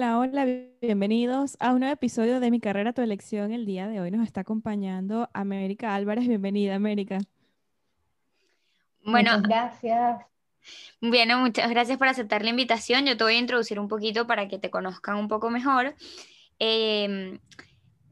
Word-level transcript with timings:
Hola, 0.00 0.18
hola, 0.18 0.46
bienvenidos 0.80 1.58
a 1.60 1.74
un 1.74 1.80
nuevo 1.80 1.92
episodio 1.92 2.40
de 2.40 2.50
Mi 2.50 2.58
Carrera, 2.58 2.94
Tu 2.94 3.02
Elección. 3.02 3.52
El 3.52 3.66
día 3.66 3.86
de 3.86 4.00
hoy 4.00 4.10
nos 4.10 4.24
está 4.24 4.40
acompañando 4.40 5.28
América 5.34 5.94
Álvarez. 5.94 6.26
Bienvenida, 6.26 6.74
América. 6.74 7.18
Bueno, 9.04 9.32
muchas 9.32 9.42
gracias. 9.42 10.26
Bueno, 11.02 11.40
muchas 11.40 11.68
gracias 11.68 11.98
por 11.98 12.08
aceptar 12.08 12.42
la 12.42 12.48
invitación. 12.48 13.04
Yo 13.04 13.18
te 13.18 13.24
voy 13.24 13.34
a 13.34 13.40
introducir 13.40 13.78
un 13.78 13.88
poquito 13.88 14.26
para 14.26 14.48
que 14.48 14.58
te 14.58 14.70
conozcan 14.70 15.16
un 15.16 15.28
poco 15.28 15.50
mejor. 15.50 15.94
Eh, 16.58 17.38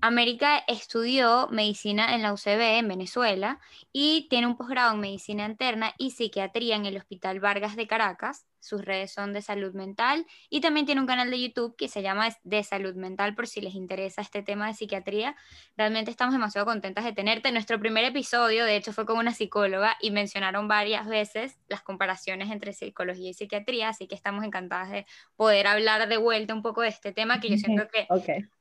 América 0.02 0.62
estudió 0.68 1.48
medicina 1.50 2.14
en 2.14 2.20
la 2.20 2.34
UCB 2.34 2.80
en 2.80 2.88
Venezuela 2.88 3.60
y 3.94 4.26
tiene 4.28 4.46
un 4.46 4.58
posgrado 4.58 4.92
en 4.92 5.00
medicina 5.00 5.46
interna 5.46 5.94
y 5.96 6.10
psiquiatría 6.10 6.76
en 6.76 6.84
el 6.84 6.98
Hospital 6.98 7.40
Vargas 7.40 7.76
de 7.76 7.86
Caracas. 7.86 8.44
Sus 8.60 8.84
redes 8.84 9.12
son 9.12 9.32
de 9.32 9.42
salud 9.42 9.74
mental 9.74 10.26
y 10.50 10.60
también 10.60 10.86
tiene 10.86 11.00
un 11.00 11.06
canal 11.06 11.30
de 11.30 11.40
YouTube 11.40 11.76
que 11.76 11.88
se 11.88 12.02
llama 12.02 12.28
De 12.42 12.62
Salud 12.64 12.94
Mental 12.94 13.34
por 13.34 13.46
si 13.46 13.60
les 13.60 13.74
interesa 13.74 14.20
este 14.20 14.42
tema 14.42 14.66
de 14.66 14.74
psiquiatría. 14.74 15.36
Realmente 15.76 16.10
estamos 16.10 16.34
demasiado 16.34 16.66
contentas 16.66 17.04
de 17.04 17.12
tenerte. 17.12 17.52
Nuestro 17.52 17.78
primer 17.78 18.04
episodio, 18.04 18.64
de 18.64 18.76
hecho, 18.76 18.92
fue 18.92 19.06
con 19.06 19.18
una 19.18 19.32
psicóloga 19.32 19.96
y 20.00 20.10
mencionaron 20.10 20.68
varias 20.68 21.06
veces 21.06 21.58
las 21.68 21.82
comparaciones 21.82 22.50
entre 22.50 22.72
psicología 22.72 23.30
y 23.30 23.34
psiquiatría, 23.34 23.90
así 23.90 24.06
que 24.06 24.14
estamos 24.14 24.44
encantadas 24.44 24.90
de 24.90 25.06
poder 25.36 25.66
hablar 25.66 26.08
de 26.08 26.16
vuelta 26.16 26.54
un 26.54 26.62
poco 26.62 26.82
de 26.82 26.88
este 26.88 27.12
tema 27.12 27.40
que 27.40 27.48
yo 27.50 27.56
siento 27.58 27.88
que 27.88 28.06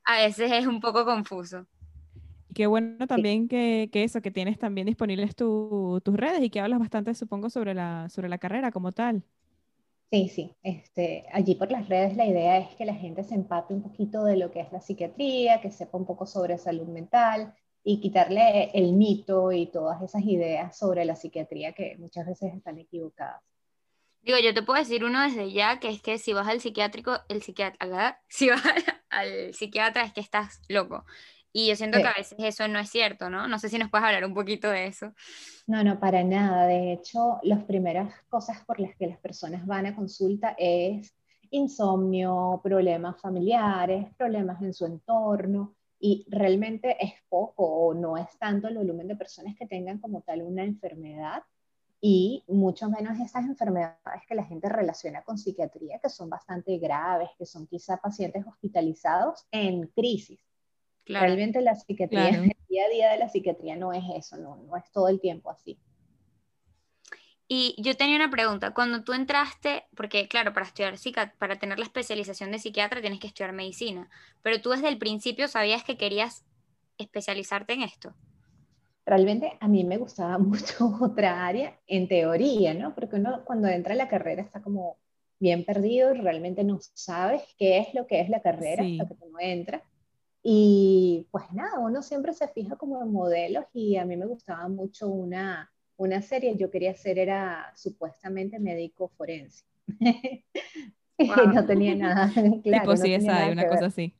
a 0.05 0.17
veces 0.17 0.51
es 0.51 0.67
un 0.67 0.79
poco 0.79 1.05
confuso. 1.05 1.65
Qué 2.53 2.65
bueno 2.65 3.05
también 3.05 3.47
que, 3.47 3.89
que, 3.91 4.03
eso, 4.03 4.19
que 4.21 4.31
tienes 4.31 4.57
también 4.57 4.87
disponibles 4.87 5.35
tus 5.35 6.01
redes 6.05 6.41
y 6.41 6.49
que 6.49 6.59
hablas 6.59 6.79
bastante, 6.79 7.13
supongo, 7.13 7.51
sobre 7.51 7.75
la, 7.75 8.09
sobre 8.09 8.29
la 8.29 8.39
carrera 8.39 8.71
como 8.71 8.91
tal. 8.91 9.23
Sí, 10.09 10.29
sí. 10.29 10.55
Este, 10.63 11.25
allí 11.33 11.55
por 11.55 11.69
las 11.69 11.89
redes 11.89 12.15
la 12.15 12.25
idea 12.25 12.59
es 12.59 12.75
que 12.75 12.85
la 12.85 12.95
gente 12.95 13.23
se 13.23 13.35
empape 13.35 13.73
un 13.73 13.83
poquito 13.83 14.23
de 14.23 14.37
lo 14.37 14.51
que 14.51 14.61
es 14.61 14.71
la 14.71 14.79
psiquiatría, 14.79 15.59
que 15.59 15.69
sepa 15.71 15.97
un 15.97 16.05
poco 16.05 16.25
sobre 16.25 16.57
salud 16.57 16.87
mental 16.87 17.53
y 17.83 17.99
quitarle 17.99 18.71
el 18.73 18.93
mito 18.93 19.51
y 19.51 19.67
todas 19.67 20.01
esas 20.01 20.23
ideas 20.23 20.77
sobre 20.77 21.03
la 21.03 21.15
psiquiatría 21.15 21.73
que 21.73 21.97
muchas 21.97 22.25
veces 22.25 22.53
están 22.53 22.77
equivocadas. 22.79 23.41
Digo, 24.21 24.39
yo 24.39 24.53
te 24.53 24.61
puedo 24.61 24.79
decir 24.79 25.03
uno 25.03 25.21
desde 25.21 25.51
ya, 25.51 25.79
que 25.79 25.89
es 25.89 26.01
que 26.01 26.17
si 26.17 26.33
vas 26.33 26.47
al 26.47 26.61
psiquiátrico, 26.61 27.17
el 27.29 27.41
psiquiatra, 27.41 28.21
si 28.29 28.49
vas 28.49 28.61
al 29.09 29.53
psiquiatra 29.53 30.03
es 30.03 30.13
que 30.13 30.21
estás 30.21 30.61
loco. 30.69 31.05
Y 31.57 31.69
yo 31.69 31.75
siento 31.75 31.97
que 31.97 32.05
a 32.05 32.13
veces 32.13 32.37
eso 32.37 32.67
no 32.67 32.77
es 32.77 32.87
cierto, 32.87 33.31
¿no? 33.31 33.47
No 33.47 33.57
sé 33.57 33.67
si 33.67 33.79
nos 33.79 33.89
puedes 33.89 34.05
hablar 34.05 34.23
un 34.25 34.35
poquito 34.35 34.69
de 34.69 34.85
eso. 34.85 35.11
No, 35.65 35.83
no, 35.83 35.99
para 35.99 36.23
nada. 36.23 36.67
De 36.67 36.93
hecho, 36.93 37.39
las 37.41 37.63
primeras 37.63 38.13
cosas 38.29 38.63
por 38.63 38.79
las 38.79 38.95
que 38.95 39.07
las 39.07 39.17
personas 39.17 39.65
van 39.65 39.87
a 39.87 39.95
consulta 39.95 40.53
es 40.55 41.15
insomnio, 41.49 42.61
problemas 42.63 43.19
familiares, 43.19 44.05
problemas 44.15 44.61
en 44.61 44.71
su 44.71 44.85
entorno, 44.85 45.73
y 45.99 46.27
realmente 46.29 46.95
es 47.03 47.13
poco 47.27 47.63
o 47.63 47.95
no 47.95 48.17
es 48.17 48.37
tanto 48.37 48.67
el 48.67 48.77
volumen 48.77 49.07
de 49.07 49.15
personas 49.15 49.55
que 49.57 49.65
tengan 49.65 49.97
como 49.97 50.21
tal 50.21 50.43
una 50.43 50.63
enfermedad 50.63 51.41
y 51.99 52.43
mucho 52.47 52.87
menos 52.87 53.19
esas 53.19 53.45
enfermedades 53.45 54.21
que 54.27 54.35
la 54.35 54.45
gente 54.45 54.69
relaciona 54.69 55.23
con 55.23 55.39
psiquiatría, 55.39 55.97
que 55.97 56.09
son 56.09 56.29
bastante 56.29 56.77
graves, 56.77 57.29
que 57.35 57.47
son 57.47 57.65
quizá 57.65 57.97
pacientes 57.97 58.45
hospitalizados 58.45 59.47
en 59.49 59.87
crisis. 59.87 60.39
Realmente 61.07 61.61
la 61.61 61.75
psiquiatría, 61.75 62.29
el 62.29 62.51
día 62.69 62.85
a 62.85 62.89
día 62.89 63.11
de 63.11 63.17
la 63.17 63.29
psiquiatría 63.29 63.75
no 63.75 63.93
es 63.93 64.03
eso, 64.15 64.37
no, 64.37 64.57
no 64.57 64.75
es 64.75 64.91
todo 64.91 65.07
el 65.07 65.19
tiempo 65.19 65.49
así. 65.49 65.79
Y 67.49 67.75
yo 67.81 67.95
tenía 67.95 68.17
una 68.17 68.29
pregunta, 68.29 68.73
cuando 68.73 69.03
tú 69.03 69.13
entraste, 69.13 69.85
porque 69.95 70.27
claro, 70.27 70.53
para 70.53 70.65
estudiar 70.65 70.95
para 71.37 71.57
tener 71.57 71.79
la 71.79 71.85
especialización 71.85 72.51
de 72.51 72.59
psiquiatra 72.59 72.99
tienes 72.99 73.21
que 73.21 73.27
estudiar 73.27 73.53
medicina, 73.53 74.09
pero 74.41 74.61
tú 74.61 74.71
desde 74.71 74.89
el 74.89 74.97
principio 74.97 75.47
sabías 75.47 75.83
que 75.83 75.97
querías 75.97 76.43
especializarte 76.97 77.73
en 77.73 77.83
esto. 77.83 78.13
Realmente 79.05 79.57
a 79.61 79.69
mí 79.69 79.85
me 79.85 79.97
gustaba 79.97 80.37
mucho 80.37 80.93
otra 80.99 81.47
área 81.47 81.79
en 81.87 82.09
teoría, 82.09 82.73
¿no? 82.73 82.93
Porque 82.93 83.15
uno 83.15 83.43
cuando 83.45 83.69
entra 83.69 83.93
a 83.93 83.97
la 83.97 84.09
carrera 84.09 84.41
está 84.41 84.61
como 84.61 84.97
bien 85.39 85.63
perdido, 85.63 86.13
realmente 86.13 86.65
no 86.65 86.79
sabes 86.93 87.43
qué 87.57 87.77
es 87.77 87.93
lo 87.93 88.07
que 88.07 88.19
es 88.19 88.29
la 88.29 88.41
carrera 88.41 88.83
hasta 88.83 89.15
que 89.15 89.23
uno 89.23 89.39
entra. 89.39 89.83
Y 90.49 91.27
pues 91.29 91.51
nada, 91.51 91.77
uno 91.77 92.01
siempre 92.01 92.31
se 92.31 92.47
fija 92.47 92.77
como 92.77 93.01
en 93.01 93.11
modelos 93.11 93.65
y 93.73 93.97
a 93.97 94.05
mí 94.05 94.15
me 94.15 94.25
gustaba 94.25 94.69
mucho 94.69 95.09
una, 95.09 95.69
una 95.97 96.21
serie, 96.21 96.55
yo 96.55 96.71
quería 96.71 96.95
ser, 96.95 97.19
era 97.19 97.73
supuestamente 97.75 98.57
médico 98.57 99.09
forense. 99.17 99.65
no 101.53 101.65
tenía 101.65 101.95
nada 101.95 102.31
claro. 102.63 102.93
Tipo 102.93 102.95
sí, 102.95 103.13
esa, 103.13 103.51
una 103.51 103.67
cosa 103.67 103.87
así. 103.87 104.15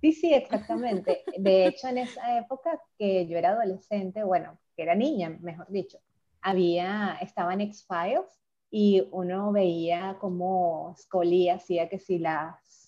Sí, 0.00 0.12
sí, 0.12 0.32
exactamente. 0.32 1.24
De 1.36 1.66
hecho, 1.66 1.88
en 1.88 1.98
esa 1.98 2.38
época 2.38 2.80
que 2.96 3.26
yo 3.26 3.36
era 3.36 3.50
adolescente, 3.50 4.22
bueno, 4.22 4.56
que 4.76 4.84
era 4.84 4.94
niña, 4.94 5.36
mejor 5.40 5.66
dicho, 5.70 5.98
había, 6.40 7.18
estaba 7.20 7.52
en 7.52 7.62
X-Files 7.62 8.40
y 8.70 9.08
uno 9.10 9.50
veía 9.50 10.18
como 10.20 10.94
Scully 10.96 11.48
hacía 11.48 11.88
que 11.88 11.98
si 11.98 12.20
las 12.20 12.83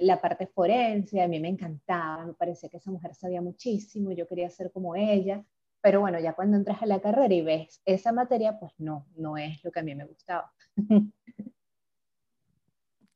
la 0.00 0.20
parte 0.20 0.46
forense, 0.46 1.20
a 1.20 1.28
mí 1.28 1.40
me 1.40 1.48
encantaba, 1.48 2.26
me 2.26 2.34
parecía 2.34 2.68
que 2.68 2.78
esa 2.78 2.90
mujer 2.90 3.14
sabía 3.14 3.40
muchísimo, 3.42 4.12
yo 4.12 4.26
quería 4.26 4.50
ser 4.50 4.70
como 4.72 4.96
ella, 4.96 5.44
pero 5.80 6.00
bueno, 6.00 6.18
ya 6.18 6.32
cuando 6.32 6.56
entras 6.56 6.82
a 6.82 6.86
la 6.86 7.00
carrera 7.00 7.34
y 7.34 7.42
ves 7.42 7.82
esa 7.84 8.12
materia, 8.12 8.58
pues 8.58 8.72
no, 8.78 9.06
no 9.16 9.36
es 9.36 9.62
lo 9.64 9.70
que 9.70 9.80
a 9.80 9.82
mí 9.82 9.94
me 9.94 10.06
gustaba. 10.06 10.52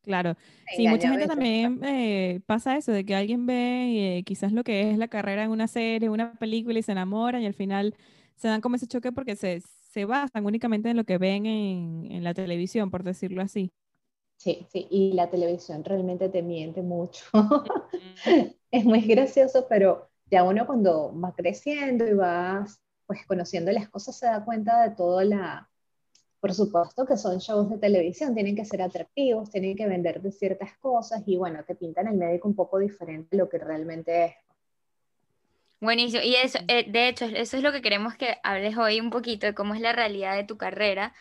Claro, 0.03 0.37
sí, 0.75 0.89
mucha 0.89 1.11
gente 1.11 1.27
también 1.27 1.81
eh, 1.85 2.41
pasa 2.47 2.79
eso, 2.79 2.93
de 2.93 3.05
que 3.05 3.15
alguien 3.15 3.45
ve 3.45 4.17
eh, 4.19 4.23
quizás 4.23 4.53
lo 4.53 4.65
que 4.65 4.91
es 4.91 4.97
la 4.97 5.09
carrera 5.09 5.45
en 5.45 5.51
una 5.51 5.69
serie, 5.69 6.09
una 6.09 6.33
película 6.33 6.79
y 6.79 6.83
se 6.83 6.93
enamoran 6.93 7.43
y 7.43 7.47
al 7.47 7.53
final 7.53 7.95
se 8.35 8.49
dan 8.49 8.63
como 8.63 8.77
ese 8.77 8.87
choque 8.87 9.13
porque 9.13 9.37
se, 9.37 9.61
se 9.61 10.07
basan 10.07 10.47
únicamente 10.47 10.89
en 10.89 10.97
lo 10.97 11.05
que 11.05 11.19
ven 11.19 11.45
en, 11.45 12.11
en 12.11 12.25
la 12.25 12.33
televisión, 12.33 12.91
por 12.91 13.03
decirlo 13.03 13.43
así. 13.43 13.71
Sí, 14.39 14.65
sí, 14.71 14.87
y 14.89 15.13
la 15.15 15.29
televisión 15.29 15.83
realmente 15.85 16.29
te 16.29 16.43
miente 16.43 16.81
mucho. 16.81 17.25
es 18.71 18.85
muy 18.85 19.01
gracioso, 19.01 19.67
pero 19.69 20.09
ya 20.31 20.45
uno 20.45 20.65
cuando 20.65 21.13
va 21.19 21.35
creciendo 21.35 22.07
y 22.07 22.15
va 22.15 22.65
pues 23.07 23.27
conociendo 23.27 23.73
las 23.73 23.89
cosas 23.89 24.17
se 24.19 24.27
da 24.27 24.45
cuenta 24.45 24.83
de 24.83 24.95
todo 24.95 25.23
la, 25.23 25.69
por 26.41 26.55
supuesto 26.55 27.05
que 27.05 27.17
son 27.17 27.39
shows 27.39 27.69
de 27.69 27.79
televisión, 27.79 28.35
tienen 28.35 28.55
que 28.55 28.65
ser 28.65 28.83
atractivos, 28.83 29.51
tienen 29.51 29.75
que 29.75 29.89
vender 29.89 30.23
de 30.23 30.31
ciertas 30.31 30.77
cosas 30.79 31.23
y 31.27 31.37
bueno, 31.37 31.65
te 31.67 31.75
pintan 31.75 32.07
el 32.07 32.17
médico 32.17 32.47
un 32.47 32.55
poco 32.55 32.79
diferente 32.79 33.29
de 33.33 33.39
lo 33.39 33.49
que 33.49 33.59
realmente 33.59 34.25
es. 34.27 34.33
Buenísimo, 35.81 36.23
y 36.25 36.35
eso, 36.35 36.59
eh, 36.67 36.91
de 36.91 37.09
hecho, 37.09 37.25
eso 37.27 37.57
es 37.57 37.63
lo 37.63 37.71
que 37.71 37.83
queremos 37.83 38.17
que 38.17 38.37
hables 38.43 38.77
hoy 38.77 39.01
un 39.01 39.11
poquito 39.11 39.47
de 39.47 39.55
cómo 39.55 39.75
es 39.75 39.81
la 39.81 39.93
realidad 39.93 40.35
de 40.35 40.43
tu 40.43 40.57
carrera 40.57 41.15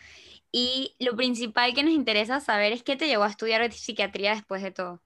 y 0.50 0.96
lo 0.98 1.14
principal 1.14 1.74
que 1.74 1.84
nos 1.84 1.92
interesa 1.92 2.40
saber 2.40 2.72
es 2.72 2.82
qué 2.82 2.96
te 2.96 3.06
llevó 3.06 3.22
a 3.22 3.28
estudiar 3.28 3.70
psiquiatría 3.72 4.34
después 4.34 4.62
de 4.62 4.72
todo. 4.72 5.00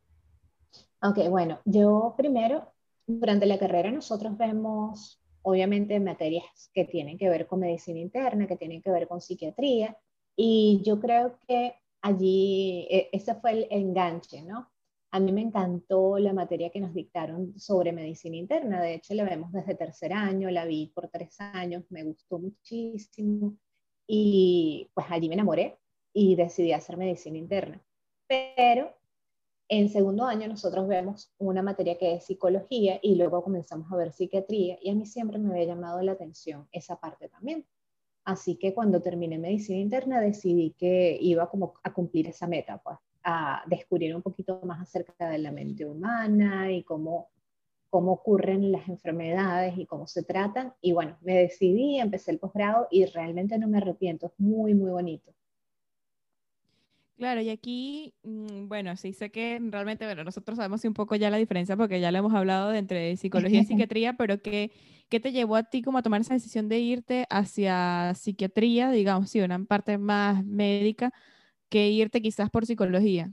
Ok, 1.02 1.28
bueno, 1.28 1.60
yo 1.66 2.14
primero, 2.16 2.72
durante 3.06 3.44
la 3.44 3.58
carrera 3.58 3.90
nosotros 3.90 4.38
vemos, 4.38 5.20
obviamente, 5.42 6.00
materias 6.00 6.70
que 6.72 6.86
tienen 6.86 7.18
que 7.18 7.28
ver 7.28 7.46
con 7.46 7.60
medicina 7.60 7.98
interna, 7.98 8.46
que 8.46 8.56
tienen 8.56 8.80
que 8.80 8.90
ver 8.90 9.06
con 9.06 9.20
psiquiatría, 9.20 9.98
y 10.34 10.80
yo 10.82 10.98
creo 10.98 11.38
que 11.46 11.74
allí, 12.00 12.86
e, 12.90 13.10
ese 13.12 13.34
fue 13.34 13.52
el 13.52 13.66
enganche, 13.70 14.42
¿no? 14.42 14.71
A 15.14 15.20
mí 15.20 15.30
me 15.30 15.42
encantó 15.42 16.18
la 16.18 16.32
materia 16.32 16.70
que 16.70 16.80
nos 16.80 16.94
dictaron 16.94 17.58
sobre 17.58 17.92
medicina 17.92 18.34
interna, 18.36 18.80
de 18.80 18.94
hecho 18.94 19.12
la 19.12 19.24
vemos 19.24 19.52
desde 19.52 19.74
tercer 19.74 20.14
año, 20.14 20.50
la 20.50 20.64
vi 20.64 20.86
por 20.86 21.08
tres 21.08 21.38
años, 21.38 21.84
me 21.90 22.02
gustó 22.02 22.38
muchísimo. 22.38 23.58
Y 24.06 24.90
pues 24.94 25.06
allí 25.10 25.28
me 25.28 25.34
enamoré 25.34 25.78
y 26.14 26.34
decidí 26.34 26.72
hacer 26.72 26.96
medicina 26.96 27.36
interna. 27.36 27.82
Pero 28.26 28.94
en 29.68 29.90
segundo 29.90 30.24
año 30.24 30.48
nosotros 30.48 30.88
vemos 30.88 31.30
una 31.36 31.62
materia 31.62 31.98
que 31.98 32.14
es 32.14 32.24
psicología 32.24 32.98
y 33.02 33.16
luego 33.16 33.44
comenzamos 33.44 33.92
a 33.92 33.96
ver 33.96 34.12
psiquiatría 34.12 34.78
y 34.80 34.88
a 34.88 34.94
mí 34.94 35.04
siempre 35.04 35.38
me 35.38 35.50
había 35.50 35.74
llamado 35.74 36.00
la 36.00 36.12
atención 36.12 36.68
esa 36.72 36.98
parte 36.98 37.28
también. 37.28 37.66
Así 38.24 38.56
que 38.56 38.72
cuando 38.72 39.02
terminé 39.02 39.38
medicina 39.38 39.78
interna 39.78 40.22
decidí 40.22 40.70
que 40.70 41.18
iba 41.20 41.50
como 41.50 41.74
a 41.82 41.92
cumplir 41.92 42.28
esa 42.28 42.46
meta, 42.46 42.80
pues 42.82 42.96
a 43.24 43.62
descubrir 43.66 44.14
un 44.14 44.22
poquito 44.22 44.60
más 44.64 44.80
acerca 44.80 45.28
de 45.28 45.38
la 45.38 45.52
mente 45.52 45.84
humana 45.86 46.72
y 46.72 46.82
cómo, 46.82 47.30
cómo 47.90 48.12
ocurren 48.12 48.72
las 48.72 48.88
enfermedades 48.88 49.76
y 49.76 49.86
cómo 49.86 50.06
se 50.06 50.22
tratan. 50.22 50.74
Y 50.80 50.92
bueno, 50.92 51.16
me 51.20 51.34
decidí, 51.34 51.98
empecé 51.98 52.30
el 52.30 52.38
posgrado 52.38 52.88
y 52.90 53.04
realmente 53.06 53.58
no 53.58 53.68
me 53.68 53.78
arrepiento, 53.78 54.26
es 54.26 54.32
muy, 54.38 54.74
muy 54.74 54.90
bonito. 54.90 55.32
Claro, 57.22 57.40
y 57.40 57.50
aquí, 57.50 58.14
mm, 58.24 58.66
bueno, 58.66 58.96
sí 58.96 59.12
sé 59.12 59.30
que 59.30 59.60
realmente, 59.62 60.04
bueno, 60.06 60.24
nosotros 60.24 60.56
sabemos 60.56 60.84
un 60.84 60.92
poco 60.92 61.14
ya 61.14 61.30
la 61.30 61.36
diferencia 61.36 61.76
porque 61.76 62.00
ya 62.00 62.10
lo 62.10 62.18
hemos 62.18 62.34
hablado 62.34 62.70
de 62.70 62.78
entre 62.78 63.16
psicología 63.16 63.60
y 63.60 63.64
psiquiatría, 63.86 64.14
pero 64.14 64.42
¿qué, 64.42 64.72
¿qué 65.08 65.20
te 65.20 65.30
llevó 65.30 65.54
a 65.54 65.62
ti 65.62 65.82
como 65.82 65.98
a 65.98 66.02
tomar 66.02 66.22
esa 66.22 66.34
decisión 66.34 66.68
de 66.68 66.80
irte 66.80 67.26
hacia 67.30 68.14
psiquiatría, 68.16 68.90
digamos, 68.90 69.30
sí, 69.30 69.40
una 69.40 69.62
parte 69.64 69.98
más 69.98 70.44
médica, 70.44 71.12
que 71.72 71.88
irte 71.88 72.20
quizás 72.20 72.50
por 72.50 72.66
psicología? 72.66 73.32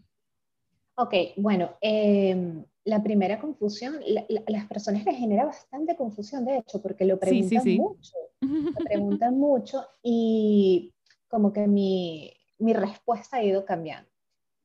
Ok, 0.96 1.14
bueno, 1.36 1.72
em, 1.82 2.64
la 2.86 3.04
primera 3.04 3.38
confusión, 3.38 4.00
las 4.48 4.66
personas 4.68 5.04
les 5.04 5.18
genera 5.18 5.44
bastante 5.44 5.98
confusión, 5.98 6.46
de 6.46 6.60
hecho, 6.60 6.82
porque 6.82 7.04
lo 7.04 7.20
preguntan 7.20 7.76
mucho, 7.76 8.14
lo 8.42 8.86
preguntan 8.86 9.38
mucho 9.38 9.86
y 10.02 10.94
como 11.28 11.52
que 11.52 11.68
mi, 11.68 12.34
mi 12.60 12.72
respuesta 12.74 13.38
ha 13.38 13.44
ido 13.44 13.66
cambiando. 13.66 14.10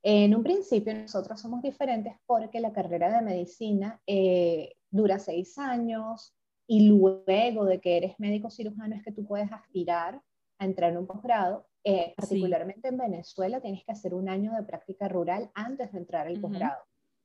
En 0.04 0.36
un 0.36 0.44
principio 0.44 0.94
nosotros 0.94 1.40
somos 1.40 1.60
diferentes 1.60 2.14
porque 2.26 2.60
la 2.60 2.72
carrera 2.72 3.10
de 3.10 3.22
medicina 3.22 4.00
eh, 4.06 4.76
dura 4.90 5.18
seis 5.18 5.58
años 5.58 6.32
y 6.68 6.86
luego 6.88 7.64
de 7.64 7.80
que 7.80 7.96
eres 7.96 8.20
médico 8.20 8.50
cirujano 8.50 8.94
es 8.94 9.02
que 9.02 9.12
tú 9.12 9.26
puedes 9.26 9.50
aspirar 9.50 10.22
a 10.58 10.64
entrar 10.64 10.92
en 10.92 10.98
un 10.98 11.06
posgrado. 11.06 11.66
Eh, 11.86 12.14
particularmente 12.16 12.88
en 12.88 12.96
Venezuela 12.96 13.60
tienes 13.60 13.84
que 13.84 13.92
hacer 13.92 14.14
un 14.14 14.30
año 14.30 14.54
de 14.54 14.62
práctica 14.62 15.06
rural 15.06 15.50
antes 15.54 15.92
de 15.92 15.98
entrar 15.98 16.26
al 16.26 16.40
posgrado. 16.40 16.82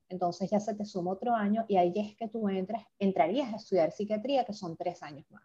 Entonces 0.09 0.49
ya 0.49 0.59
se 0.59 0.75
te 0.75 0.83
suma 0.83 1.11
otro 1.11 1.33
año 1.33 1.63
y 1.69 1.77
ahí 1.77 1.93
es 1.95 2.15
que 2.17 2.27
tú 2.27 2.49
entras, 2.49 2.83
entrarías 2.97 3.53
a 3.53 3.55
estudiar 3.55 3.91
psiquiatría, 3.91 4.43
que 4.43 4.53
son 4.53 4.75
tres 4.75 5.01
años 5.01 5.25
más. 5.31 5.43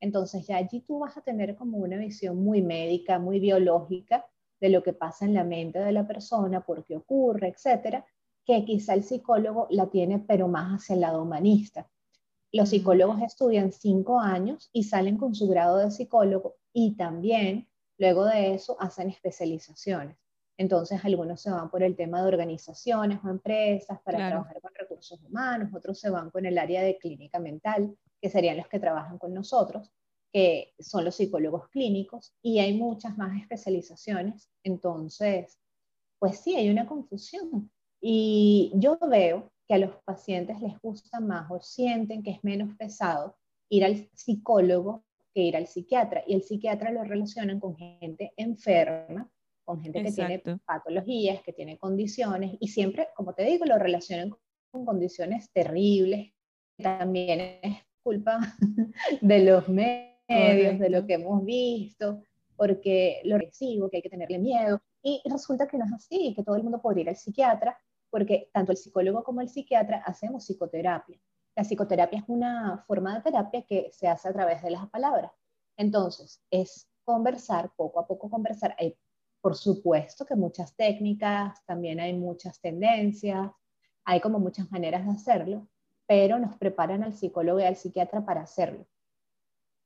Entonces 0.00 0.46
ya 0.46 0.56
allí 0.56 0.80
tú 0.80 1.00
vas 1.00 1.16
a 1.16 1.20
tener 1.20 1.56
como 1.56 1.78
una 1.78 1.98
visión 1.98 2.42
muy 2.42 2.62
médica, 2.62 3.18
muy 3.18 3.38
biológica 3.38 4.24
de 4.60 4.70
lo 4.70 4.82
que 4.82 4.94
pasa 4.94 5.26
en 5.26 5.34
la 5.34 5.44
mente 5.44 5.78
de 5.78 5.92
la 5.92 6.06
persona, 6.06 6.64
por 6.64 6.84
qué 6.86 6.96
ocurre, 6.96 7.48
etcétera, 7.48 8.06
que 8.46 8.64
quizá 8.64 8.94
el 8.94 9.02
psicólogo 9.02 9.66
la 9.70 9.90
tiene, 9.90 10.20
pero 10.20 10.48
más 10.48 10.80
hacia 10.80 10.94
el 10.94 11.00
lado 11.00 11.22
humanista. 11.22 11.90
Los 12.52 12.70
psicólogos 12.70 13.20
estudian 13.20 13.72
cinco 13.72 14.20
años 14.20 14.70
y 14.72 14.84
salen 14.84 15.18
con 15.18 15.34
su 15.34 15.48
grado 15.48 15.78
de 15.78 15.90
psicólogo 15.90 16.56
y 16.72 16.96
también 16.96 17.68
luego 17.98 18.24
de 18.26 18.54
eso 18.54 18.76
hacen 18.80 19.10
especializaciones. 19.10 20.16
Entonces 20.56 21.04
algunos 21.04 21.40
se 21.40 21.50
van 21.50 21.70
por 21.70 21.82
el 21.82 21.96
tema 21.96 22.22
de 22.22 22.28
organizaciones 22.28 23.18
o 23.24 23.28
empresas 23.28 24.00
para 24.04 24.28
trabajar 24.28 24.60
con 24.60 24.72
recursos 24.74 25.20
humanos, 25.22 25.74
otros 25.74 25.98
se 25.98 26.10
van 26.10 26.30
con 26.30 26.46
el 26.46 26.58
área 26.58 26.82
de 26.82 26.96
clínica 26.98 27.38
mental, 27.40 27.96
que 28.20 28.30
serían 28.30 28.56
los 28.56 28.68
que 28.68 28.78
trabajan 28.78 29.18
con 29.18 29.34
nosotros, 29.34 29.90
que 30.32 30.74
son 30.78 31.04
los 31.04 31.16
psicólogos 31.16 31.68
clínicos, 31.68 32.34
y 32.42 32.60
hay 32.60 32.76
muchas 32.76 33.16
más 33.18 33.40
especializaciones. 33.40 34.50
Entonces, 34.62 35.58
pues 36.18 36.38
sí, 36.38 36.56
hay 36.56 36.70
una 36.70 36.86
confusión. 36.86 37.70
Y 38.00 38.72
yo 38.76 38.98
veo 38.98 39.52
que 39.66 39.74
a 39.74 39.78
los 39.78 39.96
pacientes 40.04 40.60
les 40.60 40.78
gusta 40.80 41.20
más 41.20 41.50
o 41.50 41.60
sienten 41.60 42.22
que 42.22 42.32
es 42.32 42.44
menos 42.44 42.76
pesado 42.76 43.36
ir 43.68 43.84
al 43.84 44.08
psicólogo 44.14 45.04
que 45.34 45.42
ir 45.42 45.56
al 45.56 45.66
psiquiatra. 45.66 46.22
Y 46.26 46.34
el 46.34 46.42
psiquiatra 46.42 46.92
lo 46.92 47.04
relacionan 47.04 47.58
con 47.60 47.76
gente 47.76 48.32
enferma, 48.36 49.28
con 49.64 49.82
gente 49.82 50.02
que 50.04 50.12
tiene 50.12 50.42
patologías, 50.64 51.42
que 51.42 51.52
tiene 51.52 51.76
condiciones, 51.78 52.56
y 52.60 52.68
siempre, 52.68 53.08
como 53.16 53.34
te 53.34 53.44
digo, 53.44 53.64
lo 53.64 53.78
relacionan 53.78 54.30
con 54.70 54.84
condiciones 54.84 55.50
terribles. 55.52 56.32
También 56.76 57.58
es 57.62 57.78
culpa 58.02 58.38
de 59.20 59.44
los 59.44 59.68
medios, 59.68 60.78
de 60.78 60.90
lo 60.90 61.06
que 61.06 61.14
hemos 61.14 61.44
visto, 61.44 62.22
porque 62.56 63.20
lo 63.24 63.38
recibo, 63.38 63.90
que 63.90 63.98
hay 63.98 64.02
que 64.02 64.10
tenerle 64.10 64.38
miedo. 64.38 64.80
Y 65.02 65.20
resulta 65.24 65.66
que 65.66 65.76
no 65.76 65.84
es 65.84 65.92
así, 65.92 66.32
que 66.34 66.44
todo 66.44 66.56
el 66.56 66.62
mundo 66.62 66.80
podría 66.80 67.02
ir 67.02 67.08
al 67.10 67.16
psiquiatra, 67.16 67.78
porque 68.10 68.48
tanto 68.52 68.72
el 68.72 68.78
psicólogo 68.78 69.24
como 69.24 69.40
el 69.40 69.48
psiquiatra 69.48 70.02
hacemos 70.06 70.44
psicoterapia. 70.44 71.18
La 71.56 71.62
psicoterapia 71.62 72.18
es 72.18 72.24
una 72.28 72.84
forma 72.86 73.14
de 73.14 73.22
terapia 73.22 73.62
que 73.62 73.90
se 73.92 74.08
hace 74.08 74.28
a 74.28 74.32
través 74.32 74.62
de 74.62 74.70
las 74.70 74.88
palabras. 74.90 75.30
Entonces, 75.76 76.42
es 76.50 76.88
conversar, 77.04 77.70
poco 77.76 78.00
a 78.00 78.06
poco 78.06 78.28
conversar. 78.28 78.74
Hay, 78.78 78.96
por 79.40 79.56
supuesto 79.56 80.24
que 80.24 80.34
muchas 80.34 80.74
técnicas, 80.74 81.64
también 81.66 82.00
hay 82.00 82.14
muchas 82.14 82.60
tendencias, 82.60 83.50
hay 84.04 84.20
como 84.20 84.38
muchas 84.38 84.70
maneras 84.70 85.04
de 85.04 85.12
hacerlo, 85.12 85.68
pero 86.06 86.38
nos 86.38 86.56
preparan 86.56 87.02
al 87.02 87.14
psicólogo 87.14 87.60
y 87.60 87.64
al 87.64 87.76
psiquiatra 87.76 88.24
para 88.24 88.42
hacerlo. 88.42 88.86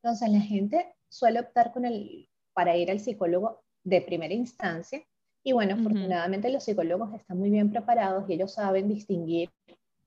Entonces 0.02 0.30
la 0.30 0.40
gente 0.40 0.94
suele 1.08 1.40
optar 1.40 1.72
con 1.72 1.84
el, 1.84 2.28
para 2.52 2.76
ir 2.76 2.90
al 2.90 3.00
psicólogo 3.00 3.62
de 3.84 4.00
primera 4.00 4.34
instancia 4.34 5.02
y 5.42 5.52
bueno, 5.52 5.74
afortunadamente 5.74 6.50
los 6.50 6.64
psicólogos 6.64 7.14
están 7.14 7.38
muy 7.38 7.50
bien 7.50 7.70
preparados 7.70 8.28
y 8.28 8.34
ellos 8.34 8.52
saben 8.52 8.88
distinguir 8.88 9.50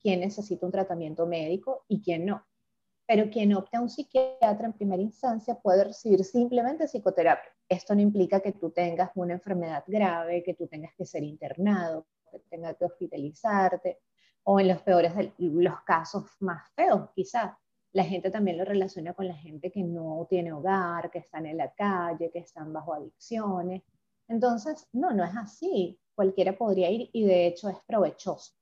quién 0.01 0.21
necesita 0.21 0.65
un 0.65 0.71
tratamiento 0.71 1.25
médico 1.25 1.86
y 1.88 2.01
quién 2.01 2.25
no. 2.25 2.45
Pero 3.07 3.30
quien 3.30 3.53
opta 3.53 3.80
a 3.80 3.81
un 3.81 3.89
psiquiatra 3.89 4.65
en 4.65 4.74
primera 4.74 5.01
instancia 5.01 5.56
puede 5.56 5.83
recibir 5.83 6.24
simplemente 6.24 6.88
psicoterapia. 6.88 7.51
Esto 7.68 7.95
no 7.95 8.01
implica 8.01 8.39
que 8.39 8.53
tú 8.53 8.71
tengas 8.71 9.12
una 9.15 9.33
enfermedad 9.33 9.83
grave, 9.88 10.44
que 10.44 10.53
tú 10.53 10.68
tengas 10.68 10.94
que 10.95 11.06
ser 11.06 11.24
internado, 11.24 12.07
que 12.31 12.39
tengas 12.50 12.77
que 12.77 12.86
hospitalizarte, 12.86 14.00
o 14.44 14.59
en 14.59 14.69
los 14.69 14.81
peores 14.81 15.15
de 15.15 15.33
los 15.38 15.81
casos 15.81 16.25
más 16.39 16.69
feos, 16.74 17.09
quizás, 17.13 17.51
la 17.94 18.03
gente 18.06 18.31
también 18.31 18.57
lo 18.57 18.63
relaciona 18.63 19.13
con 19.13 19.27
la 19.27 19.36
gente 19.36 19.69
que 19.69 19.83
no 19.83 20.25
tiene 20.30 20.53
hogar, 20.53 21.12
que 21.12 21.19
están 21.19 21.45
en 21.45 21.57
la 21.57 21.74
calle, 21.74 22.31
que 22.31 22.39
están 22.39 22.71
bajo 22.71 22.94
adicciones. 22.94 23.83
Entonces, 24.30 24.88
no, 24.94 25.12
no 25.12 25.25
es 25.25 25.36
así. 25.36 26.00
Cualquiera 26.15 26.57
podría 26.57 26.89
ir 26.89 27.09
y 27.12 27.25
de 27.25 27.48
hecho 27.48 27.69
es 27.69 27.77
provechoso, 27.86 28.53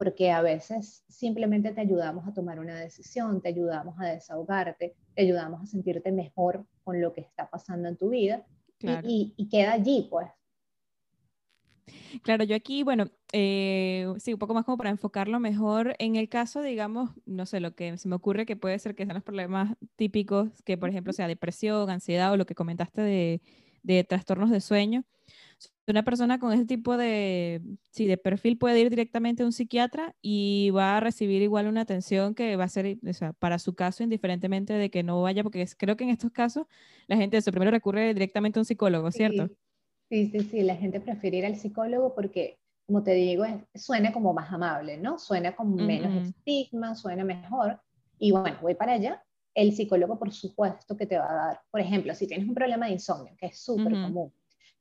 porque 0.00 0.30
a 0.30 0.40
veces 0.40 1.04
simplemente 1.10 1.72
te 1.72 1.82
ayudamos 1.82 2.26
a 2.26 2.32
tomar 2.32 2.58
una 2.58 2.74
decisión, 2.74 3.42
te 3.42 3.50
ayudamos 3.50 4.00
a 4.00 4.06
desahogarte, 4.06 4.96
te 5.14 5.22
ayudamos 5.22 5.62
a 5.62 5.66
sentirte 5.66 6.10
mejor 6.10 6.64
con 6.84 7.02
lo 7.02 7.12
que 7.12 7.20
está 7.20 7.50
pasando 7.50 7.86
en 7.86 7.98
tu 7.98 8.08
vida 8.08 8.46
y, 8.80 9.34
y 9.36 9.48
queda 9.50 9.72
allí, 9.72 10.08
pues. 10.10 10.26
Claro, 12.22 12.44
yo 12.44 12.56
aquí, 12.56 12.82
bueno, 12.82 13.10
eh, 13.30 14.10
sí, 14.20 14.32
un 14.32 14.38
poco 14.38 14.54
más 14.54 14.64
como 14.64 14.78
para 14.78 14.88
enfocarlo 14.88 15.38
mejor. 15.38 15.94
En 15.98 16.16
el 16.16 16.30
caso, 16.30 16.62
digamos, 16.62 17.10
no 17.26 17.44
sé, 17.44 17.60
lo 17.60 17.74
que 17.74 17.98
se 17.98 18.08
me 18.08 18.16
ocurre 18.16 18.46
que 18.46 18.56
puede 18.56 18.78
ser 18.78 18.94
que 18.94 19.04
sean 19.04 19.16
los 19.16 19.22
problemas 19.22 19.76
típicos, 19.96 20.62
que 20.64 20.78
por 20.78 20.88
ejemplo 20.88 21.12
sea 21.12 21.28
depresión, 21.28 21.90
ansiedad 21.90 22.32
o 22.32 22.38
lo 22.38 22.46
que 22.46 22.54
comentaste 22.54 23.02
de, 23.02 23.42
de 23.82 24.02
trastornos 24.04 24.48
de 24.48 24.62
sueño. 24.62 25.04
Una 25.86 26.04
persona 26.04 26.38
con 26.38 26.52
ese 26.52 26.64
tipo 26.66 26.96
de, 26.96 27.62
sí, 27.90 28.06
de 28.06 28.16
perfil 28.16 28.56
puede 28.58 28.80
ir 28.80 28.90
directamente 28.90 29.42
a 29.42 29.46
un 29.46 29.52
psiquiatra 29.52 30.14
y 30.22 30.70
va 30.70 30.96
a 30.96 31.00
recibir 31.00 31.42
igual 31.42 31.66
una 31.66 31.80
atención 31.80 32.34
que 32.34 32.54
va 32.56 32.64
a 32.64 32.68
ser 32.68 32.98
o 33.06 33.12
sea, 33.12 33.32
para 33.32 33.58
su 33.58 33.74
caso, 33.74 34.04
indiferentemente 34.04 34.72
de 34.72 34.90
que 34.90 35.02
no 35.02 35.20
vaya, 35.20 35.42
porque 35.42 35.66
creo 35.76 35.96
que 35.96 36.04
en 36.04 36.10
estos 36.10 36.30
casos 36.30 36.66
la 37.08 37.16
gente 37.16 37.36
eso, 37.36 37.50
primero 37.50 37.72
recurre 37.72 38.14
directamente 38.14 38.58
a 38.58 38.62
un 38.62 38.66
psicólogo, 38.66 39.10
¿cierto? 39.10 39.48
Sí, 40.08 40.30
sí, 40.30 40.40
sí, 40.40 40.62
la 40.62 40.76
gente 40.76 41.00
prefiere 41.00 41.38
ir 41.38 41.46
al 41.46 41.56
psicólogo 41.56 42.14
porque, 42.14 42.58
como 42.86 43.02
te 43.02 43.14
digo, 43.14 43.44
suena 43.74 44.12
como 44.12 44.32
más 44.32 44.52
amable, 44.52 44.96
¿no? 44.96 45.18
Suena 45.18 45.54
con 45.54 45.74
menos 45.74 46.26
estigma, 46.26 46.94
suena 46.94 47.24
mejor. 47.24 47.80
Y 48.18 48.32
bueno, 48.32 48.58
voy 48.62 48.74
para 48.74 48.92
allá. 48.92 49.24
El 49.54 49.72
psicólogo, 49.72 50.18
por 50.18 50.32
supuesto, 50.32 50.96
que 50.96 51.06
te 51.06 51.18
va 51.18 51.30
a 51.30 51.34
dar, 51.34 51.60
por 51.70 51.80
ejemplo, 51.80 52.14
si 52.14 52.26
tienes 52.26 52.48
un 52.48 52.54
problema 52.54 52.86
de 52.86 52.92
insomnio, 52.92 53.34
que 53.36 53.46
es 53.46 53.58
súper 53.58 53.92
común, 53.92 54.32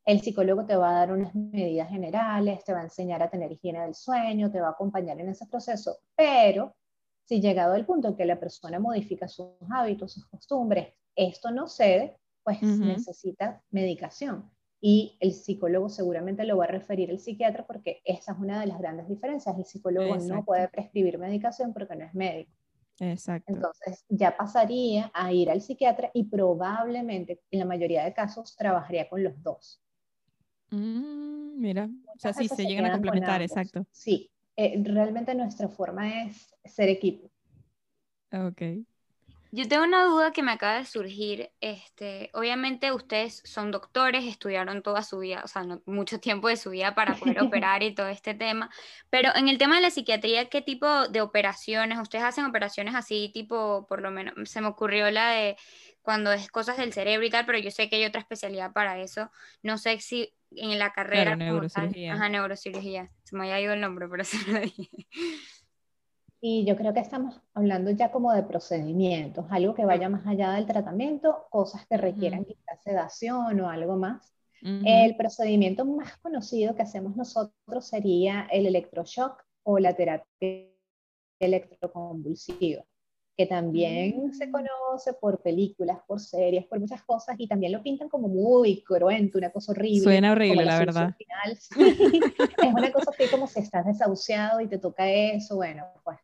el 0.09 0.21
psicólogo 0.21 0.65
te 0.65 0.75
va 0.75 0.89
a 0.89 0.93
dar 0.93 1.11
unas 1.11 1.35
medidas 1.35 1.87
generales, 1.87 2.63
te 2.63 2.73
va 2.73 2.79
a 2.79 2.83
enseñar 2.83 3.21
a 3.21 3.29
tener 3.29 3.51
higiene 3.51 3.81
del 3.81 3.93
sueño, 3.93 4.49
te 4.49 4.59
va 4.59 4.69
a 4.69 4.71
acompañar 4.71 5.19
en 5.19 5.29
ese 5.29 5.45
proceso, 5.45 5.99
pero 6.15 6.75
si 7.25 7.39
llegado 7.39 7.75
el 7.75 7.85
punto 7.85 8.07
en 8.07 8.15
que 8.15 8.25
la 8.25 8.39
persona 8.39 8.79
modifica 8.79 9.27
sus 9.27 9.49
hábitos, 9.69 10.13
sus 10.13 10.25
costumbres, 10.25 10.95
esto 11.15 11.51
no 11.51 11.67
cede, 11.67 12.17
pues 12.43 12.59
necesita 12.63 13.61
medicación 13.69 14.49
y 14.81 15.15
el 15.19 15.31
psicólogo 15.33 15.89
seguramente 15.89 16.43
lo 16.43 16.57
va 16.57 16.63
a 16.63 16.69
referir 16.69 17.11
al 17.11 17.19
psiquiatra 17.19 17.67
porque 17.67 18.01
esa 18.03 18.31
es 18.31 18.39
una 18.39 18.61
de 18.61 18.65
las 18.65 18.79
grandes 18.79 19.07
diferencias. 19.07 19.55
El 19.55 19.65
psicólogo 19.65 20.15
no 20.15 20.43
puede 20.43 20.69
prescribir 20.69 21.19
medicación 21.19 21.71
porque 21.71 21.95
no 21.95 22.05
es 22.05 22.15
médico. 22.15 22.51
Exacto. 22.99 23.53
Entonces 23.53 24.05
ya 24.09 24.35
pasaría 24.35 25.11
a 25.13 25.31
ir 25.31 25.51
al 25.51 25.61
psiquiatra 25.61 26.09
y 26.15 26.23
probablemente 26.23 27.41
en 27.51 27.59
la 27.59 27.65
mayoría 27.65 28.03
de 28.03 28.13
casos 28.13 28.55
trabajaría 28.55 29.07
con 29.07 29.23
los 29.23 29.39
dos. 29.43 29.83
Mm, 30.71 31.59
mira, 31.59 31.89
o 32.15 32.19
sea, 32.19 32.33
sí, 32.33 32.47
se, 32.47 32.65
llegan 32.65 32.85
a 32.85 32.91
complementar, 32.91 33.41
exacto. 33.41 33.85
Sí, 33.91 34.29
eh, 34.55 34.81
realmente 34.83 35.33
nuestra 35.35 35.67
forma 35.67 36.23
es 36.23 36.53
ser 36.65 36.89
equipo. 36.89 37.29
Ok. 38.31 38.61
Yo 39.51 39.67
tengo 39.67 39.83
una 39.83 40.05
duda 40.05 40.31
que 40.31 40.43
me 40.43 40.51
acaba 40.51 40.77
de 40.77 40.85
surgir. 40.85 41.49
Este, 41.59 42.29
obviamente 42.33 42.91
ustedes 42.91 43.41
son 43.45 43.71
doctores, 43.71 44.25
estudiaron 44.25 44.83
toda 44.83 45.01
su 45.01 45.17
vida, 45.19 45.41
o 45.43 45.47
sea, 45.47 45.65
mucho 45.85 46.19
tiempo 46.19 46.49
de 46.49 46.57
su 46.57 46.69
vida 46.69 46.93
para 46.93 47.15
poder 47.15 47.41
operar 47.63 47.81
y 47.81 47.95
todo 47.95 48.09
este 48.09 48.35
tema. 48.35 48.69
Pero 49.09 49.35
en 49.35 49.49
el 49.49 49.57
tema 49.57 49.75
de 49.77 49.81
la 49.81 49.89
psiquiatría, 49.89 50.49
¿qué 50.49 50.61
tipo 50.61 51.07
de 51.07 51.21
operaciones? 51.21 51.97
¿Ustedes 51.99 52.25
hacen 52.25 52.45
operaciones 52.45 52.93
así, 52.93 53.31
tipo, 53.33 53.87
por 53.87 54.01
lo 54.01 54.11
menos, 54.11 54.35
se 54.47 54.61
me 54.61 54.67
ocurrió 54.67 55.09
la 55.09 55.31
de 55.31 55.57
cuando 56.03 56.31
es 56.31 56.49
cosas 56.49 56.77
del 56.77 56.93
cerebro 56.93 57.25
y 57.25 57.29
tal, 57.31 57.45
pero 57.47 57.57
yo 57.57 57.71
sé 57.71 57.89
que 57.89 57.95
hay 57.95 58.05
otra 58.05 58.21
especialidad 58.21 58.71
para 58.71 58.99
eso. 58.99 59.31
No 59.63 59.79
sé 59.79 59.99
si 59.99 60.33
en 60.51 60.79
la 60.79 60.91
carrera. 60.91 61.35
Claro, 61.35 61.37
neurocirugía. 61.37 62.13
ajá, 62.13 62.29
neurocirugía. 62.29 63.11
Se 63.23 63.35
me 63.35 63.43
había 63.43 63.61
ido 63.61 63.73
el 63.73 63.81
nombre, 63.81 64.07
pero 64.09 64.23
se 64.23 64.37
lo 64.51 64.59
dije. 64.59 65.07
Y 66.41 66.65
yo 66.65 66.77
creo 66.77 66.93
que 66.93 67.01
estamos 67.01 67.41
hablando 67.53 67.91
ya 67.91 68.11
como 68.11 68.31
de 68.33 68.43
procedimientos, 68.43 69.45
algo 69.49 69.75
que 69.75 69.85
vaya 69.85 70.07
más 70.07 70.25
allá 70.25 70.53
del 70.53 70.65
tratamiento, 70.65 71.47
cosas 71.49 71.85
que 71.87 71.97
requieran 71.97 72.45
quizás 72.45 72.81
sedación 72.81 73.59
o 73.59 73.69
algo 73.69 73.97
más. 73.97 74.33
El 74.61 75.15
procedimiento 75.15 75.85
más 75.85 76.17
conocido 76.17 76.75
que 76.75 76.81
hacemos 76.81 77.15
nosotros 77.15 77.87
sería 77.87 78.45
el 78.51 78.65
electroshock 78.65 79.41
o 79.63 79.79
la 79.79 79.93
terapia 79.93 80.67
electroconvulsiva, 81.39 82.83
que 83.39 83.45
también 83.45 84.33
se 84.33 84.47
mm. 84.47 84.51
conoce 84.51 85.13
por 85.13 85.41
películas, 85.41 85.97
por 86.05 86.19
series, 86.19 86.65
por 86.65 86.77
muchas 86.77 87.01
cosas, 87.03 87.37
y 87.39 87.47
también 87.47 87.71
lo 87.71 87.81
pintan 87.81 88.09
como 88.09 88.27
muy 88.27 88.83
cruento, 88.83 89.37
una 89.37 89.49
cosa 89.49 89.71
horrible. 89.71 90.01
Suena 90.01 90.33
horrible, 90.33 90.65
la, 90.65 90.77
verdad. 90.77 91.15
es 91.47 91.69
una 92.73 92.91
cosa 92.91 93.13
que 93.17 93.31
como 93.31 93.47
si 93.47 93.61
estás 93.61 93.85
desahuciado 93.85 94.59
y 94.59 94.67
te 94.67 94.77
toca 94.77 95.09
eso, 95.09 95.55
bueno, 95.55 95.85
pues 96.03 96.17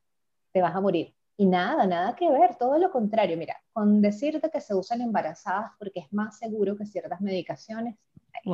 te 0.51 0.61
vas 0.61 0.75
a 0.75 0.81
morir. 0.81 1.15
Y 1.37 1.45
nada, 1.45 1.87
nada 1.87 2.17
que 2.17 2.29
ver, 2.29 2.57
todo 2.57 2.77
lo 2.77 2.91
contrario. 2.91 3.37
Mira, 3.37 3.55
con 3.71 4.01
decirte 4.01 4.49
que 4.49 4.59
se 4.59 4.75
usan 4.75 4.99
embarazadas 4.99 5.71
porque 5.79 6.01
es 6.01 6.11
más 6.11 6.37
seguro 6.37 6.75
que 6.75 6.85
ciertas 6.85 7.21
medicaciones, 7.21 7.95
y 8.43 8.49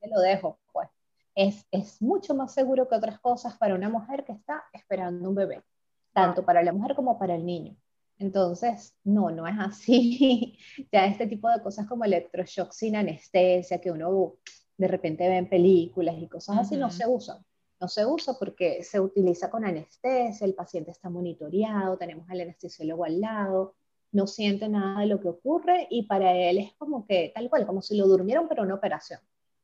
te 0.00 0.08
lo 0.08 0.20
dejo, 0.20 0.60
pues, 0.72 0.88
es, 1.34 1.66
es 1.72 2.00
mucho 2.00 2.36
más 2.36 2.54
seguro 2.54 2.86
que 2.86 2.94
otras 2.94 3.18
cosas 3.18 3.56
para 3.58 3.74
una 3.74 3.88
mujer 3.88 4.24
que 4.24 4.30
está 4.30 4.62
esperando 4.72 5.28
un 5.28 5.34
bebé, 5.34 5.64
tanto 6.12 6.44
para 6.44 6.62
la 6.62 6.72
mujer 6.72 6.94
como 6.94 7.18
para 7.18 7.34
el 7.34 7.44
niño. 7.44 7.76
Entonces, 8.18 8.94
no, 9.04 9.30
no 9.30 9.46
es 9.46 9.54
así. 9.58 10.58
ya 10.92 11.06
este 11.06 11.26
tipo 11.26 11.48
de 11.50 11.62
cosas 11.62 11.86
como 11.86 12.04
electroshock 12.04 12.72
sin 12.72 12.96
anestesia, 12.96 13.80
que 13.80 13.90
uno 13.90 14.34
de 14.76 14.88
repente 14.88 15.28
ve 15.28 15.36
en 15.36 15.48
películas 15.48 16.16
y 16.18 16.28
cosas 16.28 16.58
así, 16.58 16.76
no 16.76 16.90
se 16.90 17.06
usan 17.06 17.38
no 17.80 17.88
se 17.88 18.06
usa 18.06 18.34
porque 18.38 18.82
se 18.82 19.00
utiliza 19.00 19.50
con 19.50 19.64
anestesia, 19.64 20.46
el 20.46 20.54
paciente 20.54 20.90
está 20.90 21.10
monitoreado, 21.10 21.96
tenemos 21.98 22.28
al 22.30 22.40
anestesiólogo 22.40 23.04
al 23.04 23.20
lado, 23.20 23.74
no 24.12 24.26
siente 24.26 24.68
nada 24.68 25.00
de 25.00 25.06
lo 25.06 25.20
que 25.20 25.28
ocurre 25.28 25.86
y 25.90 26.04
para 26.04 26.34
él 26.34 26.58
es 26.58 26.72
como 26.78 27.06
que 27.06 27.32
tal 27.34 27.50
cual, 27.50 27.66
como 27.66 27.82
si 27.82 27.96
lo 27.96 28.06
durmieron 28.06 28.48
pero 28.48 28.62
una 28.62 28.74
operación, 28.74 29.20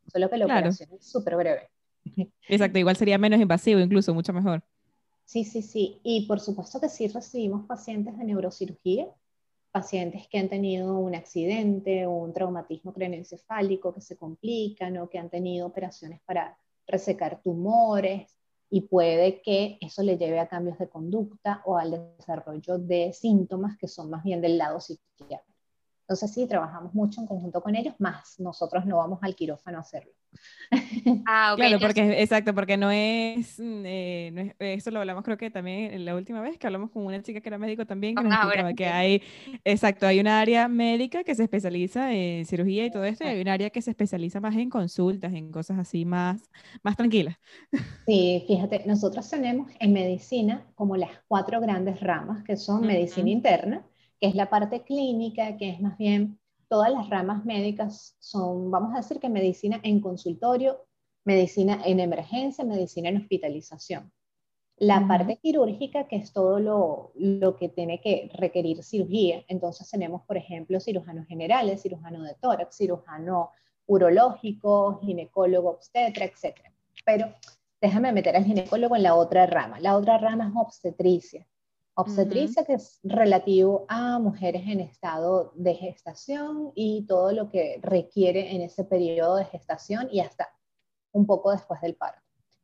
solo 0.06 0.28
que 0.28 0.36
la 0.36 0.44
operación 0.46 0.90
es 0.92 1.06
súper 1.06 1.36
breve. 1.36 1.70
Exacto, 2.48 2.78
igual 2.78 2.96
sería 2.96 3.18
menos 3.18 3.40
invasivo, 3.40 3.80
incluso 3.80 4.12
mucho 4.12 4.32
mejor. 4.32 4.62
Sí, 5.32 5.44
sí, 5.44 5.62
sí. 5.62 5.98
Y 6.04 6.26
por 6.26 6.40
supuesto 6.40 6.78
que 6.78 6.90
sí 6.90 7.08
recibimos 7.08 7.64
pacientes 7.66 8.18
de 8.18 8.24
neurocirugía, 8.24 9.08
pacientes 9.70 10.28
que 10.28 10.38
han 10.38 10.50
tenido 10.50 10.98
un 10.98 11.14
accidente 11.14 12.04
o 12.04 12.12
un 12.12 12.34
traumatismo 12.34 12.92
craneoencefálico 12.92 13.94
que 13.94 14.02
se 14.02 14.18
complican 14.18 14.98
o 14.98 15.08
que 15.08 15.18
han 15.18 15.30
tenido 15.30 15.66
operaciones 15.66 16.20
para 16.26 16.58
resecar 16.86 17.40
tumores 17.40 18.36
y 18.68 18.82
puede 18.82 19.40
que 19.40 19.78
eso 19.80 20.02
le 20.02 20.18
lleve 20.18 20.38
a 20.38 20.48
cambios 20.48 20.78
de 20.78 20.90
conducta 20.90 21.62
o 21.64 21.78
al 21.78 22.14
desarrollo 22.18 22.76
de 22.76 23.14
síntomas 23.14 23.78
que 23.78 23.88
son 23.88 24.10
más 24.10 24.22
bien 24.24 24.42
del 24.42 24.58
lado 24.58 24.80
psiquiátrico. 24.80 25.51
Entonces 26.12 26.34
sí, 26.34 26.46
trabajamos 26.46 26.92
mucho 26.92 27.22
en 27.22 27.26
conjunto 27.26 27.62
con 27.62 27.74
ellos, 27.74 27.94
más 27.98 28.38
nosotros 28.38 28.84
no 28.84 28.98
vamos 28.98 29.18
al 29.22 29.34
quirófano 29.34 29.78
a 29.78 29.80
hacerlo. 29.80 30.12
Ah, 31.26 31.54
Claro, 31.56 31.78
porque 31.78 32.20
exacto, 32.22 32.54
porque 32.54 32.76
no 32.76 32.90
es, 32.90 33.58
mm, 33.58 33.82
eh, 33.86 34.30
no 34.32 34.40
es, 34.42 34.54
eso 34.58 34.90
lo 34.90 35.00
hablamos 35.00 35.24
creo 35.24 35.36
que 35.36 35.50
también 35.50 36.04
la 36.04 36.14
última 36.14 36.40
vez 36.40 36.58
que 36.58 36.66
hablamos 36.66 36.90
con 36.90 37.06
una 37.06 37.22
chica 37.22 37.40
que 37.40 37.48
era 37.48 37.58
médico 37.58 37.86
también, 37.86 38.14
que 38.14 38.24
nos 38.24 38.32
ah, 38.32 38.42
explicaba 38.42 38.72
que 38.74 38.86
hay, 38.86 39.22
exacto, 39.64 40.06
hay 40.06 40.20
un 40.20 40.26
área 40.26 40.68
médica 40.68 41.24
que 41.24 41.34
se 41.34 41.44
especializa 41.44 42.12
en 42.12 42.44
cirugía 42.44 42.84
y 42.84 42.90
todo 42.90 43.04
esto, 43.04 43.24
y 43.24 43.28
hay 43.28 43.40
un 43.40 43.48
área 43.48 43.70
que 43.70 43.80
se 43.80 43.90
especializa 43.90 44.40
más 44.40 44.54
en 44.56 44.68
consultas, 44.68 45.32
en 45.32 45.50
cosas 45.50 45.78
así 45.78 46.04
más, 46.04 46.50
más 46.82 46.96
tranquilas. 46.96 47.36
Sí, 48.04 48.44
fíjate, 48.48 48.82
nosotros 48.84 49.30
tenemos 49.30 49.70
en 49.78 49.92
medicina 49.92 50.66
como 50.74 50.96
las 50.96 51.10
cuatro 51.28 51.60
grandes 51.60 52.00
ramas, 52.00 52.42
que 52.42 52.56
son 52.56 52.84
medicina 52.84 53.30
interna, 53.30 53.86
que 54.22 54.28
es 54.28 54.36
la 54.36 54.48
parte 54.48 54.84
clínica, 54.84 55.56
que 55.56 55.70
es 55.70 55.80
más 55.80 55.98
bien 55.98 56.38
todas 56.68 56.92
las 56.92 57.10
ramas 57.10 57.44
médicas 57.44 58.14
son, 58.20 58.70
vamos 58.70 58.94
a 58.94 58.98
decir 58.98 59.18
que 59.18 59.28
medicina 59.28 59.80
en 59.82 60.00
consultorio, 60.00 60.86
medicina 61.24 61.82
en 61.84 61.98
emergencia, 61.98 62.64
medicina 62.64 63.08
en 63.08 63.16
hospitalización. 63.16 64.12
La 64.76 65.08
parte 65.08 65.38
quirúrgica, 65.38 66.06
que 66.06 66.14
es 66.14 66.32
todo 66.32 66.60
lo, 66.60 67.10
lo, 67.16 67.56
que 67.56 67.68
tiene 67.68 68.00
que 68.00 68.30
requerir 68.34 68.84
cirugía. 68.84 69.42
Entonces 69.48 69.90
tenemos, 69.90 70.22
por 70.22 70.36
ejemplo, 70.36 70.78
cirujanos 70.78 71.26
generales, 71.26 71.82
cirujano 71.82 72.22
de 72.22 72.36
tórax, 72.40 72.76
cirujano 72.76 73.50
urológico, 73.86 75.00
ginecólogo 75.00 75.70
obstetra, 75.70 76.26
etc. 76.26 76.60
Pero 77.04 77.26
déjame 77.80 78.12
meter 78.12 78.36
al 78.36 78.44
ginecólogo 78.44 78.94
en 78.94 79.02
la 79.02 79.16
otra 79.16 79.46
rama. 79.46 79.80
La 79.80 79.96
otra 79.96 80.16
rama 80.16 80.46
es 80.46 80.52
obstetricia. 80.54 81.44
Obstetricia, 81.94 82.64
que 82.64 82.74
es 82.74 83.00
relativo 83.02 83.84
a 83.88 84.18
mujeres 84.18 84.62
en 84.66 84.80
estado 84.80 85.52
de 85.54 85.74
gestación 85.74 86.72
y 86.74 87.04
todo 87.06 87.32
lo 87.32 87.50
que 87.50 87.78
requiere 87.82 88.54
en 88.54 88.62
ese 88.62 88.84
periodo 88.84 89.36
de 89.36 89.44
gestación 89.44 90.08
y 90.10 90.20
hasta 90.20 90.48
un 91.12 91.26
poco 91.26 91.50
después 91.50 91.82
del 91.82 91.94
parto. 91.94 92.22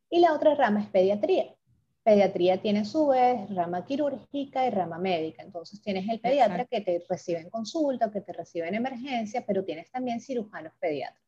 Y 0.08 0.20
la 0.20 0.32
otra 0.32 0.54
rama 0.54 0.80
es 0.80 0.88
pediatría. 0.88 1.54
Pediatría 2.02 2.62
tiene 2.62 2.87
su 2.87 3.08
vez 3.08 3.54
rama 3.54 3.85
quirúrgica 3.85 4.66
y 4.66 4.70
rama 4.70 4.99
médica. 4.99 5.42
Entonces 5.42 5.82
tienes 5.82 6.08
el 6.08 6.20
pediatra 6.20 6.64
que 6.64 6.80
te 6.80 7.04
recibe 7.06 7.40
en 7.40 7.50
consulta, 7.50 8.11
que 8.11 8.23
te 8.23 8.32
recibe 8.32 8.68
en 8.68 8.76
emergencia, 8.76 9.44
pero 9.47 9.62
tienes 9.62 9.90
también 9.90 10.23
cirujanos 10.23 10.73
pediatras. 10.80 11.23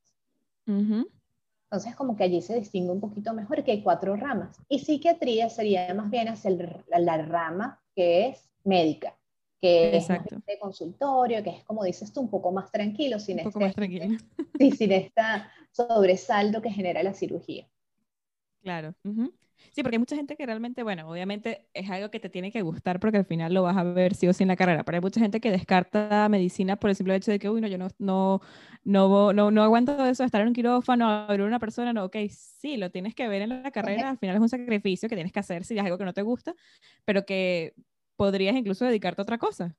Entonces, 0.66 1.94
como 1.94 2.16
que 2.16 2.24
allí 2.24 2.40
se 2.40 2.58
distingue 2.58 2.90
un 2.90 3.00
poquito 3.00 3.32
mejor 3.34 3.62
que 3.62 3.72
hay 3.72 3.82
cuatro 3.82 4.16
ramas. 4.16 4.56
Y 4.68 4.78
psiquiatría 4.78 5.50
sería 5.50 5.92
más 5.94 6.10
bien 6.10 6.28
hacia 6.28 6.50
la 6.88 7.18
rama 7.18 7.79
que 7.94 8.28
es 8.28 8.50
médica, 8.64 9.16
que 9.60 9.96
es 9.96 10.08
de 10.08 10.58
consultorio, 10.60 11.42
que 11.42 11.50
es 11.50 11.64
como 11.64 11.84
dices 11.84 12.12
tú, 12.12 12.20
un 12.20 12.30
poco 12.30 12.52
más 12.52 12.70
tranquilo, 12.70 13.18
sin, 13.18 13.38
un 13.38 13.44
poco 13.44 13.64
este, 13.64 13.88
más 13.88 14.20
Sí, 14.58 14.70
sin 14.78 14.92
esta 14.92 15.50
sobresalto 15.72 16.62
que 16.62 16.70
genera 16.70 17.02
la 17.02 17.14
cirugía. 17.14 17.68
Claro. 18.62 18.94
Sí, 19.72 19.82
porque 19.82 19.96
hay 19.96 19.98
mucha 20.00 20.16
gente 20.16 20.36
que 20.36 20.46
realmente, 20.46 20.82
bueno, 20.82 21.08
obviamente 21.08 21.68
es 21.74 21.88
algo 21.90 22.10
que 22.10 22.18
te 22.18 22.28
tiene 22.28 22.50
que 22.50 22.62
gustar 22.62 22.98
porque 23.00 23.18
al 23.18 23.24
final 23.24 23.54
lo 23.54 23.62
vas 23.62 23.76
a 23.76 23.84
ver 23.84 24.14
sí 24.14 24.26
o 24.28 24.32
sí 24.32 24.44
en 24.44 24.48
la 24.48 24.56
carrera, 24.56 24.84
pero 24.84 24.96
hay 24.96 25.02
mucha 25.02 25.20
gente 25.20 25.40
que 25.40 25.50
descarta 25.50 26.28
medicina 26.28 26.76
por 26.76 26.90
el 26.90 26.96
simple 26.96 27.14
hecho 27.14 27.30
de 27.30 27.38
que, 27.38 27.48
uy, 27.48 27.60
no, 27.60 27.68
yo 27.68 27.78
no, 27.78 27.88
no, 27.98 28.40
no, 28.84 29.32
no, 29.32 29.50
no 29.50 29.62
aguanto 29.62 30.04
eso 30.04 30.24
estar 30.24 30.40
en 30.40 30.48
un 30.48 30.54
quirófano, 30.54 31.08
abrir 31.08 31.42
una 31.42 31.58
persona, 31.58 31.92
no, 31.92 32.04
ok, 32.04 32.16
sí, 32.30 32.76
lo 32.76 32.90
tienes 32.90 33.14
que 33.14 33.28
ver 33.28 33.42
en 33.42 33.62
la 33.62 33.70
carrera, 33.70 34.10
al 34.10 34.18
final 34.18 34.36
es 34.36 34.42
un 34.42 34.48
sacrificio 34.48 35.08
que 35.08 35.14
tienes 35.16 35.32
que 35.32 35.40
hacer 35.40 35.64
si 35.64 35.78
es 35.78 35.84
algo 35.84 35.98
que 35.98 36.04
no 36.04 36.12
te 36.12 36.22
gusta, 36.22 36.54
pero 37.04 37.24
que 37.24 37.74
podrías 38.16 38.56
incluso 38.56 38.84
dedicarte 38.84 39.20
a 39.20 39.24
otra 39.24 39.38
cosa. 39.38 39.76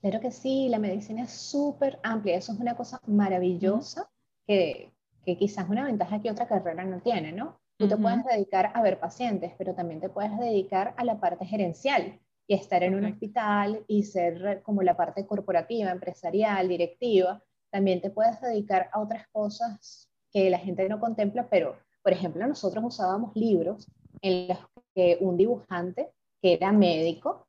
Claro 0.00 0.20
que 0.20 0.30
sí, 0.30 0.68
la 0.68 0.78
medicina 0.78 1.24
es 1.24 1.32
súper 1.32 1.98
amplia, 2.02 2.36
eso 2.36 2.52
es 2.52 2.60
una 2.60 2.76
cosa 2.76 3.00
maravillosa 3.06 4.08
que, 4.46 4.92
que 5.24 5.36
quizás 5.36 5.68
una 5.68 5.84
ventaja 5.84 6.22
que 6.22 6.30
otra 6.30 6.46
carrera 6.46 6.84
no 6.84 7.00
tiene, 7.00 7.32
¿no? 7.32 7.60
Tú 7.78 7.88
te 7.88 7.96
puedes 7.98 8.24
dedicar 8.24 8.72
a 8.74 8.80
ver 8.80 8.98
pacientes, 8.98 9.52
pero 9.58 9.74
también 9.74 10.00
te 10.00 10.08
puedes 10.08 10.36
dedicar 10.38 10.94
a 10.96 11.04
la 11.04 11.20
parte 11.20 11.44
gerencial 11.44 12.18
y 12.46 12.54
estar 12.54 12.82
en 12.82 12.94
un 12.94 13.04
hospital 13.04 13.84
y 13.86 14.04
ser 14.04 14.62
como 14.62 14.82
la 14.82 14.96
parte 14.96 15.26
corporativa, 15.26 15.90
empresarial, 15.90 16.68
directiva. 16.68 17.42
También 17.70 18.00
te 18.00 18.10
puedes 18.10 18.40
dedicar 18.40 18.88
a 18.92 19.00
otras 19.00 19.28
cosas 19.28 20.08
que 20.32 20.48
la 20.48 20.58
gente 20.58 20.88
no 20.88 20.98
contempla, 20.98 21.50
pero, 21.50 21.76
por 22.02 22.14
ejemplo, 22.14 22.46
nosotros 22.46 22.82
usábamos 22.82 23.36
libros 23.36 23.86
en 24.22 24.48
los 24.48 24.58
que 24.94 25.18
un 25.20 25.36
dibujante 25.36 26.10
que 26.40 26.54
era 26.54 26.72
médico 26.72 27.46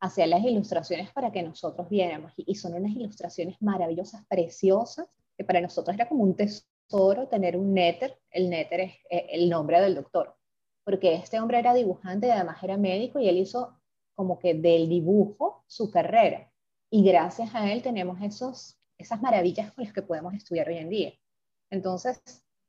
hacía 0.00 0.26
las 0.26 0.42
ilustraciones 0.42 1.12
para 1.12 1.30
que 1.30 1.44
nosotros 1.44 1.88
viéramos. 1.88 2.32
Y 2.36 2.56
son 2.56 2.74
unas 2.74 2.90
ilustraciones 2.90 3.56
maravillosas, 3.62 4.26
preciosas, 4.26 5.06
que 5.36 5.44
para 5.44 5.60
nosotros 5.60 5.94
era 5.94 6.08
como 6.08 6.24
un 6.24 6.34
tesoro 6.34 6.73
tener 7.30 7.56
un 7.56 7.74
netter, 7.74 8.18
el 8.30 8.50
netter 8.50 8.80
es 8.80 8.92
eh, 9.10 9.26
el 9.30 9.48
nombre 9.48 9.80
del 9.80 9.94
doctor, 9.94 10.36
porque 10.84 11.14
este 11.14 11.40
hombre 11.40 11.58
era 11.58 11.74
dibujante 11.74 12.28
y 12.28 12.30
además 12.30 12.62
era 12.62 12.76
médico 12.76 13.18
y 13.18 13.28
él 13.28 13.38
hizo 13.38 13.80
como 14.14 14.38
que 14.38 14.54
del 14.54 14.88
dibujo 14.88 15.64
su 15.66 15.90
carrera. 15.90 16.50
Y 16.90 17.04
gracias 17.04 17.54
a 17.54 17.72
él 17.72 17.82
tenemos 17.82 18.20
esos, 18.22 18.78
esas 18.98 19.20
maravillas 19.20 19.72
con 19.72 19.84
las 19.84 19.92
que 19.92 20.02
podemos 20.02 20.34
estudiar 20.34 20.68
hoy 20.68 20.78
en 20.78 20.88
día. 20.88 21.12
Entonces, 21.70 22.22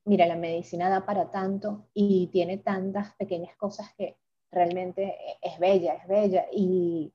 mira, 0.05 0.25
la 0.25 0.36
medicina 0.36 0.89
da 0.89 1.05
para 1.05 1.29
tanto 1.29 1.88
y 1.93 2.27
tiene 2.27 2.57
tantas 2.57 3.13
pequeñas 3.15 3.55
cosas 3.57 3.93
que 3.95 4.17
realmente 4.51 5.15
es 5.41 5.60
bella, 5.60 5.93
es 5.95 6.07
bella. 6.07 6.48
Y 6.51 7.13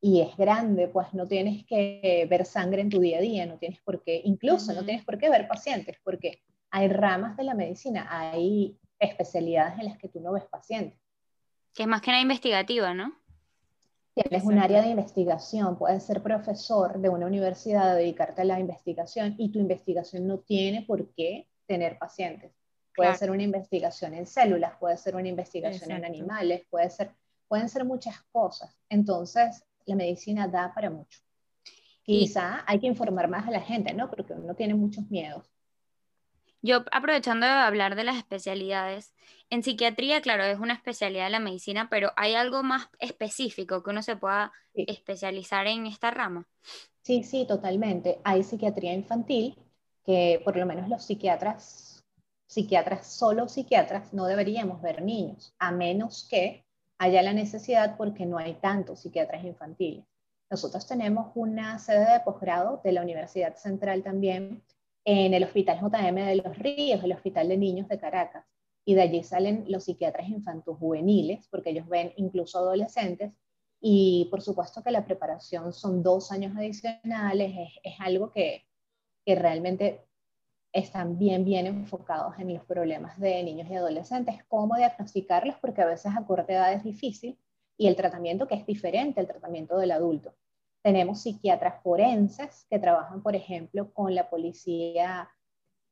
y 0.00 0.20
es 0.22 0.36
grande, 0.36 0.88
pues 0.88 1.12
no 1.12 1.28
tienes 1.28 1.66
que 1.66 2.26
ver 2.28 2.46
sangre 2.46 2.80
en 2.80 2.88
tu 2.88 3.00
día 3.00 3.18
a 3.18 3.20
día, 3.20 3.46
no 3.46 3.58
tienes 3.58 3.80
por 3.80 4.02
qué, 4.02 4.22
incluso 4.24 4.72
no 4.72 4.84
tienes 4.84 5.04
por 5.04 5.18
qué 5.18 5.28
ver 5.28 5.46
pacientes, 5.46 5.96
porque 6.02 6.40
hay 6.70 6.88
ramas 6.88 7.36
de 7.36 7.44
la 7.44 7.54
medicina, 7.54 8.06
hay 8.08 8.78
especialidades 8.98 9.78
en 9.78 9.86
las 9.86 9.98
que 9.98 10.08
tú 10.08 10.20
no 10.20 10.32
ves 10.32 10.44
pacientes. 10.44 10.98
Que 11.74 11.82
es 11.82 11.88
más 11.88 12.00
que 12.00 12.10
nada 12.10 12.22
investigativa, 12.22 12.94
¿no? 12.94 13.14
Tienes 14.14 14.44
un 14.44 14.58
área 14.58 14.82
de 14.82 14.88
investigación, 14.88 15.78
puedes 15.78 16.02
ser 16.02 16.22
profesor 16.22 16.98
de 16.98 17.08
una 17.08 17.26
universidad, 17.26 17.96
dedicarte 17.96 18.42
a 18.42 18.44
la 18.44 18.58
investigación 18.58 19.34
y 19.38 19.50
tu 19.50 19.58
investigación 19.58 20.26
no 20.26 20.38
tiene 20.38 20.82
por 20.82 21.12
qué 21.14 21.46
tener 21.66 21.98
pacientes. 21.98 22.52
Puede 22.94 23.14
ser 23.14 23.30
una 23.30 23.42
investigación 23.42 24.14
en 24.14 24.26
células, 24.26 24.72
puede 24.78 24.96
ser 24.96 25.14
una 25.14 25.28
investigación 25.28 25.92
en 25.92 26.04
animales, 26.04 26.66
puede 26.68 26.90
ser, 26.90 27.12
pueden 27.48 27.68
ser 27.68 27.84
muchas 27.84 28.20
cosas. 28.32 28.76
Entonces, 28.88 29.64
la 29.90 29.96
medicina 29.96 30.48
da 30.48 30.72
para 30.72 30.90
mucho. 30.90 31.20
Quizá 32.02 32.64
hay 32.66 32.80
que 32.80 32.86
informar 32.86 33.28
más 33.28 33.46
a 33.46 33.50
la 33.50 33.60
gente, 33.60 33.92
¿no? 33.92 34.08
Porque 34.10 34.32
uno 34.32 34.54
tiene 34.54 34.74
muchos 34.74 35.08
miedos. 35.10 35.50
Yo, 36.62 36.84
aprovechando 36.92 37.46
de 37.46 37.52
hablar 37.52 37.94
de 37.94 38.04
las 38.04 38.16
especialidades, 38.16 39.14
en 39.48 39.62
psiquiatría, 39.62 40.20
claro, 40.20 40.44
es 40.44 40.58
una 40.58 40.74
especialidad 40.74 41.24
de 41.24 41.30
la 41.30 41.40
medicina, 41.40 41.88
pero 41.88 42.12
¿hay 42.16 42.34
algo 42.34 42.62
más 42.62 42.88
específico 42.98 43.82
que 43.82 43.90
uno 43.90 44.02
se 44.02 44.16
pueda 44.16 44.52
especializar 44.74 45.66
en 45.66 45.86
esta 45.86 46.10
rama? 46.10 46.46
Sí, 47.02 47.22
sí, 47.24 47.46
totalmente. 47.46 48.20
Hay 48.24 48.42
psiquiatría 48.42 48.92
infantil, 48.92 49.56
que 50.04 50.40
por 50.44 50.56
lo 50.56 50.66
menos 50.66 50.88
los 50.88 51.04
psiquiatras, 51.04 52.04
psiquiatras, 52.46 53.06
solo 53.06 53.48
psiquiatras, 53.48 54.12
no 54.12 54.26
deberíamos 54.26 54.82
ver 54.82 55.02
niños, 55.02 55.54
a 55.58 55.72
menos 55.72 56.26
que 56.30 56.66
haya 57.00 57.22
la 57.22 57.32
necesidad 57.32 57.96
porque 57.96 58.26
no 58.26 58.36
hay 58.36 58.52
tantos 58.60 59.00
psiquiatras 59.00 59.42
infantiles. 59.42 60.04
Nosotros 60.50 60.86
tenemos 60.86 61.32
una 61.34 61.78
sede 61.78 62.12
de 62.12 62.20
posgrado 62.20 62.82
de 62.84 62.92
la 62.92 63.00
Universidad 63.00 63.56
Central 63.56 64.02
también 64.02 64.62
en 65.06 65.32
el 65.32 65.44
Hospital 65.44 65.80
JM 65.80 66.14
de 66.14 66.36
Los 66.36 66.58
Ríos, 66.58 67.02
el 67.02 67.12
Hospital 67.12 67.48
de 67.48 67.56
Niños 67.56 67.88
de 67.88 67.98
Caracas, 67.98 68.44
y 68.84 68.94
de 68.94 69.00
allí 69.00 69.22
salen 69.22 69.64
los 69.68 69.84
psiquiatras 69.84 70.28
infantos 70.28 70.76
juveniles, 70.76 71.48
porque 71.48 71.70
ellos 71.70 71.88
ven 71.88 72.12
incluso 72.16 72.58
adolescentes, 72.58 73.32
y 73.80 74.28
por 74.30 74.42
supuesto 74.42 74.82
que 74.82 74.90
la 74.90 75.06
preparación 75.06 75.72
son 75.72 76.02
dos 76.02 76.30
años 76.30 76.54
adicionales, 76.54 77.54
es, 77.82 77.94
algo 77.98 78.30
que, 78.30 78.66
que 79.24 79.36
realmente 79.36 80.04
están 80.72 81.18
bien, 81.18 81.44
bien 81.44 81.66
enfocados 81.66 82.38
en 82.38 82.54
los 82.54 82.64
problemas 82.64 83.18
de 83.18 83.42
niños 83.42 83.68
y 83.70 83.74
adolescentes, 83.74 84.44
cómo 84.48 84.76
diagnosticarlos, 84.76 85.56
porque 85.60 85.82
a 85.82 85.86
veces 85.86 86.12
a 86.16 86.24
corta 86.24 86.52
edad 86.52 86.72
es 86.72 86.84
difícil, 86.84 87.38
y 87.76 87.86
el 87.88 87.96
tratamiento 87.96 88.46
que 88.46 88.54
es 88.54 88.66
diferente 88.66 89.20
al 89.20 89.26
tratamiento 89.26 89.78
del 89.78 89.92
adulto. 89.92 90.34
Tenemos 90.82 91.22
psiquiatras 91.22 91.82
forenses 91.82 92.66
que 92.70 92.78
trabajan, 92.78 93.22
por 93.22 93.34
ejemplo, 93.34 93.92
con 93.92 94.14
la 94.14 94.28
policía 94.28 95.30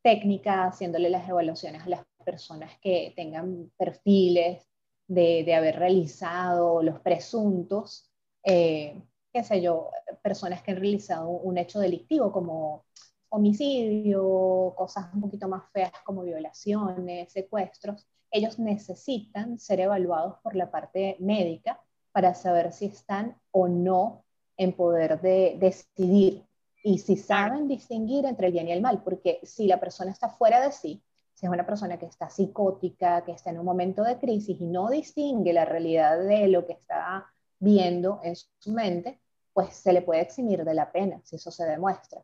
técnica, 0.03 0.67
haciéndole 0.67 1.11
las 1.11 1.29
evaluaciones 1.29 1.83
a 1.83 1.89
las 1.89 2.07
personas 2.25 2.79
que 2.81 3.13
tengan 3.17 3.71
perfiles 3.77 4.69
de, 5.07 5.55
haber 5.55 5.79
realizado 5.79 6.83
los 6.83 7.01
presuntos, 7.01 8.11
eh, 8.45 9.03
qué 9.33 9.43
sé 9.43 9.61
yo, 9.63 9.91
personas 10.23 10.63
que 10.63 10.73
han 10.73 10.79
realizado 10.79 11.29
un 11.29 11.59
hecho 11.59 11.81
delictivo 11.81 12.31
como 12.31 12.85
homicidio, 13.31 14.75
cosas 14.77 15.13
un 15.15 15.21
poquito 15.21 15.49
más 15.49 15.71
feas 15.73 15.93
como 16.05 16.23
violaciones, 16.23 17.33
secuestros, 17.33 18.07
ellos 18.31 18.59
necesitan 18.59 19.59
ser 19.59 19.81
evaluados 19.81 20.39
por 20.43 20.55
la 20.55 20.71
parte 20.71 21.17
médica 21.21 21.81
para 22.13 22.35
saber 22.35 22.73
si 22.73 22.87
están 22.87 23.37
o 23.51 23.69
no 23.69 24.25
en 24.57 24.73
poder 24.73 25.21
de 25.21 25.57
decidir 25.59 26.45
y 26.83 26.99
si 26.99 27.17
saben 27.17 27.69
distinguir 27.69 28.25
entre 28.25 28.49
el 28.49 28.53
bien 28.53 28.69
y 28.69 28.73
el 28.73 28.83
mal, 28.83 29.03
porque 29.03 29.41
si 29.43 29.67
la 29.67 29.81
persona 29.81 30.11
está 30.11 30.29
fuera 30.29 30.61
de 30.61 30.73
sí, 30.73 31.03
si 31.35 31.47
es 31.47 31.53
una 31.53 31.67
persona 31.67 31.99
que 31.99 32.07
está 32.07 32.29
psicótica, 32.29 33.25
que 33.25 33.33
está 33.33 33.51
en 33.51 33.59
un 33.59 33.65
momento 33.65 34.03
de 34.03 34.19
crisis 34.19 34.61
y 34.61 34.67
no 34.67 34.89
distingue 34.89 35.53
la 35.53 35.65
realidad 35.65 36.19
de 36.19 36.49
lo 36.49 36.67
que 36.67 36.73
está 36.73 37.27
viendo 37.61 38.21
en 38.23 38.35
su 38.37 38.73
mente, 38.73 39.21
pues 39.53 39.75
se 39.75 39.93
le 39.93 40.03
puede 40.03 40.23
eximir 40.23 40.65
de 40.65 40.75
la 40.75 40.91
pena 40.91 41.21
si 41.25 41.37
eso 41.37 41.51
se 41.51 41.65
demuestra. 41.65 42.23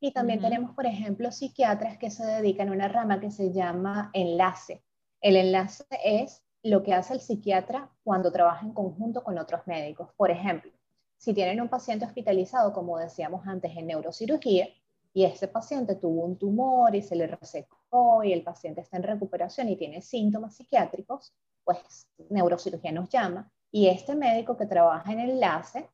Y 0.00 0.12
también 0.12 0.40
tenemos, 0.40 0.74
por 0.74 0.86
ejemplo, 0.86 1.30
psiquiatras 1.30 1.98
que 1.98 2.10
se 2.10 2.24
dedican 2.24 2.70
a 2.70 2.72
una 2.72 2.88
rama 2.88 3.20
que 3.20 3.30
se 3.30 3.52
llama 3.52 4.10
enlace. 4.14 4.82
El 5.20 5.36
enlace 5.36 5.84
es 6.02 6.42
lo 6.62 6.82
que 6.82 6.94
hace 6.94 7.14
el 7.14 7.20
psiquiatra 7.20 7.90
cuando 8.02 8.32
trabaja 8.32 8.64
en 8.64 8.72
conjunto 8.72 9.22
con 9.22 9.38
otros 9.38 9.66
médicos. 9.66 10.08
Por 10.16 10.30
ejemplo, 10.30 10.72
si 11.18 11.34
tienen 11.34 11.60
un 11.60 11.68
paciente 11.68 12.06
hospitalizado, 12.06 12.72
como 12.72 12.98
decíamos 12.98 13.46
antes, 13.46 13.76
en 13.76 13.86
neurocirugía, 13.86 14.68
y 15.12 15.24
ese 15.24 15.48
paciente 15.48 15.96
tuvo 15.96 16.24
un 16.24 16.38
tumor 16.38 16.94
y 16.94 17.02
se 17.02 17.16
le 17.16 17.26
resecó 17.26 18.22
y 18.24 18.32
el 18.32 18.42
paciente 18.42 18.80
está 18.80 18.96
en 18.96 19.02
recuperación 19.02 19.68
y 19.68 19.76
tiene 19.76 20.00
síntomas 20.00 20.56
psiquiátricos, 20.56 21.34
pues 21.64 22.08
neurocirugía 22.30 22.92
nos 22.92 23.08
llama 23.08 23.50
y 23.72 23.88
este 23.88 24.14
médico 24.14 24.56
que 24.56 24.66
trabaja 24.66 25.12
en 25.12 25.20
enlace 25.20 25.88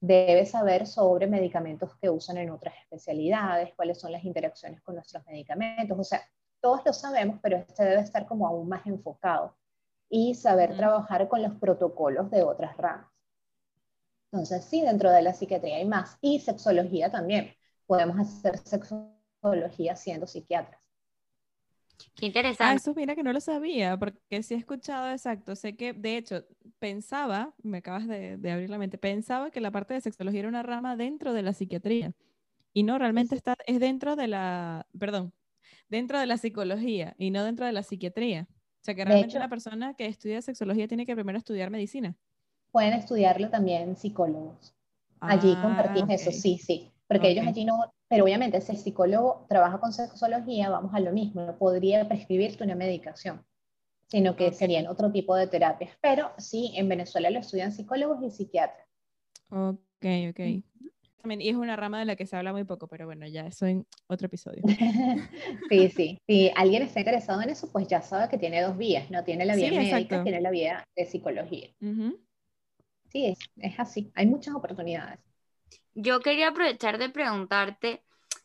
debe 0.00 0.46
saber 0.46 0.86
sobre 0.86 1.26
medicamentos 1.26 1.96
que 1.96 2.10
usan 2.10 2.38
en 2.38 2.50
otras 2.50 2.74
especialidades, 2.82 3.74
cuáles 3.74 3.98
son 3.98 4.12
las 4.12 4.24
interacciones 4.24 4.80
con 4.82 4.94
nuestros 4.96 5.24
medicamentos. 5.26 5.98
O 5.98 6.04
sea, 6.04 6.22
todos 6.60 6.82
lo 6.84 6.92
sabemos, 6.92 7.38
pero 7.42 7.56
este 7.56 7.84
debe 7.84 8.02
estar 8.02 8.26
como 8.26 8.46
aún 8.46 8.68
más 8.68 8.86
enfocado 8.86 9.56
y 10.08 10.34
saber 10.34 10.76
trabajar 10.76 11.28
con 11.28 11.42
los 11.42 11.54
protocolos 11.56 12.30
de 12.30 12.42
otras 12.42 12.76
ramas. 12.76 13.10
Entonces, 14.32 14.64
sí, 14.64 14.80
dentro 14.82 15.10
de 15.10 15.22
la 15.22 15.32
psiquiatría 15.32 15.76
hay 15.76 15.84
más. 15.84 16.18
Y 16.20 16.40
sexología 16.40 17.10
también. 17.10 17.54
Podemos 17.86 18.18
hacer 18.18 18.58
sexología 18.58 19.96
siendo 19.96 20.26
psiquiatras. 20.26 20.83
Qué 22.14 22.26
interesante. 22.26 22.64
Ah, 22.64 22.74
eso 22.74 22.94
mira 22.94 23.14
que 23.14 23.22
no 23.22 23.32
lo 23.32 23.40
sabía, 23.40 23.96
porque 23.96 24.42
sí 24.42 24.54
he 24.54 24.56
escuchado 24.56 25.10
exacto. 25.10 25.56
Sé 25.56 25.76
que, 25.76 25.92
de 25.92 26.16
hecho, 26.16 26.44
pensaba, 26.78 27.54
me 27.62 27.78
acabas 27.78 28.06
de, 28.06 28.38
abrir 28.50 28.70
la 28.70 28.78
mente, 28.78 28.98
pensaba 28.98 29.50
que 29.50 29.60
la 29.60 29.70
parte 29.70 29.94
de 29.94 30.00
sexología 30.00 30.40
era 30.40 30.48
una 30.48 30.62
rama 30.62 30.96
dentro 30.96 31.32
de 31.32 31.42
la 31.42 31.52
psiquiatría. 31.52 32.12
Y 32.72 32.82
no, 32.82 32.98
realmente 32.98 33.34
está, 33.34 33.56
es 33.66 33.80
dentro 33.80 34.16
de 34.16 34.28
la, 34.28 34.86
perdón, 34.98 35.32
dentro 35.88 36.18
de 36.18 36.26
la 36.26 36.38
psicología 36.38 37.14
y 37.18 37.30
no 37.30 37.44
dentro 37.44 37.66
de 37.66 37.72
la 37.72 37.82
psiquiatría. 37.82 38.48
O 38.50 38.84
sea 38.84 38.94
que 38.94 39.04
realmente 39.04 39.36
una 39.36 39.48
persona 39.48 39.94
que 39.94 40.06
estudia 40.06 40.42
sexología 40.42 40.86
tiene 40.88 41.06
que 41.06 41.14
primero 41.14 41.38
estudiar 41.38 41.70
medicina. 41.70 42.16
Pueden 42.70 42.92
estudiarlo 42.92 43.48
también 43.48 43.96
psicólogos. 43.96 44.74
Allí 45.20 45.54
ah, 45.56 45.62
compartimos 45.62 46.10
eso, 46.10 46.32
sí, 46.32 46.58
sí. 46.58 46.92
Porque 47.06 47.30
ellos 47.30 47.46
allí 47.46 47.64
no, 47.64 47.93
pero 48.08 48.24
obviamente 48.24 48.60
si 48.60 48.72
el 48.72 48.78
psicólogo 48.78 49.46
trabaja 49.48 49.78
con 49.78 49.92
sexología, 49.92 50.70
vamos 50.70 50.94
a 50.94 51.00
lo 51.00 51.12
mismo, 51.12 51.42
no 51.42 51.56
podría 51.56 52.06
prescribirte 52.06 52.64
una 52.64 52.74
medicación, 52.74 53.44
sino 54.08 54.36
que 54.36 54.52
serían 54.52 54.86
otro 54.86 55.10
tipo 55.10 55.34
de 55.34 55.46
terapias. 55.46 55.96
Pero 56.00 56.32
sí, 56.38 56.72
en 56.76 56.88
Venezuela 56.88 57.30
lo 57.30 57.40
estudian 57.40 57.72
psicólogos 57.72 58.22
y 58.22 58.30
psiquiatras. 58.30 58.86
Ok, 59.50 60.06
ok. 60.30 60.40
Y 61.38 61.48
es 61.48 61.56
una 61.56 61.74
rama 61.74 61.98
de 61.98 62.04
la 62.04 62.16
que 62.16 62.26
se 62.26 62.36
habla 62.36 62.52
muy 62.52 62.64
poco, 62.64 62.86
pero 62.86 63.06
bueno, 63.06 63.26
ya 63.26 63.46
eso 63.46 63.64
en 63.66 63.86
otro 64.08 64.26
episodio. 64.26 64.62
sí, 65.70 65.88
sí. 65.88 66.18
Si 66.26 66.50
alguien 66.54 66.82
está 66.82 67.00
interesado 67.00 67.40
en 67.40 67.48
eso, 67.48 67.72
pues 67.72 67.88
ya 67.88 68.02
sabe 68.02 68.28
que 68.28 68.36
tiene 68.36 68.60
dos 68.60 68.76
vías, 68.76 69.10
¿no? 69.10 69.24
Tiene 69.24 69.46
la 69.46 69.56
vía 69.56 69.70
médica, 69.70 70.22
tiene 70.22 70.42
la 70.42 70.50
vía 70.50 70.86
de 70.94 71.06
psicología. 71.06 71.70
Sí, 73.08 73.26
es, 73.26 73.38
es 73.56 73.78
así. 73.78 74.12
Hay 74.14 74.26
muchas 74.26 74.54
oportunidades. 74.54 75.18
Yo 75.94 76.20
quería 76.20 76.48
aprovechar 76.48 76.98
de 76.98 77.08
preguntarte, 77.08 78.02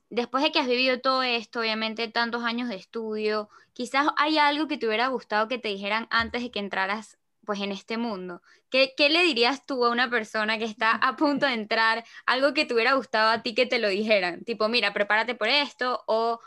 después 0.09 0.43
de 0.43 0.51
que 0.51 0.59
has 0.59 0.67
vivido 0.67 0.99
todo 0.99 1.23
esto, 1.23 1.59
obviamente 1.59 2.07
tantos 2.07 2.43
años 2.43 2.69
de 2.69 2.75
estudio, 2.75 3.49
quizás 3.73 4.07
hay 4.17 4.38
algo 4.38 4.67
que 4.67 4.77
te 4.77 4.88
hubiera 4.88 5.07
gustado 5.07 5.47
que 5.47 5.57
te 5.57 5.69
dijeran 5.69 6.07
antes 6.09 6.43
de 6.43 6.51
que 6.51 6.59
entraras 6.59 7.17
pues 7.45 7.62
en 7.62 7.71
este 7.71 7.97
mundo. 7.97 8.43
¿Qué, 8.69 8.93
¿Qué, 8.95 9.09
le 9.09 9.23
dirías 9.23 9.65
tú 9.65 9.83
a 9.83 9.89
una 9.89 10.07
persona 10.07 10.59
que 10.59 10.65
está 10.65 10.91
a 10.91 11.15
punto 11.15 11.47
de 11.47 11.53
entrar, 11.53 12.05
algo 12.27 12.53
que 12.53 12.65
te 12.65 12.75
hubiera 12.75 12.93
gustado 12.93 13.31
a 13.31 13.41
ti 13.41 13.55
que 13.55 13.65
te 13.65 13.79
lo 13.79 13.89
dijeran? 13.89 14.43
Tipo, 14.43 14.69
mira, 14.69 14.93
prepárate 14.93 15.33
por 15.33 15.47
esto, 15.47 16.03
o 16.05 16.39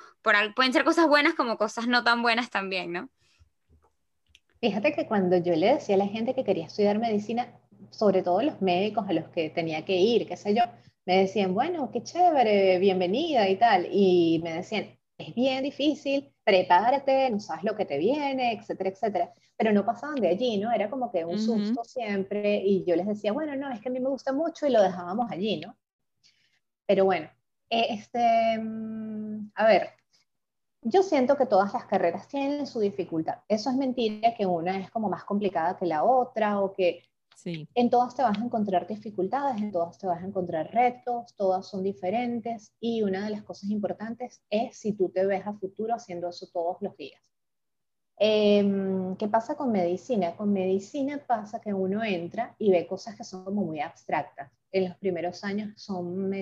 pueden 0.54 0.72
ser 0.72 0.84
cosas 0.84 1.08
buenas 1.08 1.34
como 1.34 1.58
cosas 1.58 1.88
no 1.88 2.04
tan 2.04 2.22
buenas 2.22 2.50
también, 2.50 2.92
¿no? 2.92 3.08
Fíjate 4.60 4.92
que 4.92 5.06
cuando 5.06 5.38
yo 5.38 5.56
le 5.56 5.74
decía 5.74 5.96
a 5.96 5.98
la 5.98 6.06
gente 6.06 6.34
que 6.34 6.44
quería 6.44 6.66
estudiar 6.66 7.00
medicina, 7.00 7.48
sobre 7.90 8.22
todo 8.22 8.40
los 8.42 8.62
médicos 8.62 9.08
a 9.08 9.12
los 9.12 9.28
que 9.30 9.50
tenía 9.50 9.84
que 9.84 9.96
ir, 9.96 10.28
qué 10.28 10.36
sé 10.36 10.54
yo, 10.54 10.62
me 11.04 11.18
decían, 11.18 11.54
bueno, 11.54 11.90
qué 11.90 12.02
chévere, 12.02 12.78
bienvenida 12.78 13.48
y 13.48 13.56
tal. 13.56 13.88
Y 13.90 14.40
me 14.42 14.54
decían, 14.54 14.98
es 15.18 15.34
bien 15.34 15.62
difícil, 15.64 16.32
prepárate, 16.44 17.30
no 17.30 17.40
sabes 17.40 17.64
lo 17.64 17.76
que 17.76 17.84
te 17.84 17.98
viene, 17.98 18.52
etcétera, 18.52 18.90
etcétera. 18.90 19.32
Pero 19.56 19.72
no 19.72 19.84
pasaban 19.84 20.16
de 20.16 20.28
allí, 20.28 20.58
¿no? 20.58 20.72
Era 20.72 20.88
como 20.90 21.10
que 21.10 21.24
un 21.24 21.38
susto 21.38 21.84
siempre. 21.84 22.62
Y 22.64 22.84
yo 22.84 22.96
les 22.96 23.06
decía, 23.06 23.32
bueno, 23.32 23.54
no, 23.56 23.70
es 23.70 23.80
que 23.80 23.88
a 23.88 23.92
mí 23.92 24.00
me 24.00 24.08
gusta 24.08 24.32
mucho 24.32 24.66
y 24.66 24.70
lo 24.70 24.82
dejábamos 24.82 25.30
allí, 25.30 25.60
¿no? 25.60 25.76
Pero 26.86 27.04
bueno, 27.04 27.30
este, 27.68 28.58
mm, 28.58 29.52
a 29.54 29.66
ver, 29.66 29.90
yo 30.82 31.02
siento 31.02 31.36
que 31.36 31.46
todas 31.46 31.72
las 31.72 31.86
carreras 31.86 32.28
tienen 32.28 32.66
su 32.66 32.80
dificultad. 32.80 33.38
Eso 33.48 33.70
es 33.70 33.76
mentira 33.76 34.34
que 34.34 34.46
una 34.46 34.78
es 34.78 34.90
como 34.90 35.08
más 35.08 35.24
complicada 35.24 35.76
que 35.76 35.86
la 35.86 36.04
otra 36.04 36.60
o 36.60 36.72
que 36.72 37.04
Sí. 37.36 37.68
En 37.74 37.90
todas 37.90 38.14
te 38.14 38.22
vas 38.22 38.38
a 38.38 38.44
encontrar 38.44 38.86
dificultades, 38.86 39.60
en 39.60 39.72
todas 39.72 39.98
te 39.98 40.06
vas 40.06 40.22
a 40.22 40.26
encontrar 40.26 40.72
retos, 40.72 41.34
todas 41.36 41.66
son 41.66 41.82
diferentes 41.82 42.72
y 42.80 43.02
una 43.02 43.24
de 43.24 43.30
las 43.30 43.42
cosas 43.42 43.70
importantes 43.70 44.42
es 44.50 44.76
si 44.76 44.92
tú 44.92 45.08
te 45.10 45.26
ves 45.26 45.46
a 45.46 45.54
futuro 45.54 45.94
haciendo 45.94 46.28
eso 46.28 46.46
todos 46.52 46.76
los 46.80 46.96
días. 46.96 47.20
Em, 48.18 49.16
¿Qué 49.16 49.26
pasa 49.26 49.56
con 49.56 49.72
medicina? 49.72 50.36
Con 50.36 50.52
medicina 50.52 51.20
pasa 51.26 51.60
que 51.60 51.74
uno 51.74 52.04
entra 52.04 52.54
y 52.58 52.70
ve 52.70 52.86
cosas 52.86 53.16
que 53.16 53.24
son 53.24 53.44
como 53.44 53.64
muy 53.64 53.80
abstractas. 53.80 54.52
En 54.70 54.88
los 54.88 54.96
primeros 54.98 55.42
años 55.42 55.72
son 55.76 56.32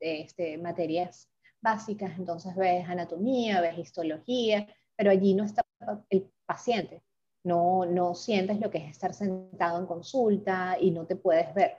este, 0.00 0.58
materias 0.58 1.30
básicas, 1.60 2.18
entonces 2.18 2.56
ves 2.56 2.88
anatomía, 2.88 3.60
ves 3.60 3.78
histología, 3.78 4.66
pero 4.96 5.10
allí 5.10 5.34
no 5.34 5.44
está 5.44 5.64
el 6.08 6.30
paciente, 6.46 7.02
no, 7.44 7.86
no 7.86 8.14
sientes 8.14 8.60
lo 8.60 8.70
que 8.70 8.78
es 8.78 8.90
estar 8.90 9.14
sentado 9.14 9.78
en 9.78 9.86
consulta 9.86 10.76
y 10.80 10.90
no 10.90 11.06
te 11.06 11.16
puedes 11.16 11.52
ver. 11.54 11.78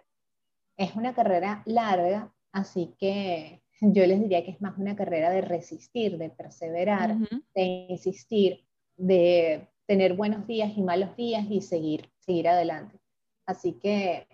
Es 0.77 0.95
una 0.95 1.13
carrera 1.13 1.61
larga, 1.65 2.33
así 2.51 2.95
que 2.97 3.61
yo 3.81 4.05
les 4.05 4.19
diría 4.19 4.43
que 4.43 4.51
es 4.51 4.61
más 4.61 4.77
una 4.77 4.95
carrera 4.95 5.29
de 5.29 5.41
resistir, 5.41 6.17
de 6.17 6.29
perseverar, 6.29 7.17
de 7.55 7.61
insistir, 7.89 8.65
de 8.95 9.67
tener 9.87 10.13
buenos 10.13 10.47
días 10.47 10.71
y 10.75 10.81
malos 10.81 11.15
días 11.15 11.45
y 11.49 11.61
seguir, 11.61 12.11
seguir 12.19 12.47
adelante. 12.47 12.99
Así 13.45 13.73
que 13.73 14.27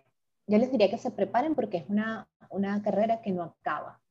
yo 0.47 0.57
les 0.57 0.71
diría 0.71 0.89
que 0.89 0.97
se 0.97 1.11
preparen 1.11 1.55
porque 1.55 1.77
es 1.77 1.89
una, 1.89 2.29
una 2.49 2.81
carrera 2.81 3.21
que 3.21 3.31
no 3.31 3.43
acaba. 3.43 4.01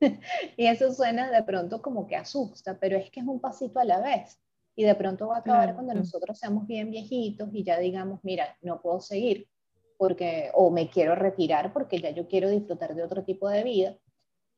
y 0.56 0.66
eso 0.66 0.92
suena 0.92 1.30
de 1.30 1.42
pronto 1.42 1.80
como 1.82 2.06
que 2.06 2.16
asusta, 2.16 2.78
pero 2.78 2.96
es 2.96 3.10
que 3.10 3.20
es 3.20 3.26
un 3.26 3.40
pasito 3.40 3.80
a 3.80 3.84
la 3.84 4.00
vez 4.00 4.38
y 4.74 4.84
de 4.84 4.94
pronto 4.94 5.28
va 5.28 5.36
a 5.36 5.40
acabar 5.40 5.74
cuando 5.74 5.94
nosotros 5.94 6.38
seamos 6.38 6.66
bien 6.66 6.90
viejitos 6.90 7.50
y 7.52 7.62
ya 7.62 7.78
digamos, 7.78 8.20
mira, 8.22 8.56
no 8.62 8.80
puedo 8.80 9.00
seguir 9.00 9.48
porque 9.98 10.50
o 10.54 10.70
me 10.70 10.90
quiero 10.90 11.14
retirar 11.14 11.72
porque 11.72 12.00
ya 12.00 12.10
yo 12.10 12.26
quiero 12.26 12.50
disfrutar 12.50 12.94
de 12.94 13.04
otro 13.04 13.22
tipo 13.24 13.48
de 13.48 13.62
vida, 13.62 13.96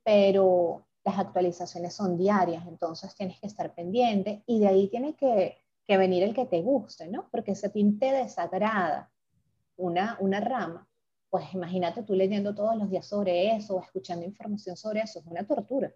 pero 0.02 0.86
las 1.04 1.18
actualizaciones 1.18 1.94
son 1.94 2.16
diarias, 2.16 2.66
entonces 2.66 3.14
tienes 3.14 3.38
que 3.40 3.46
estar 3.46 3.74
pendiente 3.74 4.42
y 4.46 4.60
de 4.60 4.68
ahí 4.68 4.88
tiene 4.88 5.14
que, 5.16 5.58
que 5.86 5.98
venir 5.98 6.22
el 6.22 6.34
que 6.34 6.46
te 6.46 6.62
guste, 6.62 7.08
¿no? 7.08 7.28
Porque 7.30 7.54
si 7.54 7.66
a 7.66 7.72
ti 7.72 7.84
te 7.98 8.12
desagrada 8.12 9.12
una, 9.76 10.16
una 10.20 10.40
rama, 10.40 10.88
pues 11.28 11.52
imagínate 11.52 12.04
tú 12.04 12.14
leyendo 12.14 12.54
todos 12.54 12.76
los 12.76 12.88
días 12.88 13.06
sobre 13.06 13.54
eso 13.54 13.80
escuchando 13.82 14.24
información 14.24 14.76
sobre 14.76 15.00
eso, 15.00 15.18
es 15.18 15.26
una 15.26 15.46
tortura. 15.46 15.92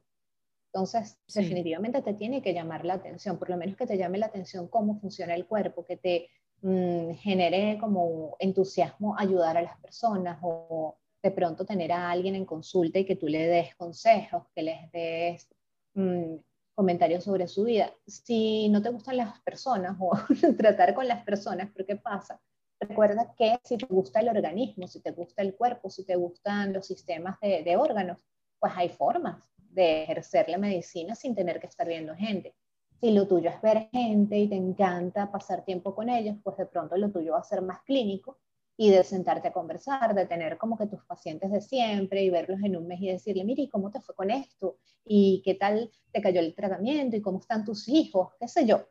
Entonces, 0.72 1.18
definitivamente 1.34 2.02
te 2.02 2.14
tiene 2.14 2.42
que 2.42 2.52
llamar 2.52 2.84
la 2.84 2.94
atención, 2.94 3.38
por 3.38 3.48
lo 3.48 3.56
menos 3.56 3.76
que 3.76 3.86
te 3.86 3.96
llame 3.96 4.18
la 4.18 4.26
atención 4.26 4.68
cómo 4.68 5.00
funciona 5.00 5.34
el 5.34 5.46
cuerpo, 5.46 5.84
que 5.84 5.96
te 5.96 6.28
mm, 6.60 7.14
genere 7.14 7.78
como 7.80 8.36
entusiasmo 8.38 9.16
ayudar 9.18 9.56
a 9.56 9.62
las 9.62 9.78
personas 9.80 10.38
o 10.42 10.96
de 11.22 11.30
pronto 11.30 11.64
tener 11.64 11.90
a 11.92 12.10
alguien 12.10 12.34
en 12.34 12.44
consulta 12.44 12.98
y 12.98 13.06
que 13.06 13.16
tú 13.16 13.28
le 13.28 13.46
des 13.46 13.74
consejos, 13.76 14.44
que 14.54 14.62
les 14.62 14.92
des 14.92 15.48
mm, 15.94 16.36
comentarios 16.74 17.24
sobre 17.24 17.48
su 17.48 17.64
vida. 17.64 17.90
Si 18.06 18.68
no 18.68 18.82
te 18.82 18.90
gustan 18.90 19.16
las 19.16 19.40
personas 19.40 19.96
o 19.98 20.10
tratar 20.58 20.94
con 20.94 21.08
las 21.08 21.24
personas, 21.24 21.70
¿pero 21.72 21.86
qué 21.86 21.96
pasa? 21.96 22.40
Recuerda 22.78 23.34
que 23.36 23.58
si 23.64 23.78
te 23.78 23.86
gusta 23.86 24.20
el 24.20 24.28
organismo, 24.28 24.86
si 24.86 25.00
te 25.00 25.12
gusta 25.12 25.42
el 25.42 25.56
cuerpo, 25.56 25.88
si 25.88 26.04
te 26.04 26.14
gustan 26.14 26.74
los 26.74 26.86
sistemas 26.86 27.40
de, 27.40 27.62
de 27.64 27.76
órganos, 27.76 28.18
pues 28.60 28.72
hay 28.76 28.90
formas 28.90 29.48
de 29.70 30.02
ejercer 30.02 30.48
la 30.48 30.58
medicina 30.58 31.14
sin 31.14 31.34
tener 31.34 31.60
que 31.60 31.66
estar 31.66 31.86
viendo 31.86 32.14
gente. 32.14 32.54
Si 33.00 33.12
lo 33.12 33.28
tuyo 33.28 33.50
es 33.50 33.60
ver 33.62 33.88
gente 33.92 34.36
y 34.38 34.48
te 34.48 34.56
encanta 34.56 35.30
pasar 35.30 35.64
tiempo 35.64 35.94
con 35.94 36.08
ellos, 36.08 36.36
pues 36.42 36.56
de 36.56 36.66
pronto 36.66 36.96
lo 36.96 37.10
tuyo 37.10 37.32
va 37.32 37.38
a 37.38 37.44
ser 37.44 37.62
más 37.62 37.82
clínico 37.82 38.38
y 38.76 38.90
de 38.90 39.02
sentarte 39.04 39.48
a 39.48 39.52
conversar, 39.52 40.14
de 40.14 40.26
tener 40.26 40.56
como 40.56 40.76
que 40.78 40.86
tus 40.86 41.04
pacientes 41.04 41.50
de 41.50 41.60
siempre 41.60 42.22
y 42.22 42.30
verlos 42.30 42.60
en 42.62 42.76
un 42.76 42.86
mes 42.86 43.00
y 43.00 43.08
decirle, 43.08 43.44
mire, 43.44 43.62
¿y 43.62 43.68
cómo 43.68 43.90
te 43.90 44.00
fue 44.00 44.14
con 44.14 44.30
esto? 44.30 44.78
¿Y 45.04 45.42
qué 45.44 45.54
tal 45.54 45.90
te 46.12 46.20
cayó 46.20 46.40
el 46.40 46.54
tratamiento? 46.54 47.16
¿Y 47.16 47.20
cómo 47.20 47.40
están 47.40 47.64
tus 47.64 47.88
hijos? 47.88 48.34
¿Qué 48.38 48.48
sé 48.48 48.66
yo? 48.66 48.88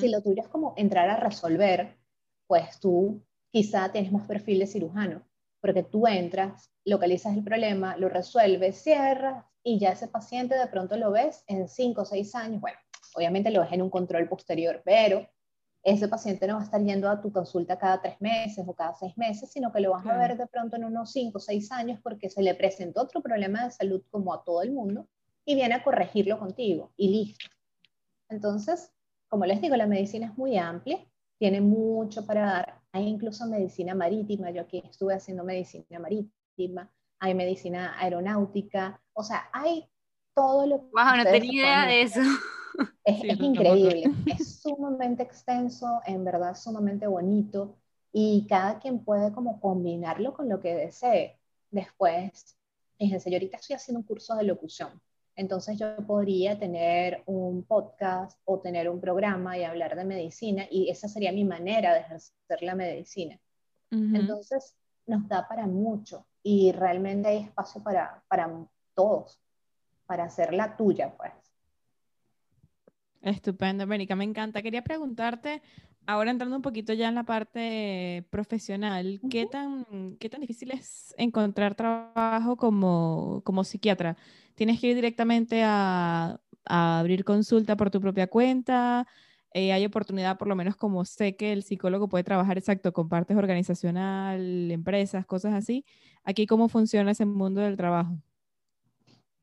Si 0.00 0.08
lo 0.08 0.22
tuyo 0.22 0.42
es 0.42 0.48
como 0.48 0.74
entrar 0.76 1.10
a 1.10 1.16
resolver, 1.16 1.98
pues 2.46 2.80
tú 2.80 3.22
quizá 3.50 3.92
tienes 3.92 4.12
más 4.12 4.26
perfil 4.26 4.60
de 4.60 4.66
cirujano, 4.66 5.27
porque 5.60 5.82
tú 5.82 6.06
entras, 6.06 6.70
localizas 6.84 7.36
el 7.36 7.44
problema, 7.44 7.96
lo 7.96 8.08
resuelves, 8.08 8.82
cierras 8.82 9.44
y 9.62 9.78
ya 9.78 9.90
ese 9.90 10.08
paciente 10.08 10.56
de 10.56 10.66
pronto 10.68 10.96
lo 10.96 11.10
ves 11.10 11.44
en 11.46 11.68
5 11.68 12.02
o 12.02 12.04
6 12.04 12.34
años, 12.34 12.60
bueno, 12.60 12.78
obviamente 13.14 13.50
lo 13.50 13.60
ves 13.60 13.72
en 13.72 13.82
un 13.82 13.90
control 13.90 14.28
posterior, 14.28 14.82
pero 14.84 15.28
ese 15.82 16.08
paciente 16.08 16.46
no 16.46 16.54
va 16.54 16.60
a 16.60 16.64
estar 16.64 16.82
yendo 16.82 17.08
a 17.08 17.20
tu 17.20 17.32
consulta 17.32 17.78
cada 17.78 18.00
3 18.00 18.20
meses 18.20 18.64
o 18.66 18.74
cada 18.74 18.94
6 18.94 19.16
meses, 19.16 19.50
sino 19.50 19.72
que 19.72 19.80
lo 19.80 19.92
vas 19.92 20.06
a 20.06 20.16
ver 20.16 20.36
de 20.36 20.46
pronto 20.46 20.76
en 20.76 20.84
unos 20.84 21.12
5 21.12 21.38
o 21.38 21.40
6 21.40 21.72
años 21.72 22.00
porque 22.02 22.30
se 22.30 22.42
le 22.42 22.54
presentó 22.54 23.02
otro 23.02 23.22
problema 23.22 23.64
de 23.64 23.70
salud 23.70 24.02
como 24.10 24.34
a 24.34 24.42
todo 24.44 24.62
el 24.62 24.72
mundo 24.72 25.08
y 25.44 25.54
viene 25.54 25.74
a 25.74 25.82
corregirlo 25.82 26.38
contigo 26.38 26.92
y 26.96 27.08
listo. 27.08 27.46
Entonces, 28.28 28.92
como 29.28 29.46
les 29.46 29.60
digo, 29.60 29.76
la 29.76 29.86
medicina 29.86 30.26
es 30.26 30.36
muy 30.36 30.58
amplia, 30.58 30.98
tiene 31.38 31.60
mucho 31.60 32.26
para 32.26 32.42
dar. 32.42 32.80
Hay 32.92 33.06
incluso 33.06 33.46
medicina 33.46 33.94
marítima, 33.94 34.50
yo 34.50 34.62
aquí 34.62 34.82
estuve 34.88 35.14
haciendo 35.14 35.44
medicina 35.44 35.98
marítima, 35.98 36.90
hay 37.18 37.34
medicina 37.34 37.98
aeronáutica, 37.98 39.00
o 39.12 39.22
sea, 39.22 39.48
hay 39.52 39.88
todo 40.34 40.66
lo 40.66 40.80
que... 40.80 40.90
Wow, 40.92 41.16
no 41.16 41.24
tenía 41.24 41.52
idea 41.52 41.86
de 41.86 42.02
eso. 42.02 42.20
Es, 43.04 43.40
increíble, 43.40 44.04
es 44.26 44.60
sumamente 44.60 45.24
extenso, 45.24 46.00
en 46.06 46.24
verdad 46.24 46.54
sumamente 46.54 47.08
bonito 47.08 47.74
y 48.12 48.46
cada 48.48 48.78
quien 48.78 49.04
puede 49.04 49.32
como 49.32 49.60
combinarlo 49.60 50.32
con 50.32 50.48
lo 50.48 50.60
que 50.60 50.74
desee. 50.74 51.40
Después, 51.70 52.56
fíjense, 52.96 53.30
yo 53.30 53.36
ahorita 53.36 53.56
estoy 53.56 53.74
haciendo 53.74 54.00
un 54.00 54.06
curso 54.06 54.36
de 54.36 54.44
locución, 54.44 54.90
entonces 55.38 55.78
yo 55.78 55.96
podría 56.04 56.58
tener 56.58 57.22
un 57.26 57.62
podcast 57.62 58.36
o 58.44 58.58
tener 58.58 58.88
un 58.90 59.00
programa 59.00 59.56
y 59.56 59.62
hablar 59.62 59.94
de 59.94 60.04
medicina 60.04 60.64
y 60.68 60.90
esa 60.90 61.06
sería 61.06 61.30
mi 61.30 61.44
manera 61.44 61.94
de 61.94 62.00
ejercer 62.00 62.62
la 62.62 62.74
medicina. 62.74 63.38
Entonces 63.88 64.76
nos 65.06 65.28
da 65.28 65.46
para 65.46 65.68
mucho 65.68 66.26
y 66.42 66.72
realmente 66.72 67.28
hay 67.28 67.36
espacio 67.44 67.80
para, 67.84 68.20
para 68.26 68.52
todos, 68.94 69.40
para 70.06 70.24
hacer 70.24 70.52
la 70.52 70.76
tuya, 70.76 71.16
pues. 71.16 71.32
Estupendo, 73.22 73.84
América, 73.84 74.16
me 74.16 74.24
encanta. 74.24 74.60
Quería 74.60 74.82
preguntarte, 74.82 75.62
ahora 76.08 76.30
entrando 76.30 76.56
un 76.56 76.62
poquito 76.62 76.94
ya 76.94 77.08
en 77.08 77.14
la 77.14 77.24
parte 77.24 78.24
profesional, 78.30 79.20
¿qué, 79.28 79.44
tan, 79.44 80.16
¿qué 80.18 80.30
tan 80.30 80.40
difícil 80.40 80.70
es 80.70 81.14
encontrar 81.18 81.74
trabajo 81.74 82.56
como, 82.56 83.42
como 83.44 83.62
psiquiatra? 83.62 84.16
¿Tienes 84.54 84.80
que 84.80 84.88
ir 84.88 84.94
directamente 84.94 85.62
a, 85.62 86.40
a 86.64 86.98
abrir 86.98 87.24
consulta 87.24 87.76
por 87.76 87.90
tu 87.90 88.00
propia 88.00 88.26
cuenta? 88.26 89.06
Eh, 89.52 89.70
hay 89.70 89.84
oportunidad, 89.84 90.38
por 90.38 90.48
lo 90.48 90.56
menos 90.56 90.76
como 90.76 91.04
sé 91.04 91.36
que 91.36 91.52
el 91.52 91.62
psicólogo 91.62 92.08
puede 92.08 92.24
trabajar 92.24 92.56
exacto 92.56 92.94
con 92.94 93.10
partes 93.10 93.36
organizacional, 93.36 94.70
empresas, 94.70 95.26
cosas 95.26 95.52
así. 95.52 95.84
Aquí, 96.24 96.46
¿cómo 96.46 96.70
funciona 96.70 97.10
ese 97.10 97.26
mundo 97.26 97.60
del 97.60 97.76
trabajo? 97.76 98.16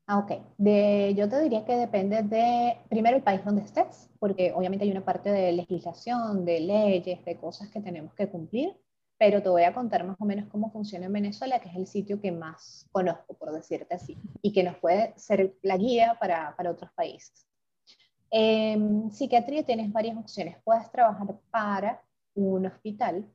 Ah, 0.08 0.18
ok. 0.18 0.32
De, 0.56 1.14
yo 1.16 1.28
te 1.28 1.40
diría 1.40 1.64
que 1.64 1.76
depende 1.76 2.22
de, 2.22 2.78
primero, 2.88 3.16
el 3.16 3.24
país 3.24 3.44
donde 3.44 3.62
estés, 3.62 4.08
porque 4.20 4.52
obviamente 4.54 4.84
hay 4.84 4.92
una 4.92 5.04
parte 5.04 5.30
de 5.32 5.50
legislación, 5.52 6.44
de 6.44 6.60
leyes, 6.60 7.24
de 7.24 7.36
cosas 7.36 7.68
que 7.70 7.80
tenemos 7.80 8.14
que 8.14 8.28
cumplir, 8.28 8.76
pero 9.18 9.42
te 9.42 9.48
voy 9.48 9.64
a 9.64 9.74
contar 9.74 10.04
más 10.04 10.16
o 10.20 10.24
menos 10.24 10.48
cómo 10.48 10.70
funciona 10.70 11.06
en 11.06 11.12
Venezuela, 11.12 11.58
que 11.58 11.68
es 11.70 11.74
el 11.76 11.86
sitio 11.88 12.20
que 12.20 12.30
más 12.30 12.86
conozco, 12.92 13.34
por 13.34 13.50
decirte 13.52 13.94
así, 13.94 14.16
y 14.42 14.52
que 14.52 14.62
nos 14.62 14.76
puede 14.76 15.12
ser 15.18 15.56
la 15.62 15.76
guía 15.76 16.16
para, 16.20 16.54
para 16.56 16.70
otros 16.70 16.92
países. 16.92 17.46
En 18.30 19.10
psiquiatría 19.10 19.64
tienes 19.64 19.92
varias 19.92 20.16
opciones. 20.16 20.56
Puedes 20.64 20.90
trabajar 20.92 21.34
para 21.50 22.02
un 22.34 22.66
hospital 22.66 23.28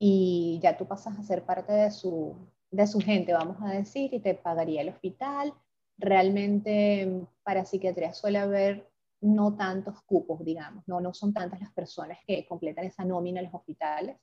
y 0.00 0.58
ya 0.62 0.76
tú 0.76 0.86
pasas 0.86 1.16
a 1.18 1.22
ser 1.22 1.44
parte 1.44 1.72
de 1.72 1.90
su, 1.90 2.34
de 2.70 2.86
su 2.86 3.00
gente, 3.00 3.32
vamos 3.32 3.58
a 3.60 3.70
decir, 3.70 4.12
y 4.14 4.20
te 4.20 4.34
pagaría 4.34 4.80
el 4.82 4.88
hospital. 4.88 5.54
Realmente 5.98 7.26
para 7.42 7.64
psiquiatría 7.64 8.12
suele 8.12 8.38
haber 8.38 8.88
no 9.20 9.56
tantos 9.56 10.00
cupos, 10.02 10.44
digamos, 10.44 10.86
no, 10.86 11.00
no 11.00 11.12
son 11.12 11.32
tantas 11.34 11.60
las 11.60 11.72
personas 11.72 12.18
que 12.26 12.46
completan 12.46 12.84
esa 12.84 13.04
nómina 13.04 13.40
en 13.40 13.46
los 13.46 13.54
hospitales, 13.54 14.16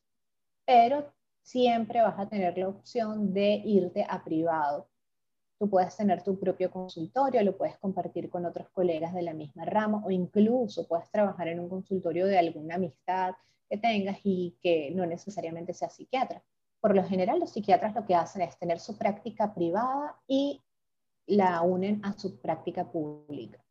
pero 0.66 1.14
siempre 1.42 2.02
vas 2.02 2.18
a 2.18 2.30
tener 2.30 2.58
la 2.58 2.70
opción 2.70 3.34
de 3.34 3.62
irte 3.66 4.06
a 4.08 4.24
privado 4.24 4.90
Tú 5.58 5.70
puedes 5.70 5.96
tener 5.96 6.22
tu 6.22 6.38
propio 6.38 6.70
consultorio, 6.70 7.42
lo 7.42 7.58
puedes 7.58 7.78
compartir 7.78 8.30
con 8.30 8.46
otros 8.46 8.70
colegas 8.72 9.14
de 9.14 9.22
la 9.22 9.34
misma 9.34 9.64
rama 9.64 10.02
o 10.06 10.12
incluso 10.12 10.86
puedes 10.86 11.10
trabajar 11.10 11.48
en 11.48 11.62
un 11.62 11.70
consultorio 11.70 12.26
de 12.26 12.38
alguna 12.38 12.76
amistad 12.76 13.36
que 13.70 13.78
tengas 13.78 14.18
y 14.24 14.58
que 14.62 14.92
no 14.92 15.06
necesariamente 15.06 15.74
sea 15.74 15.90
psiquiatra. 15.90 16.44
Por 16.82 16.94
lo 16.94 17.06
general, 17.06 17.40
los 17.40 17.52
psiquiatras 17.52 17.96
lo 17.96 18.06
que 18.06 18.16
hacen 18.16 18.42
es 18.42 18.60
tener 18.60 18.80
su 18.80 18.98
práctica 18.98 19.54
privada 19.54 20.18
y 20.28 20.62
la 21.28 21.62
unen 21.62 22.02
a 22.04 22.14
su 22.14 22.40
práctica 22.40 22.90
pública. 22.90 23.64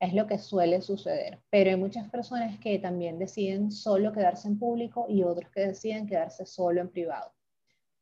Es 0.00 0.12
lo 0.12 0.26
que 0.26 0.38
suele 0.38 0.80
suceder. 0.82 1.40
Pero 1.50 1.70
hay 1.70 1.76
muchas 1.76 2.08
personas 2.10 2.58
que 2.58 2.78
también 2.78 3.18
deciden 3.18 3.70
solo 3.70 4.12
quedarse 4.12 4.48
en 4.48 4.58
público 4.58 5.06
y 5.08 5.22
otros 5.22 5.50
que 5.50 5.68
deciden 5.68 6.06
quedarse 6.06 6.46
solo 6.46 6.80
en 6.80 6.90
privado. 6.90 7.32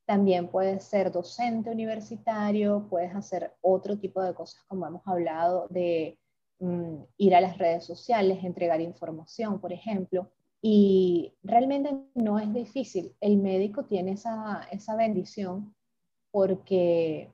También 0.05 0.49
puedes 0.49 0.85
ser 0.85 1.13
docente 1.13 1.71
universitario, 1.71 2.87
puedes 2.91 3.15
hacer 3.15 3.55
otro 3.61 3.99
tipo 3.99 4.21
de 4.23 4.35
cosas 4.35 4.63
como 4.65 4.87
hemos 4.87 5.03
hablado 5.07 5.69
de 5.69 6.19
mm, 6.59 7.03
ir 7.19 7.35
a 7.35 7.41
las 7.41 7.57
redes 7.57 7.85
sociales, 7.85 8.43
entregar 8.43 8.81
información, 8.81 9.61
por 9.61 9.73
ejemplo. 9.73 10.31
Y 10.61 11.35
realmente 11.43 11.91
no 12.15 12.39
es 12.39 12.53
difícil. 12.53 13.15
El 13.21 13.37
médico 13.39 13.85
tiene 13.85 14.13
esa, 14.13 14.67
esa 14.71 14.97
bendición 14.97 15.75
porque 16.31 17.31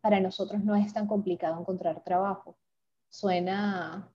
para 0.00 0.20
nosotros 0.20 0.62
no 0.64 0.74
es 0.74 0.92
tan 0.92 1.06
complicado 1.06 1.60
encontrar 1.60 2.02
trabajo. 2.02 2.56
Suena, 3.08 4.12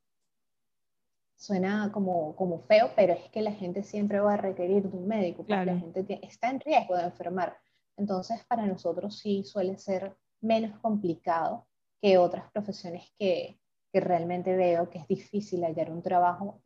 suena 1.35 1.91
como, 1.91 2.35
como 2.35 2.59
feo, 2.59 2.91
pero 2.95 3.13
es 3.13 3.29
que 3.29 3.41
la 3.41 3.53
gente 3.53 3.83
siempre 3.83 4.19
va 4.19 4.33
a 4.33 4.37
requerir 4.37 4.89
de 4.89 4.97
un 4.97 5.07
médico, 5.07 5.45
porque 5.45 5.65
la 5.65 5.77
gente 5.77 6.19
está 6.21 6.49
en 6.49 6.59
riesgo 6.59 6.95
de 6.95 7.03
enfermar. 7.03 7.57
Entonces, 7.97 8.43
para 8.45 8.65
nosotros 8.65 9.17
sí 9.17 9.43
suele 9.43 9.77
ser 9.77 10.15
menos 10.41 10.77
complicado 10.79 11.67
que 12.01 12.17
otras 12.17 12.51
profesiones 12.51 13.11
que, 13.17 13.59
que 13.91 13.99
realmente 13.99 14.55
veo 14.55 14.89
que 14.89 14.99
es 14.99 15.07
difícil 15.07 15.63
hallar 15.63 15.91
un 15.91 16.01
trabajo 16.01 16.61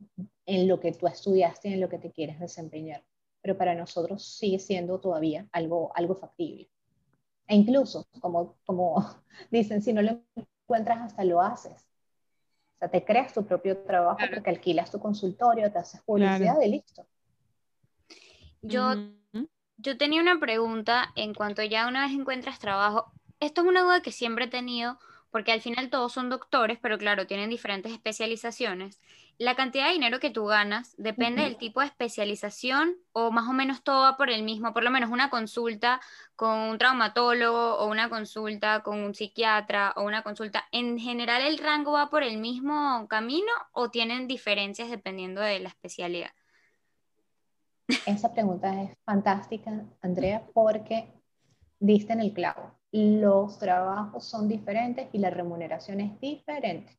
en 0.46 0.68
lo 0.68 0.80
que 0.80 0.94
tú 0.94 1.08
estudiaste 1.08 1.70
y 1.70 1.74
en 1.74 1.82
lo 1.82 1.90
que 1.90 2.00
te 2.00 2.12
quieres 2.12 2.40
desempeñar. 2.40 3.04
Pero 3.42 3.58
para 3.58 3.76
nosotros 3.76 4.38
sigue 4.38 4.60
siendo 4.60 5.00
todavía 5.00 5.48
algo, 5.52 5.92
algo 5.96 6.16
factible. 6.16 6.70
E 7.48 7.56
incluso, 7.56 8.08
como, 8.20 8.56
como 8.66 8.96
dicen, 9.52 9.82
si 9.82 9.94
no 9.94 10.02
lo 10.02 10.22
encuentras, 10.36 11.02
hasta 11.02 11.24
lo 11.24 11.42
haces. 11.42 11.88
O 12.76 12.78
sea, 12.80 12.90
te 12.90 13.04
creas 13.06 13.34
tu 13.34 13.46
propio 13.46 13.78
trabajo 13.78 14.20
porque 14.34 14.50
alquilas 14.50 14.92
tu 14.92 15.00
consultorio, 15.00 15.72
te 15.72 15.80
haces 15.80 16.02
publicidad 16.02 16.60
y 16.62 16.70
listo. 16.70 17.06
Yo, 18.62 18.96
yo 19.78 19.98
tenía 19.98 20.22
una 20.22 20.40
pregunta 20.40 21.12
en 21.16 21.34
cuanto 21.34 21.64
ya 21.64 21.88
una 21.88 22.06
vez 22.06 22.18
encuentras 22.18 22.60
trabajo. 22.60 23.12
Esto 23.40 23.62
es 23.62 23.68
una 23.68 23.84
duda 23.84 24.02
que 24.02 24.12
siempre 24.12 24.46
he 24.46 24.50
tenido 24.50 24.98
porque 25.30 25.52
al 25.52 25.62
final 25.62 25.90
todos 25.90 26.14
son 26.14 26.30
doctores, 26.30 26.80
pero 26.82 26.98
claro, 26.98 27.28
tienen 27.28 27.50
diferentes 27.50 27.92
especializaciones. 27.92 29.00
La 29.38 29.56
cantidad 29.56 29.88
de 29.88 29.94
dinero 29.94 30.20
que 30.20 30.30
tú 30.30 30.46
ganas 30.46 30.96
depende 30.98 31.44
del 31.44 31.58
tipo 31.58 31.82
de 31.82 31.88
especialización 31.88 32.96
o 33.12 33.32
más 33.32 33.48
o 33.50 33.54
menos 33.54 33.84
todo 33.84 34.02
va 34.02 34.16
por 34.16 34.30
el 34.30 34.44
mismo, 34.44 34.74
por 34.74 34.84
lo 34.84 34.92
menos 34.92 35.10
una 35.10 35.30
consulta 35.30 36.00
con 36.36 36.58
un 36.58 36.78
traumatólogo 36.78 37.76
o 37.76 37.88
una 37.88 38.10
consulta 38.10 38.82
con 38.82 39.00
un 39.00 39.14
psiquiatra 39.14 39.94
o 39.98 40.04
una 40.04 40.24
consulta. 40.24 40.66
¿En 40.72 40.98
general 40.98 41.42
el 41.42 41.58
rango 41.58 41.94
va 41.94 42.10
por 42.10 42.24
el 42.24 42.38
mismo 42.38 43.08
camino 43.10 43.52
o 43.74 43.90
tienen 43.90 44.28
diferencias 44.28 44.90
dependiendo 44.90 45.42
de 45.42 45.60
la 45.60 45.70
especialidad? 45.70 46.32
Esa 48.06 48.34
pregunta 48.34 48.82
es 48.82 48.98
fantástica, 49.04 49.84
Andrea, 50.02 50.44
porque 50.54 51.12
diste 51.80 52.14
en 52.14 52.22
el 52.22 52.34
clavo 52.34 52.76
los 52.96 53.60
trabajos 53.60 54.24
son 54.24 54.48
diferentes 54.48 55.10
y 55.12 55.18
la 55.18 55.30
remuneración 55.30 56.00
es 56.00 56.18
diferente. 56.22 56.98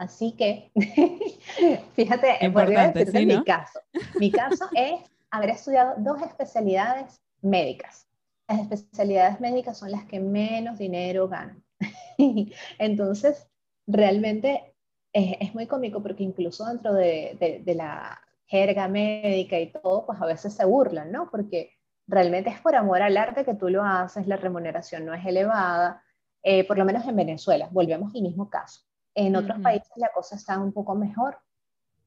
Así 0.00 0.32
que, 0.32 0.72
fíjate, 1.94 2.38
Importante, 2.40 3.00
decirte 3.00 3.26
mi 3.26 3.44
caso. 3.44 3.80
Mi 4.18 4.32
caso 4.32 4.64
es 4.74 4.94
haber 5.30 5.50
estudiado 5.50 5.92
dos 5.98 6.22
especialidades 6.22 7.20
médicas. 7.42 8.08
Las 8.48 8.60
especialidades 8.60 9.40
médicas 9.40 9.76
son 9.76 9.90
las 9.90 10.06
que 10.06 10.18
menos 10.18 10.78
dinero 10.78 11.28
ganan. 11.28 11.62
Entonces, 12.78 13.46
realmente 13.86 14.74
es, 15.12 15.54
muy 15.54 15.66
cómico 15.66 16.02
porque 16.02 16.22
incluso 16.22 16.64
dentro 16.64 16.94
de, 16.94 17.36
de, 17.38 17.60
de 17.62 17.74
la 17.74 18.22
jerga 18.46 18.88
médica 18.88 19.60
y 19.60 19.70
todo, 19.70 20.06
pues 20.06 20.18
a 20.18 20.24
veces 20.24 20.54
se 20.54 20.64
burlan, 20.64 21.12
¿no? 21.12 21.30
Porque 21.30 21.74
realmente 22.06 22.48
es 22.48 22.60
por 22.62 22.74
amor 22.74 23.02
al 23.02 23.18
arte 23.18 23.44
que 23.44 23.54
tú 23.54 23.68
lo 23.68 23.84
haces, 23.84 24.26
la 24.26 24.38
remuneración 24.38 25.04
no 25.04 25.12
es 25.12 25.26
elevada, 25.26 26.02
eh, 26.42 26.66
por 26.66 26.78
lo 26.78 26.86
menos 26.86 27.06
en 27.06 27.16
Venezuela, 27.16 27.68
volvemos 27.70 28.14
al 28.14 28.22
mismo 28.22 28.48
caso. 28.48 28.80
En 29.20 29.36
otros 29.36 29.60
países 29.60 29.92
la 29.96 30.10
cosa 30.12 30.36
está 30.36 30.58
un 30.58 30.72
poco 30.72 30.94
mejor, 30.94 31.38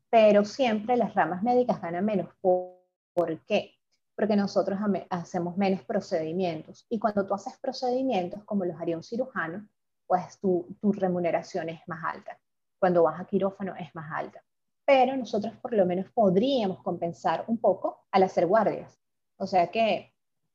pero 0.10 0.44
siempre 0.44 0.98
las 0.98 1.14
ramas 1.14 1.44
médicas 1.44 1.80
ganan 1.80 2.04
menos. 2.04 2.30
¿Por, 2.42 3.46
qué? 3.46 3.76
Porque 4.16 4.36
nosotros 4.36 4.80
hacemos 5.10 5.56
menos 5.56 5.84
procedimientos 5.84 6.86
y 6.90 6.98
cuando 6.98 7.26
tú 7.26 7.36
haces 7.36 7.58
procedimientos 7.60 8.44
como 8.46 8.66
los 8.66 8.80
haría 8.82 8.98
un 8.98 9.04
cirujano, 9.04 9.68
pues 10.08 10.40
tu, 10.40 10.76
tu 10.82 10.92
remuneración 10.92 11.70
es 11.70 11.82
más 11.88 12.04
alta. 12.04 12.40
Cuando 12.80 13.04
vas 13.04 13.20
a 13.20 13.26
quirófano 13.26 13.76
es 13.76 13.94
más 13.94 14.12
alta. 14.12 14.44
Pero 14.84 15.16
nosotros 15.16 15.54
por 15.62 15.74
lo 15.74 15.86
menos 15.86 16.12
podríamos 16.12 16.82
compensar 16.82 17.46
un 17.48 17.60
poco 17.60 18.08
al 18.12 18.24
hacer 18.24 18.48
guardias 18.48 19.00
o 19.38 19.48
sea 19.48 19.68
que 19.68 20.14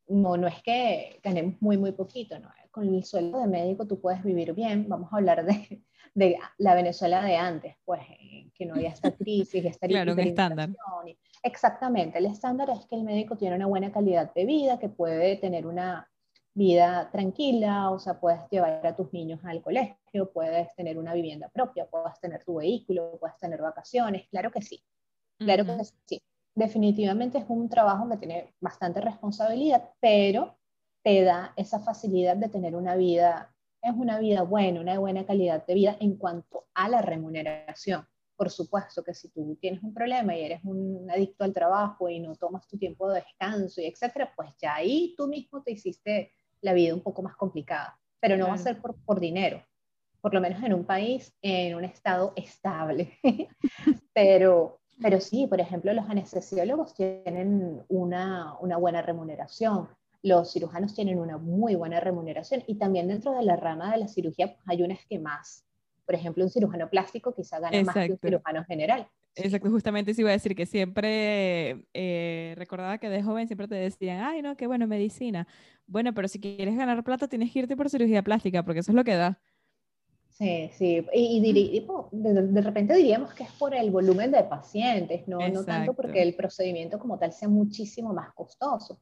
no, 0.08 0.36
no 0.36 0.48
es 0.48 0.62
que 0.62 1.20
ganemos 1.22 1.60
muy, 1.60 1.76
muy 1.76 1.92
poquito, 1.92 2.38
¿no? 2.38 2.50
Con 2.78 2.94
el 2.94 3.02
sueldo 3.02 3.40
de 3.40 3.48
médico 3.48 3.88
tú 3.88 4.00
puedes 4.00 4.22
vivir 4.22 4.52
bien. 4.52 4.88
Vamos 4.88 5.12
a 5.12 5.16
hablar 5.16 5.44
de, 5.44 5.82
de 6.14 6.38
la 6.58 6.76
Venezuela 6.76 7.24
de 7.24 7.34
antes, 7.34 7.74
pues, 7.84 8.00
eh, 8.08 8.52
que 8.54 8.66
no 8.66 8.74
había 8.74 8.90
esta 8.94 9.10
crisis, 9.10 9.64
esta 9.64 9.88
Claro, 9.88 10.12
un 10.12 10.20
estándar. 10.20 10.70
Exactamente, 11.42 12.18
el 12.18 12.26
estándar 12.26 12.70
es 12.70 12.86
que 12.86 12.94
el 12.94 13.02
médico 13.02 13.36
tiene 13.36 13.56
una 13.56 13.66
buena 13.66 13.90
calidad 13.90 14.32
de 14.32 14.44
vida, 14.44 14.78
que 14.78 14.88
puede 14.88 15.34
tener 15.38 15.66
una 15.66 16.08
vida 16.54 17.10
tranquila, 17.10 17.90
o 17.90 17.98
sea, 17.98 18.20
puedes 18.20 18.48
llevar 18.48 18.86
a 18.86 18.94
tus 18.94 19.12
niños 19.12 19.40
al 19.44 19.60
colegio, 19.60 20.30
puedes 20.32 20.72
tener 20.76 20.98
una 20.98 21.14
vivienda 21.14 21.48
propia, 21.48 21.84
puedes 21.86 22.20
tener 22.20 22.44
tu 22.44 22.58
vehículo, 22.58 23.18
puedes 23.18 23.36
tener 23.38 23.60
vacaciones, 23.60 24.28
claro 24.28 24.52
que 24.52 24.62
sí, 24.62 24.84
claro 25.38 25.64
que 25.64 25.84
sí 26.06 26.22
definitivamente 26.58 27.38
es 27.38 27.44
un 27.48 27.68
trabajo 27.68 28.08
que 28.08 28.16
tiene 28.16 28.52
bastante 28.60 29.00
responsabilidad, 29.00 29.90
pero 30.00 30.57
te 31.02 31.22
da 31.22 31.52
esa 31.56 31.80
facilidad 31.80 32.36
de 32.36 32.48
tener 32.48 32.76
una 32.76 32.96
vida, 32.96 33.54
es 33.82 33.92
una 33.94 34.18
vida 34.18 34.42
buena, 34.42 34.80
una 34.80 34.98
buena 34.98 35.24
calidad 35.24 35.64
de 35.66 35.74
vida 35.74 35.96
en 36.00 36.16
cuanto 36.16 36.66
a 36.74 36.88
la 36.88 37.02
remuneración. 37.02 38.06
Por 38.36 38.50
supuesto 38.50 39.02
que 39.02 39.14
si 39.14 39.30
tú 39.30 39.56
tienes 39.60 39.82
un 39.82 39.92
problema 39.92 40.36
y 40.36 40.42
eres 40.42 40.60
un 40.64 41.10
adicto 41.10 41.44
al 41.44 41.52
trabajo 41.52 42.08
y 42.08 42.20
no 42.20 42.36
tomas 42.36 42.66
tu 42.68 42.78
tiempo 42.78 43.08
de 43.08 43.20
descanso 43.20 43.80
y 43.80 43.86
etcétera, 43.86 44.32
pues 44.36 44.50
ya 44.60 44.74
ahí 44.74 45.14
tú 45.16 45.26
mismo 45.26 45.62
te 45.62 45.72
hiciste 45.72 46.32
la 46.60 46.72
vida 46.72 46.94
un 46.94 47.02
poco 47.02 47.22
más 47.22 47.36
complicada. 47.36 47.98
Pero 48.20 48.36
no 48.36 48.48
va 48.48 48.54
a 48.54 48.58
ser 48.58 48.80
por, 48.80 48.96
por 49.04 49.20
dinero, 49.20 49.64
por 50.20 50.34
lo 50.34 50.40
menos 50.40 50.62
en 50.62 50.74
un 50.74 50.84
país, 50.84 51.32
en 51.40 51.76
un 51.76 51.84
estado 51.84 52.32
estable. 52.36 53.18
pero 54.12 54.78
pero 55.00 55.20
sí, 55.20 55.46
por 55.46 55.60
ejemplo, 55.60 55.92
los 55.92 56.08
anestesiólogos 56.08 56.94
tienen 56.94 57.84
una, 57.88 58.58
una 58.60 58.76
buena 58.76 59.00
remuneración, 59.00 59.88
los 60.22 60.52
cirujanos 60.52 60.94
tienen 60.94 61.18
una 61.18 61.38
muy 61.38 61.74
buena 61.74 62.00
remuneración 62.00 62.62
y 62.66 62.76
también 62.76 63.08
dentro 63.08 63.32
de 63.32 63.42
la 63.42 63.56
rama 63.56 63.92
de 63.92 63.98
la 63.98 64.08
cirugía 64.08 64.54
pues, 64.54 64.62
hay 64.66 64.82
unas 64.82 65.04
que 65.06 65.18
más. 65.18 65.64
Por 66.04 66.14
ejemplo, 66.14 66.44
un 66.44 66.50
cirujano 66.50 66.88
plástico 66.88 67.34
quizá 67.34 67.60
gana 67.60 67.82
más 67.82 67.94
que 67.94 68.12
un 68.12 68.18
cirujano 68.18 68.64
general. 68.64 69.08
Exacto, 69.34 69.70
justamente 69.70 70.14
sí 70.14 70.22
iba 70.22 70.30
a 70.30 70.32
decir 70.32 70.54
que 70.56 70.66
siempre 70.66 71.84
eh, 71.94 72.54
recordaba 72.56 72.98
que 72.98 73.08
de 73.08 73.22
joven 73.22 73.46
siempre 73.46 73.68
te 73.68 73.76
decían, 73.76 74.22
ay, 74.22 74.42
no, 74.42 74.56
qué 74.56 74.66
bueno, 74.66 74.86
medicina. 74.86 75.46
Bueno, 75.86 76.12
pero 76.14 76.26
si 76.28 76.40
quieres 76.40 76.76
ganar 76.76 77.04
plata 77.04 77.28
tienes 77.28 77.52
que 77.52 77.60
irte 77.60 77.76
por 77.76 77.88
cirugía 77.88 78.22
plástica, 78.22 78.64
porque 78.64 78.80
eso 78.80 78.90
es 78.90 78.96
lo 78.96 79.04
que 79.04 79.14
da. 79.14 79.40
Sí, 80.30 80.70
sí, 80.72 81.04
y, 81.12 81.40
de, 82.12 82.60
repente 82.62 82.94
diríamos 82.94 83.34
que 83.34 83.42
es 83.42 83.50
por 83.52 83.74
el 83.74 83.90
volumen 83.90 84.30
de 84.30 84.44
pacientes, 84.44 85.26
no, 85.26 85.38
no 85.48 85.64
tanto 85.64 85.94
porque 85.94 86.22
el 86.22 86.34
procedimiento 86.34 87.00
como 87.00 87.18
tal 87.18 87.32
sea 87.32 87.48
muchísimo 87.48 88.14
más 88.14 88.32
costoso, 88.34 89.00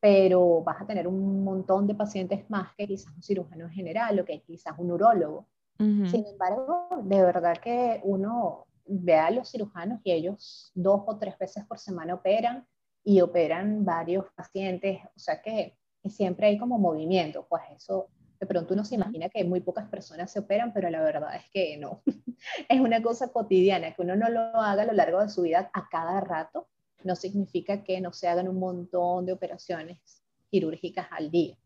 pero 0.00 0.62
vas 0.62 0.82
a 0.82 0.86
tener 0.86 1.08
un 1.08 1.42
montón 1.42 1.86
de 1.86 1.94
pacientes 1.94 2.48
más 2.50 2.74
que 2.76 2.86
quizás 2.86 3.12
un 3.14 3.22
cirujano 3.22 3.68
general 3.68 4.20
o 4.20 4.24
que 4.24 4.40
quizás 4.42 4.74
un 4.78 4.90
urólogo. 4.90 5.46
Sin 5.78 6.24
embargo, 6.26 6.88
de 7.02 7.20
verdad 7.20 7.58
que 7.62 8.00
uno 8.02 8.66
ve 8.86 9.14
a 9.14 9.30
los 9.30 9.50
cirujanos 9.50 10.00
y 10.04 10.12
ellos 10.12 10.72
dos 10.74 11.02
o 11.06 11.18
tres 11.18 11.36
veces 11.38 11.66
por 11.66 11.78
semana 11.78 12.14
operan 12.14 12.66
y 13.04 13.20
operan 13.20 13.84
varios 13.84 14.24
pacientes, 14.34 15.00
o 15.14 15.18
sea 15.18 15.42
que, 15.42 15.76
que 16.02 16.08
siempre 16.08 16.46
hay 16.46 16.58
como 16.58 16.78
movimiento, 16.78 17.46
pues 17.48 17.62
eso 17.76 18.08
de 18.40 18.46
pronto 18.46 18.74
uno 18.74 18.84
se 18.84 18.94
imagina 18.94 19.28
que 19.28 19.44
muy 19.44 19.60
pocas 19.60 19.88
personas 19.88 20.30
se 20.30 20.40
operan, 20.40 20.72
pero 20.72 20.90
la 20.90 21.02
verdad 21.02 21.36
es 21.36 21.48
que 21.50 21.76
no. 21.76 22.02
es 22.68 22.80
una 22.80 23.02
cosa 23.02 23.28
cotidiana, 23.28 23.94
que 23.94 24.02
uno 24.02 24.16
no 24.16 24.28
lo 24.28 24.40
haga 24.40 24.82
a 24.82 24.86
lo 24.86 24.92
largo 24.92 25.20
de 25.20 25.28
su 25.28 25.42
vida 25.42 25.70
a 25.72 25.88
cada 25.88 26.20
rato, 26.20 26.68
no 27.06 27.16
significa 27.16 27.82
que 27.82 28.00
no 28.00 28.12
se 28.12 28.28
hagan 28.28 28.48
un 28.48 28.58
montón 28.58 29.24
de 29.24 29.32
operaciones 29.32 30.22
quirúrgicas 30.50 31.06
al 31.10 31.30
día. 31.30 31.56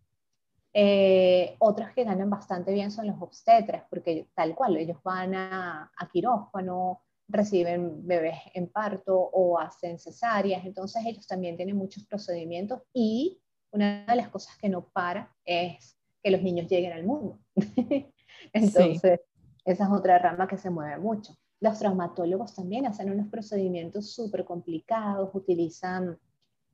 Eh, 0.73 1.57
otros 1.59 1.91
que 1.91 2.05
ganan 2.05 2.31
bastante 2.31 2.73
bien 2.73 2.91
son 2.91 3.09
los 3.09 3.21
obstetras, 3.21 3.85
porque 3.91 4.29
tal 4.35 4.55
cual, 4.55 4.77
ellos 4.77 4.99
van 5.03 5.35
a, 5.35 5.91
a 5.97 6.09
quirófano, 6.09 7.03
reciben 7.27 8.07
bebés 8.07 8.39
en 8.55 8.69
parto 8.69 9.17
o 9.17 9.59
hacen 9.59 9.99
cesáreas, 9.99 10.65
entonces 10.65 11.03
ellos 11.07 11.27
también 11.27 11.57
tienen 11.57 11.77
muchos 11.77 12.05
procedimientos 12.05 12.83
y 12.93 13.41
una 13.73 14.05
de 14.07 14.17
las 14.17 14.29
cosas 14.29 14.57
que 14.59 14.69
no 14.69 14.89
para 14.89 15.35
es 15.45 15.97
que 16.23 16.31
los 16.31 16.43
niños 16.43 16.69
lleguen 16.69 16.93
al 16.93 17.05
mundo. 17.05 17.39
Entonces, 18.53 19.21
esa 19.65 19.85
es 19.85 19.91
otra 19.91 20.19
rama 20.19 20.49
que 20.49 20.59
se 20.59 20.71
mueve 20.71 20.99
mucho. 20.99 21.35
Los 21.61 21.79
traumatólogos 21.79 22.55
también 22.55 22.87
hacen 22.87 23.11
unos 23.11 23.29
procedimientos 23.29 24.11
súper 24.11 24.45
complicados, 24.45 25.31
utilizan 25.35 26.19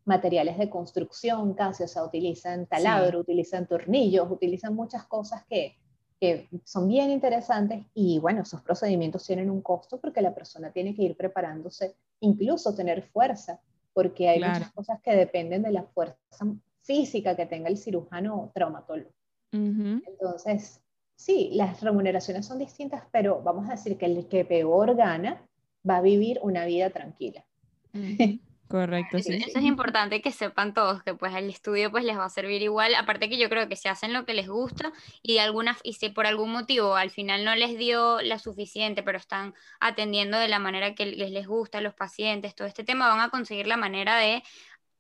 materiales 0.05 0.57
de 0.57 0.71
construcción 0.71 1.55
casi, 1.55 1.83
o 1.83 1.89
sea, 1.89 2.05
utilizan 2.05 2.67
taladro, 2.67 3.19
utilizan 3.19 3.67
tornillos, 3.67 4.31
utilizan 4.31 4.75
muchas 4.75 5.05
cosas 5.05 5.45
que, 5.47 5.77
que 6.21 6.49
son 6.65 6.87
bien 6.87 7.11
interesantes 7.11 7.85
y 7.93 8.21
bueno, 8.21 8.43
esos 8.43 8.63
procedimientos 8.63 9.27
tienen 9.27 9.51
un 9.51 9.61
costo 9.61 10.01
porque 10.01 10.23
la 10.23 10.35
persona 10.35 10.71
tiene 10.71 10.95
que 10.95 11.03
ir 11.03 11.17
preparándose, 11.17 11.97
incluso 12.21 12.73
tener 12.75 13.03
fuerza, 13.03 13.61
porque 13.93 14.29
hay 14.29 14.39
muchas 14.39 14.71
cosas 14.73 15.01
que 15.03 15.17
dependen 15.17 15.63
de 15.63 15.73
la 15.73 15.83
fuerza 15.83 16.47
física 16.83 17.35
que 17.35 17.47
tenga 17.47 17.69
el 17.69 17.77
cirujano 17.77 18.53
traumatólogo. 18.55 19.11
Entonces, 19.51 20.83
sí, 21.17 21.51
las 21.55 21.81
remuneraciones 21.81 22.47
son 22.47 22.59
distintas, 22.59 23.05
pero 23.11 23.43
vamos 23.43 23.69
a 23.69 23.73
decir 23.73 23.97
que 23.99 24.07
el 24.07 24.27
que 24.29 24.45
peor 24.45 24.95
gana 24.95 25.43
va 25.89 25.97
a 25.99 26.03
vivir 26.03 26.39
una 26.43 26.65
vida 26.67 26.91
tranquila. 26.91 27.45
Correcto, 28.69 29.21
sí. 29.21 29.35
Eso 29.47 29.61
es 29.61 29.65
importante 29.65 30.21
que 30.21 30.33
sepan 30.33 30.75
todos, 30.75 31.03
que 31.05 31.15
pues 31.15 31.33
el 31.37 31.49
estudio 31.49 31.91
pues 31.93 32.05
les 32.05 32.19
va 32.19 32.25
a 32.25 32.31
servir 32.31 32.63
igual, 32.63 32.97
aparte 32.97 33.29
que 33.29 33.39
yo 33.39 33.49
creo 33.49 33.69
que 33.69 33.77
se 33.77 33.89
hacen 33.89 34.13
lo 34.13 34.25
que 34.25 34.35
les 34.35 34.49
gusta 34.49 34.93
y 35.23 35.35
de 35.35 35.41
alguna, 35.41 35.77
y 35.85 35.93
si 35.93 36.09
por 36.09 36.27
algún 36.27 36.51
motivo 36.51 36.97
al 36.97 37.11
final 37.11 37.45
no 37.45 37.55
les 37.55 37.79
dio 37.79 38.21
la 38.23 38.41
suficiente, 38.41 39.05
pero 39.05 39.19
están 39.19 39.55
atendiendo 39.79 40.37
de 40.39 40.49
la 40.49 40.59
manera 40.59 40.97
que 40.97 41.07
les, 41.07 41.31
les 41.31 41.47
gusta 41.47 41.79
a 41.79 41.81
los 41.81 41.95
pacientes, 41.95 42.57
todo 42.57 42.67
este 42.67 42.83
tema, 42.83 43.09
van 43.09 43.21
a 43.21 43.31
conseguir 43.31 43.69
la 43.69 43.77
manera 43.77 44.17
de 44.17 44.43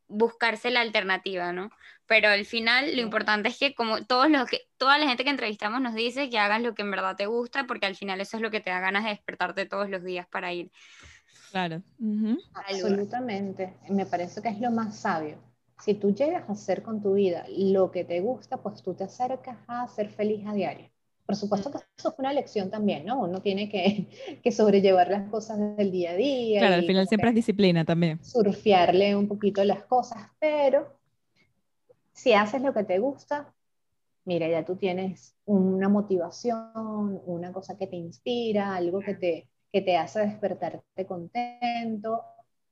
buscarse 0.08 0.70
la 0.70 0.80
alternativa, 0.80 1.52
¿no? 1.52 1.70
Pero 2.06 2.28
al 2.28 2.44
final 2.44 2.94
lo 2.94 3.02
importante 3.02 3.48
es 3.48 3.58
que 3.58 3.74
como 3.74 4.04
todos 4.04 4.30
los 4.30 4.48
que, 4.48 4.62
toda 4.76 4.98
la 4.98 5.08
gente 5.08 5.24
que 5.24 5.30
entrevistamos 5.30 5.80
nos 5.80 5.94
dice 5.94 6.30
que 6.30 6.38
hagas 6.38 6.62
lo 6.62 6.74
que 6.74 6.82
en 6.82 6.90
verdad 6.90 7.16
te 7.16 7.26
gusta, 7.26 7.64
porque 7.66 7.86
al 7.86 7.96
final 7.96 8.20
eso 8.20 8.36
es 8.36 8.42
lo 8.42 8.50
que 8.50 8.60
te 8.60 8.70
da 8.70 8.80
ganas 8.80 9.04
de 9.04 9.10
despertarte 9.10 9.66
todos 9.66 9.90
los 9.90 10.04
días 10.04 10.26
para 10.28 10.52
ir. 10.52 10.70
Claro. 11.50 11.82
Absolutamente. 12.54 13.74
Me 13.88 14.06
parece 14.06 14.42
que 14.42 14.48
es 14.48 14.60
lo 14.60 14.70
más 14.70 14.96
sabio. 14.98 15.38
Si 15.78 15.94
tú 15.94 16.14
llegas 16.14 16.48
a 16.48 16.52
hacer 16.52 16.82
con 16.82 17.02
tu 17.02 17.14
vida 17.14 17.44
lo 17.48 17.90
que 17.90 18.04
te 18.04 18.20
gusta, 18.20 18.56
pues 18.58 18.82
tú 18.82 18.94
te 18.94 19.04
acercas 19.04 19.58
a 19.66 19.86
ser 19.88 20.10
feliz 20.10 20.46
a 20.46 20.54
diario. 20.54 20.90
Por 21.26 21.34
supuesto 21.34 21.72
que 21.72 21.78
eso 21.98 22.10
es 22.10 22.14
una 22.18 22.32
lección 22.32 22.70
también, 22.70 23.04
¿no? 23.04 23.20
Uno 23.20 23.42
tiene 23.42 23.68
que, 23.68 24.08
que 24.42 24.52
sobrellevar 24.52 25.10
las 25.10 25.28
cosas 25.28 25.58
del 25.76 25.90
día 25.90 26.12
a 26.12 26.14
día. 26.14 26.60
Claro, 26.60 26.76
al 26.76 26.86
final 26.86 27.08
siempre 27.08 27.30
es 27.30 27.34
disciplina 27.34 27.84
también. 27.84 28.24
Surfearle 28.24 29.16
un 29.16 29.26
poquito 29.26 29.64
las 29.64 29.84
cosas, 29.84 30.18
pero 30.38 30.96
si 32.12 32.32
haces 32.32 32.62
lo 32.62 32.72
que 32.72 32.84
te 32.84 32.98
gusta, 32.98 33.52
mira, 34.24 34.48
ya 34.48 34.64
tú 34.64 34.76
tienes 34.76 35.36
una 35.44 35.88
motivación, 35.88 37.20
una 37.26 37.52
cosa 37.52 37.76
que 37.76 37.86
te 37.86 37.96
inspira, 37.96 38.74
algo 38.74 39.00
que 39.00 39.14
te, 39.14 39.48
que 39.72 39.82
te 39.82 39.96
hace 39.96 40.20
despertarte 40.20 41.06
contento 41.06 42.22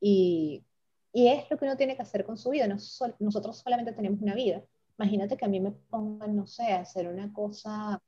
y, 0.01 0.64
y 1.12 1.29
es 1.29 1.45
lo 1.51 1.59
que 1.59 1.64
uno 1.64 1.77
tiene 1.77 1.97
que 1.97 2.03
hacer 2.03 2.25
con 2.25 2.37
su 2.37 2.51
vida. 2.51 2.67
nosotros 2.67 3.59
solamente 3.59 3.93
tenemos 3.93 4.21
una 4.21 4.35
vida. 4.35 4.62
Imagínate 4.99 5.37
que 5.37 5.45
a 5.45 5.49
mí 5.49 5.61
me 5.61 5.73
pongan, 5.73 6.37
no 6.37 6.47
sé, 6.47 6.73
a 6.73 6.81
hacer 6.81 7.09
una 7.09 7.33
cosa 7.33 8.01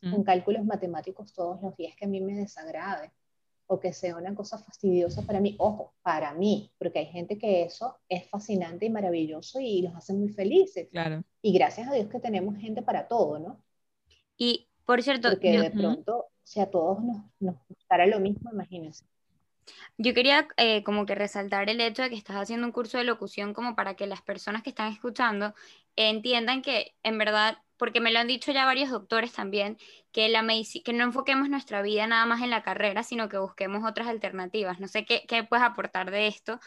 con 0.00 0.22
cálculos 0.24 0.64
matemáticos 0.64 1.32
todos 1.32 1.60
los 1.62 1.76
días 1.76 1.94
que 1.96 2.04
a 2.04 2.08
mí 2.08 2.20
me 2.20 2.34
desagrade 2.34 3.10
o 3.66 3.80
que 3.80 3.92
sea 3.92 4.16
una 4.16 4.34
cosa 4.34 4.58
fastidiosa 4.58 5.22
para 5.22 5.40
mí. 5.40 5.56
Ojo, 5.58 5.94
para 6.02 6.34
mí, 6.34 6.70
porque 6.78 7.00
hay 7.00 7.06
gente 7.06 7.38
que 7.38 7.62
eso 7.62 7.98
es 8.08 8.28
fascinante 8.28 8.86
y 8.86 8.90
maravilloso 8.90 9.60
y 9.60 9.82
los 9.82 9.94
hace 9.94 10.12
muy 10.12 10.28
felices. 10.28 10.88
Claro. 10.90 11.22
Y 11.40 11.52
gracias 11.52 11.88
a 11.88 11.94
Dios 11.94 12.08
que 12.08 12.20
tenemos 12.20 12.56
gente 12.56 12.82
para 12.82 13.08
todo, 13.08 13.38
¿no? 13.38 13.62
Y 14.36 14.68
por 14.84 15.02
cierto, 15.02 15.30
porque 15.30 15.58
de 15.58 15.70
pronto, 15.70 16.26
si 16.42 16.60
a 16.60 16.70
todos 16.70 17.02
nos, 17.02 17.22
nos 17.40 17.56
gustara 17.68 18.06
lo 18.06 18.20
mismo, 18.20 18.50
imagínense. 18.52 19.06
Yo 19.98 20.14
quería 20.14 20.48
eh, 20.56 20.82
como 20.82 21.06
que 21.06 21.14
resaltar 21.14 21.68
el 21.70 21.80
hecho 21.80 22.02
de 22.02 22.10
que 22.10 22.16
estás 22.16 22.36
haciendo 22.36 22.66
un 22.66 22.72
curso 22.72 22.98
de 22.98 23.04
locución 23.04 23.54
como 23.54 23.74
para 23.74 23.94
que 23.94 24.06
las 24.06 24.22
personas 24.22 24.62
que 24.62 24.70
están 24.70 24.92
escuchando 24.92 25.54
entiendan 25.96 26.62
que 26.62 26.94
en 27.02 27.18
verdad 27.18 27.58
porque 27.82 28.00
me 28.00 28.12
lo 28.12 28.20
han 28.20 28.28
dicho 28.28 28.52
ya 28.52 28.64
varios 28.64 28.90
doctores 28.90 29.32
también, 29.32 29.76
que, 30.12 30.28
la 30.28 30.46
que 30.84 30.92
no 30.92 31.02
enfoquemos 31.02 31.48
nuestra 31.48 31.82
vida 31.82 32.06
nada 32.06 32.24
más 32.26 32.40
en 32.40 32.50
la 32.50 32.62
carrera, 32.62 33.02
sino 33.02 33.28
que 33.28 33.38
busquemos 33.38 33.82
otras 33.84 34.06
alternativas. 34.06 34.78
No 34.78 34.86
sé 34.86 35.04
qué, 35.04 35.24
qué 35.26 35.42
puedes 35.42 35.64
aportar 35.64 36.12
de 36.12 36.28
esto, 36.28 36.60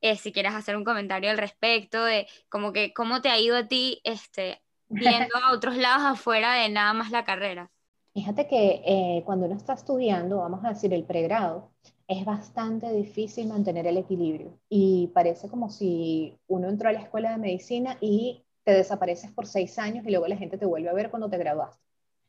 eh, 0.00 0.16
si 0.16 0.32
quieres 0.32 0.54
hacer 0.54 0.76
un 0.76 0.84
comentario 0.84 1.30
al 1.30 1.36
respecto, 1.36 2.02
de 2.02 2.26
como 2.48 2.72
que 2.72 2.94
cómo 2.94 3.20
te 3.20 3.28
ha 3.28 3.38
ido 3.38 3.54
a 3.56 3.68
ti 3.68 4.00
este, 4.04 4.62
viendo 4.88 5.36
a 5.42 5.52
otros 5.52 5.76
lados 5.76 6.04
afuera 6.04 6.54
de 6.54 6.70
nada 6.70 6.94
más 6.94 7.10
la 7.10 7.24
carrera. 7.24 7.70
Fíjate 8.14 8.46
que 8.46 8.82
eh, 8.84 9.22
cuando 9.26 9.46
uno 9.46 9.56
está 9.56 9.74
estudiando, 9.74 10.38
vamos 10.38 10.64
a 10.64 10.70
decir 10.70 10.92
el 10.94 11.04
pregrado, 11.04 11.70
es 12.12 12.24
bastante 12.24 12.92
difícil 12.92 13.48
mantener 13.48 13.86
el 13.86 13.96
equilibrio 13.96 14.58
y 14.68 15.08
parece 15.08 15.48
como 15.48 15.70
si 15.70 16.38
uno 16.46 16.68
entró 16.68 16.88
a 16.88 16.92
la 16.92 17.00
escuela 17.00 17.30
de 17.30 17.38
medicina 17.38 17.96
y 18.00 18.44
te 18.64 18.72
desapareces 18.72 19.30
por 19.32 19.46
seis 19.46 19.78
años 19.78 20.04
y 20.06 20.10
luego 20.10 20.26
la 20.26 20.36
gente 20.36 20.58
te 20.58 20.66
vuelve 20.66 20.88
a 20.88 20.94
ver 20.94 21.10
cuando 21.10 21.28
te 21.28 21.38
graduaste. 21.38 21.82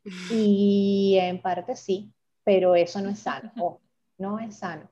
Y 0.31 1.17
en 1.19 1.41
parte 1.41 1.75
sí, 1.75 2.11
pero 2.43 2.75
eso 2.75 3.01
no 3.01 3.09
es 3.09 3.19
sano, 3.19 3.51
no 4.17 4.39
es 4.39 4.55
sano. 4.55 4.89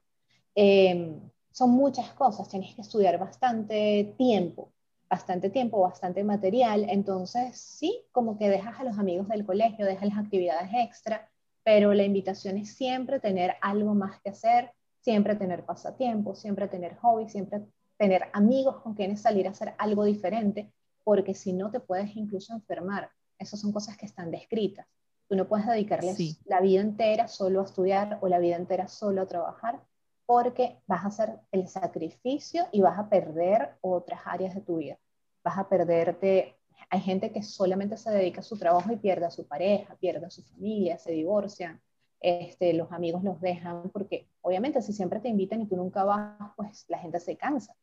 Em, 0.55 1.19
son 1.51 1.71
muchas 1.71 2.11
cosas, 2.11 2.47
tienes 2.49 2.75
que 2.75 2.81
estudiar 2.81 3.17
bastante 3.17 4.13
tiempo, 4.17 4.71
bastante 5.09 5.49
tiempo, 5.49 5.81
bastante 5.81 6.23
material, 6.23 6.85
entonces 6.89 7.59
sí, 7.59 8.03
como 8.11 8.37
que 8.37 8.49
dejas 8.49 8.79
a 8.79 8.83
los 8.83 8.97
amigos 8.97 9.27
del 9.27 9.45
colegio, 9.45 9.85
dejas 9.85 10.09
las 10.09 10.17
actividades 10.17 10.69
extra, 10.73 11.29
pero 11.63 11.93
la 11.93 12.03
invitación 12.03 12.57
es 12.57 12.73
siempre 12.75 13.19
tener 13.19 13.55
algo 13.61 13.93
más 13.93 14.19
que 14.21 14.29
hacer, 14.29 14.71
siempre 15.01 15.35
tener 15.35 15.65
pasatiempos, 15.65 16.39
siempre 16.39 16.67
tener 16.67 16.95
hobbies, 16.97 17.31
siempre 17.31 17.65
tener 17.97 18.29
amigos 18.33 18.77
con 18.81 18.93
quienes 18.93 19.21
salir 19.21 19.47
a 19.47 19.51
hacer 19.51 19.73
algo 19.77 20.05
diferente, 20.05 20.71
porque 21.03 21.33
si 21.33 21.53
no 21.53 21.71
te 21.71 21.79
puedes 21.79 22.15
incluso 22.15 22.53
enfermar. 22.53 23.09
Esas 23.37 23.59
son 23.59 23.71
cosas 23.71 23.97
que 23.97 24.05
están 24.05 24.31
descritas. 24.31 24.87
Tú 25.27 25.35
no 25.35 25.47
puedes 25.47 25.65
dedicarles 25.65 26.39
la 26.45 26.61
vida 26.61 26.81
entera 26.81 27.27
solo 27.27 27.61
a 27.61 27.65
estudiar 27.65 28.19
o 28.21 28.27
la 28.27 28.39
vida 28.39 28.55
entera 28.55 28.87
solo 28.87 29.21
a 29.21 29.27
trabajar, 29.27 29.81
porque 30.25 30.81
vas 30.87 31.03
a 31.03 31.07
hacer 31.07 31.39
el 31.51 31.67
sacrificio 31.67 32.65
y 32.71 32.81
vas 32.81 32.99
a 32.99 33.09
perder 33.09 33.77
otras 33.81 34.21
áreas 34.25 34.55
de 34.55 34.61
tu 34.61 34.77
vida. 34.77 34.97
Vas 35.43 35.57
a 35.57 35.67
perderte, 35.67 36.57
hay 36.89 36.99
gente 36.99 37.31
que 37.31 37.43
solamente 37.43 37.97
se 37.97 38.11
dedica 38.11 38.41
a 38.41 38.43
su 38.43 38.57
trabajo 38.57 38.91
y 38.91 38.97
pierde 38.97 39.25
a 39.25 39.31
su 39.31 39.47
pareja, 39.47 39.95
pierde 39.95 40.25
a 40.25 40.29
su 40.29 40.43
familia, 40.43 40.97
se 40.97 41.11
divorcian, 41.11 41.81
este, 42.21 42.73
los 42.73 42.91
amigos 42.91 43.23
los 43.23 43.41
dejan, 43.41 43.89
porque 43.89 44.27
obviamente 44.41 44.81
si 44.81 44.93
siempre 44.93 45.19
te 45.19 45.27
invitan 45.27 45.61
y 45.61 45.67
tú 45.67 45.75
nunca 45.75 46.03
vas, 46.03 46.37
pues 46.55 46.85
la 46.87 46.99
gente 46.99 47.19
se 47.19 47.35
cansa. 47.35 47.75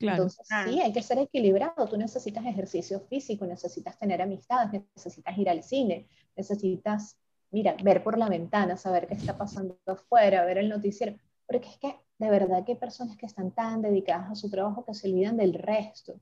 Entonces, 0.00 0.46
sí, 0.64 0.80
hay 0.80 0.92
que 0.92 1.02
ser 1.02 1.18
equilibrado. 1.18 1.88
Tú 1.88 1.96
necesitas 1.96 2.44
ejercicio 2.46 3.00
físico, 3.00 3.46
necesitas 3.46 3.98
tener 3.98 4.22
amistades, 4.22 4.82
necesitas 4.94 5.36
ir 5.36 5.48
al 5.48 5.64
cine, 5.64 6.06
necesitas, 6.36 7.18
mira, 7.50 7.74
ver 7.82 8.04
por 8.04 8.16
la 8.16 8.28
ventana, 8.28 8.76
saber 8.76 9.08
qué 9.08 9.14
está 9.14 9.36
pasando 9.36 9.76
afuera, 9.86 10.44
ver 10.44 10.58
el 10.58 10.68
noticiero. 10.68 11.16
Porque 11.46 11.68
es 11.68 11.78
que 11.78 11.96
de 12.18 12.30
verdad 12.30 12.64
que 12.64 12.72
hay 12.72 12.78
personas 12.78 13.16
que 13.16 13.26
están 13.26 13.50
tan 13.50 13.82
dedicadas 13.82 14.30
a 14.30 14.34
su 14.34 14.50
trabajo 14.50 14.84
que 14.84 14.94
se 14.94 15.08
olvidan 15.08 15.36
del 15.36 15.54
resto. 15.54 16.20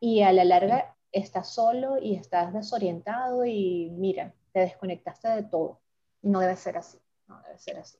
Y 0.00 0.22
a 0.22 0.32
la 0.32 0.44
larga 0.44 0.94
estás 1.10 1.48
solo 1.52 1.98
y 2.00 2.14
estás 2.14 2.52
desorientado 2.52 3.44
y 3.44 3.90
mira, 3.90 4.34
te 4.52 4.60
desconectaste 4.60 5.28
de 5.28 5.42
todo. 5.44 5.80
No 6.22 6.40
debe 6.40 6.56
ser 6.56 6.76
así, 6.76 6.98
no 7.26 7.40
debe 7.42 7.58
ser 7.58 7.78
así. 7.78 7.98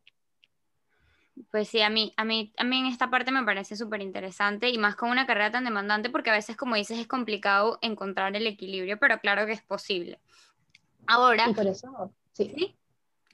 Pues 1.51 1.69
sí, 1.69 1.81
a 1.83 1.91
mí, 1.91 2.13
a 2.17 2.25
mí 2.25 2.53
también 2.57 2.87
esta 2.87 3.11
parte 3.11 3.31
me 3.31 3.45
parece 3.45 3.77
súper 3.77 4.03
interesante 4.03 4.71
y 4.71 4.79
más 4.79 4.97
con 4.97 5.11
una 5.11 5.27
carrera 5.27 5.51
tan 5.51 5.65
demandante 5.65 6.11
porque 6.11 6.31
a 6.31 6.35
veces, 6.35 6.57
como 6.57 6.75
dices, 6.75 6.99
es 6.99 7.07
complicado 7.07 7.79
encontrar 7.81 8.35
el 8.35 8.47
equilibrio, 8.47 8.99
pero 8.99 9.21
claro 9.21 9.47
que 9.47 9.53
es 9.53 9.63
posible. 9.63 10.21
Ahora... 11.07 11.49
Y 11.49 11.55
por 11.55 11.67
eso, 11.67 12.13
sí. 12.33 12.77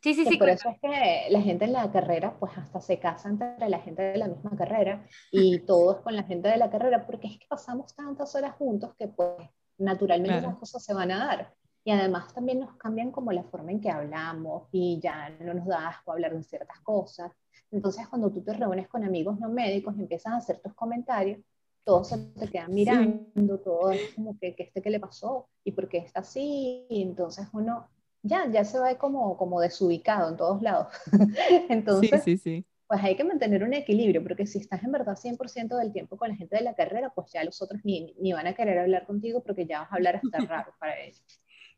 Sí, 0.03 0.13
sí, 0.13 0.25
sí. 0.25 0.33
sí 0.33 0.37
por 0.37 0.51
eso 0.51 0.69
es 0.69 0.79
que 0.81 1.31
la 1.31 1.41
gente 1.41 1.65
en 1.65 1.73
la 1.73 1.91
carrera, 1.91 2.37
pues 2.39 2.53
hasta 2.59 2.79
se 2.79 2.99
casa 2.99 3.31
entre 3.31 3.71
la 3.71 3.79
gente 3.79 4.03
de 4.03 4.19
la 4.19 4.29
misma 4.29 4.55
carrera 4.55 5.07
y 5.31 5.61
todos 5.61 6.03
con 6.03 6.15
la 6.15 6.25
gente 6.25 6.49
de 6.49 6.59
la 6.59 6.69
carrera, 6.69 7.07
porque 7.07 7.27
es 7.27 7.39
que 7.39 7.47
pasamos 7.49 7.97
tantas 7.97 8.35
horas 8.35 8.55
juntos 8.57 8.95
que 8.99 9.09
pues 9.09 9.49
naturalmente 9.79 10.43
las 10.43 10.57
cosas 10.57 10.85
se 10.85 10.93
van 10.93 11.11
a 11.11 11.25
dar. 11.25 11.55
Y 11.85 11.91
además 11.91 12.33
también 12.33 12.61
nos 12.61 12.75
cambian 12.77 13.11
como 13.11 13.31
la 13.31 13.45
forma 13.45 13.71
en 13.71 13.81
que 13.81 13.91
hablamos 13.91 14.69
y 14.73 14.99
ya 15.01 15.29
no 15.41 15.55
nos 15.55 15.67
da 15.67 15.89
asco 15.89 16.13
hablar 16.13 16.35
de 16.35 16.43
ciertas 16.43 16.81
cosas. 16.81 17.31
Entonces, 17.71 18.09
cuando 18.09 18.31
tú 18.31 18.43
te 18.43 18.55
reúnes 18.55 18.89
con 18.89 19.05
amigos 19.05 19.39
no 19.39 19.51
médicos 19.51 19.95
y 19.97 20.01
empiezas 20.03 20.33
a 20.33 20.37
hacer 20.37 20.61
tus 20.61 20.75
comentarios, 20.75 21.41
todos 21.85 22.09
se 22.09 22.17
te 22.17 22.49
quedan 22.49 22.73
mirando, 22.73 23.59
todo 23.61 23.91
es 23.91 24.15
como 24.15 24.39
que, 24.39 24.55
que 24.55 24.63
este 24.63 24.81
que 24.81 24.89
le 24.89 24.99
pasó 24.99 25.49
y 25.63 25.73
por 25.73 25.89
qué 25.89 25.99
está 25.99 26.21
así. 26.21 26.87
Y 26.89 27.03
entonces 27.03 27.47
uno 27.53 27.87
ya, 28.23 28.51
ya 28.51 28.65
se 28.65 28.79
va 28.79 28.97
como, 28.97 29.37
como 29.37 29.61
desubicado 29.61 30.31
en 30.31 30.37
todos 30.37 30.63
lados. 30.63 30.89
entonces, 31.69 32.23
sí, 32.25 32.39
sí, 32.39 32.65
pues 32.87 33.03
hay 33.03 33.17
que 33.17 33.25
mantener 33.25 33.65
un 33.65 33.75
equilibrio, 33.75 34.23
porque 34.23 34.47
si 34.47 34.59
estás 34.59 34.83
en 34.83 34.93
verdad 34.93 35.17
100% 35.17 35.77
del 35.77 35.93
tiempo 35.93 36.17
con 36.17 36.29
la 36.29 36.37
gente 36.37 36.57
de 36.57 36.63
la 36.63 36.75
carrera, 36.75 37.11
pues 37.15 37.33
ya 37.33 37.43
los 37.43 37.61
otros 37.63 37.81
ni, 37.85 38.15
ni 38.21 38.33
van 38.33 38.47
a 38.47 38.55
querer 38.55 38.79
hablar 38.79 39.07
contigo 39.07 39.43
porque 39.43 39.67
ya 39.67 39.81
vas 39.81 39.93
a 39.93 39.97
hablar 39.97 40.17
hasta 40.17 40.39
raro 40.47 40.73
para 40.79 41.01
ellos. 41.01 41.23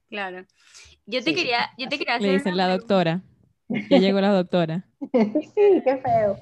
Claro. 0.09 0.47
Yo 1.07 1.23
te 1.23 1.35
quería, 1.35 1.71
yo 1.79 1.89
te 1.89 1.99
quería 1.99 2.15
hacer 2.17 2.29
Le 2.29 2.35
dicen 2.35 2.57
la 2.57 2.69
doctora. 2.69 3.23
Ya 3.69 3.99
llegó 3.99 4.21
la 4.21 4.33
doctora. 4.33 4.87
sí, 5.01 5.83
qué 5.85 6.01
feo. 6.03 6.37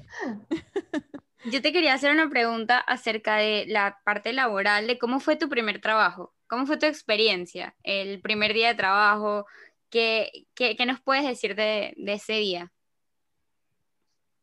Yo 1.53 1.61
te 1.61 1.73
quería 1.73 1.93
hacer 1.93 2.11
una 2.11 2.31
pregunta 2.31 2.79
acerca 2.79 3.37
de 3.37 3.67
la 3.69 3.99
parte 4.03 4.33
laboral, 4.33 4.87
de 4.87 4.99
cómo 4.99 5.21
fue 5.21 5.37
tu 5.37 5.51
primer 5.51 5.79
trabajo, 5.79 6.33
cómo 6.47 6.65
fue 6.65 6.79
tu 6.79 6.87
experiencia, 6.87 7.75
el 7.83 8.23
primer 8.23 8.55
día 8.55 8.69
de 8.69 8.75
trabajo, 8.77 9.45
qué, 9.91 10.31
qué, 10.55 10.75
qué 10.75 10.87
nos 10.87 11.03
puedes 11.03 11.27
decir 11.27 11.55
de, 11.55 11.93
de 11.99 12.15
ese 12.15 12.35
día. 12.35 12.73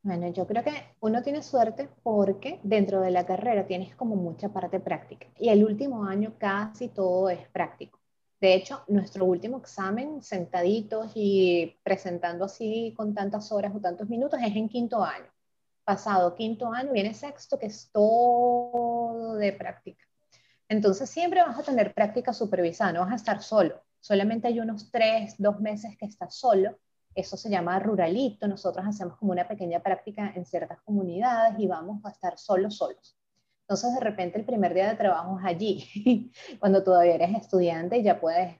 Bueno, 0.03 0.31
yo 0.31 0.45
creo 0.45 0.63
que 0.63 0.73
uno 0.99 1.23
tiene 1.23 1.41
suerte 1.41 1.89
porque 2.03 2.59
dentro 2.61 3.01
de 3.01 3.09
la 3.09 3.25
carrera 3.25 3.65
tienes 3.65 3.95
como 3.95 4.15
mucha 4.15 4.49
parte 4.49 4.79
práctica 4.79 5.27
y 5.39 5.49
el 5.49 5.63
último 5.63 6.05
año 6.05 6.35
casi 6.37 6.87
todo 6.87 7.29
es 7.31 7.47
práctico. 7.49 8.00
De 8.41 8.55
hecho, 8.55 8.83
nuestro 8.87 9.25
último 9.25 9.59
examen, 9.59 10.21
sentaditos 10.21 11.11
y 11.15 11.77
presentando 11.83 12.45
así 12.45 12.93
con 12.97 13.13
tantas 13.13 13.51
horas 13.51 13.73
o 13.75 13.79
tantos 13.79 14.09
minutos, 14.09 14.39
es 14.43 14.55
en 14.55 14.67
quinto 14.67 15.03
año. 15.03 15.31
Pasado 15.85 16.35
quinto 16.35 16.73
año 16.73 16.91
viene 16.91 17.13
sexto, 17.13 17.57
que 17.59 17.67
es 17.67 17.89
todo 17.91 19.35
de 19.35 19.53
práctica. 19.53 20.03
Entonces 20.67 21.09
siempre 21.09 21.41
vas 21.41 21.57
a 21.59 21.63
tener 21.63 21.93
práctica 21.93 22.33
supervisada, 22.33 22.93
no 22.93 23.01
vas 23.01 23.11
a 23.11 23.15
estar 23.15 23.41
solo. 23.41 23.81
Solamente 23.99 24.47
hay 24.47 24.59
unos 24.59 24.91
tres, 24.91 25.35
dos 25.37 25.59
meses 25.59 25.95
que 25.97 26.05
estás 26.05 26.35
solo 26.35 26.77
eso 27.15 27.35
se 27.37 27.49
llama 27.49 27.79
ruralito. 27.79 28.47
Nosotros 28.47 28.85
hacemos 28.87 29.17
como 29.17 29.31
una 29.31 29.47
pequeña 29.47 29.81
práctica 29.81 30.31
en 30.35 30.45
ciertas 30.45 30.79
comunidades 30.81 31.59
y 31.59 31.67
vamos 31.67 32.03
a 32.05 32.09
estar 32.09 32.37
solos, 32.37 32.77
solos. 32.77 33.17
Entonces, 33.71 33.93
de 33.93 34.01
repente, 34.01 34.37
el 34.37 34.43
primer 34.43 34.73
día 34.73 34.89
de 34.89 34.97
trabajo 34.97 35.39
es 35.39 35.45
allí, 35.45 36.33
cuando 36.59 36.83
todavía 36.83 37.15
eres 37.15 37.33
estudiante 37.33 38.03
ya 38.03 38.19
puedes 38.19 38.59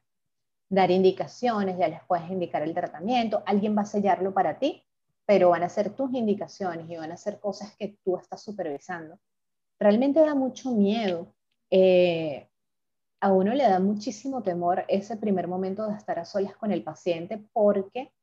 dar 0.70 0.90
indicaciones, 0.90 1.78
ya 1.78 1.90
les 1.90 2.02
puedes 2.06 2.32
indicar 2.32 2.62
el 2.62 2.74
tratamiento, 2.74 3.44
alguien 3.46 3.76
va 3.78 3.82
a 3.82 3.86
sellarlo 3.86 4.34
para 4.34 4.58
ti, 4.58 4.86
pero 5.26 5.50
van 5.50 5.64
a 5.64 5.68
ser 5.68 5.90
tus 5.98 6.14
indicaciones 6.14 6.90
y 6.90 6.96
van 6.96 7.12
a 7.12 7.18
ser 7.18 7.42
cosas 7.42 7.76
que 7.76 7.98
tú 8.06 8.16
estás 8.16 8.42
supervisando. 8.42 9.20
Realmente 9.78 10.22
da 10.22 10.34
mucho 10.34 10.72
miedo. 10.72 11.36
Eh, 11.70 12.48
a 13.20 13.34
uno 13.34 13.54
le 13.54 13.66
da 13.66 13.82
muchísimo 13.82 14.42
temor 14.44 14.86
ese 14.88 15.18
primer 15.18 15.50
momento 15.50 15.90
de 15.90 15.98
estar 15.98 16.20
a 16.20 16.24
solas 16.24 16.56
con 16.56 16.72
el 16.72 16.86
paciente 16.86 17.46
porque 17.52 18.14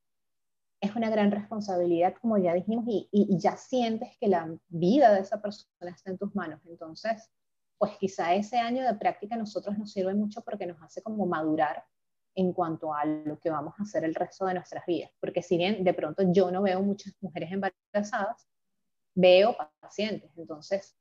es 0.81 0.95
una 0.95 1.11
gran 1.11 1.31
responsabilidad, 1.31 2.15
como 2.21 2.39
ya 2.39 2.55
dijimos, 2.55 2.85
y, 2.87 3.39
ya 3.39 3.57
sientes 3.57 4.17
que 4.21 4.29
la 4.29 4.57
vida 4.69 5.13
de 5.13 5.21
esa 5.21 5.41
persona 5.41 5.91
está 5.91 6.11
en 6.11 6.19
tus 6.19 6.35
manos. 6.35 6.61
Entonces, 6.67 7.31
pues 7.79 7.97
quizá 7.99 8.35
ese 8.35 8.59
año 8.59 8.85
de 8.85 8.95
práctica 8.95 9.35
a 9.35 9.39
nosotros 9.39 9.77
nos 9.79 9.93
sirve 9.93 10.15
mucho 10.15 10.41
porque 10.43 10.67
nos 10.67 10.81
hace 10.83 11.03
como 11.03 11.27
madurar 11.27 11.85
en 12.35 12.53
cuanto 12.53 12.95
a 12.95 13.05
lo 13.05 13.39
que 13.41 13.51
vamos 13.51 13.75
a 13.79 13.83
hacer 13.83 14.05
el 14.05 14.15
resto 14.15 14.47
de 14.47 14.55
nuestras 14.55 14.87
vidas. 14.87 15.11
Porque 15.21 15.43
si 15.43 15.57
bien 15.57 15.83
de 15.83 15.95
pronto 15.95 16.23
yo 16.33 16.51
no 16.51 16.63
veo 16.63 16.81
muchas 16.83 17.13
mujeres 17.21 17.51
embarazadas, 17.51 18.47
veo 19.15 19.57
pacientes. 19.81 20.31
Entonces, 20.37 20.97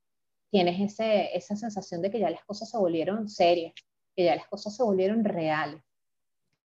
tienes 0.50 0.80
ese, 0.80 1.36
esa 1.38 1.56
sensación 1.56 2.02
de 2.02 2.10
que 2.10 2.20
ya 2.20 2.32
las 2.32 2.44
cosas 2.46 2.70
se 2.70 2.78
volvieron 2.78 3.30
serias, 3.30 3.74
que 4.16 4.26
ya 4.26 4.36
las 4.36 4.48
cosas 4.48 4.76
se 4.76 4.84
volvieron 4.84 5.24
reales 5.24 5.84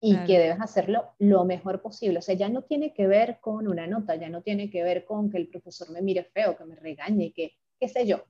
y 0.02 0.16
que 0.26 0.40
debes 0.40 0.62
hacerlo 0.62 1.10
lo 1.20 1.44
mejor 1.44 1.82
posible. 1.82 2.20
O 2.20 2.22
sea, 2.22 2.36
ya 2.36 2.50
no 2.50 2.62
tiene 2.62 2.94
que 2.94 3.08
ver 3.08 3.40
con 3.42 3.68
una 3.68 3.86
nota, 3.86 4.16
ya 4.16 4.30
no 4.30 4.42
tiene 4.42 4.70
que 4.70 4.84
ver 4.84 5.06
con 5.06 5.30
que 5.30 5.38
el 5.38 5.48
profesor 5.48 5.92
me 5.92 6.02
mire 6.02 6.24
feo, 6.24 6.56
que 6.56 6.64
me 6.64 6.76
regañe, 6.76 7.34
que 7.34 7.54
qué 7.80 7.88
sé 7.88 8.06
yo, 8.06 8.24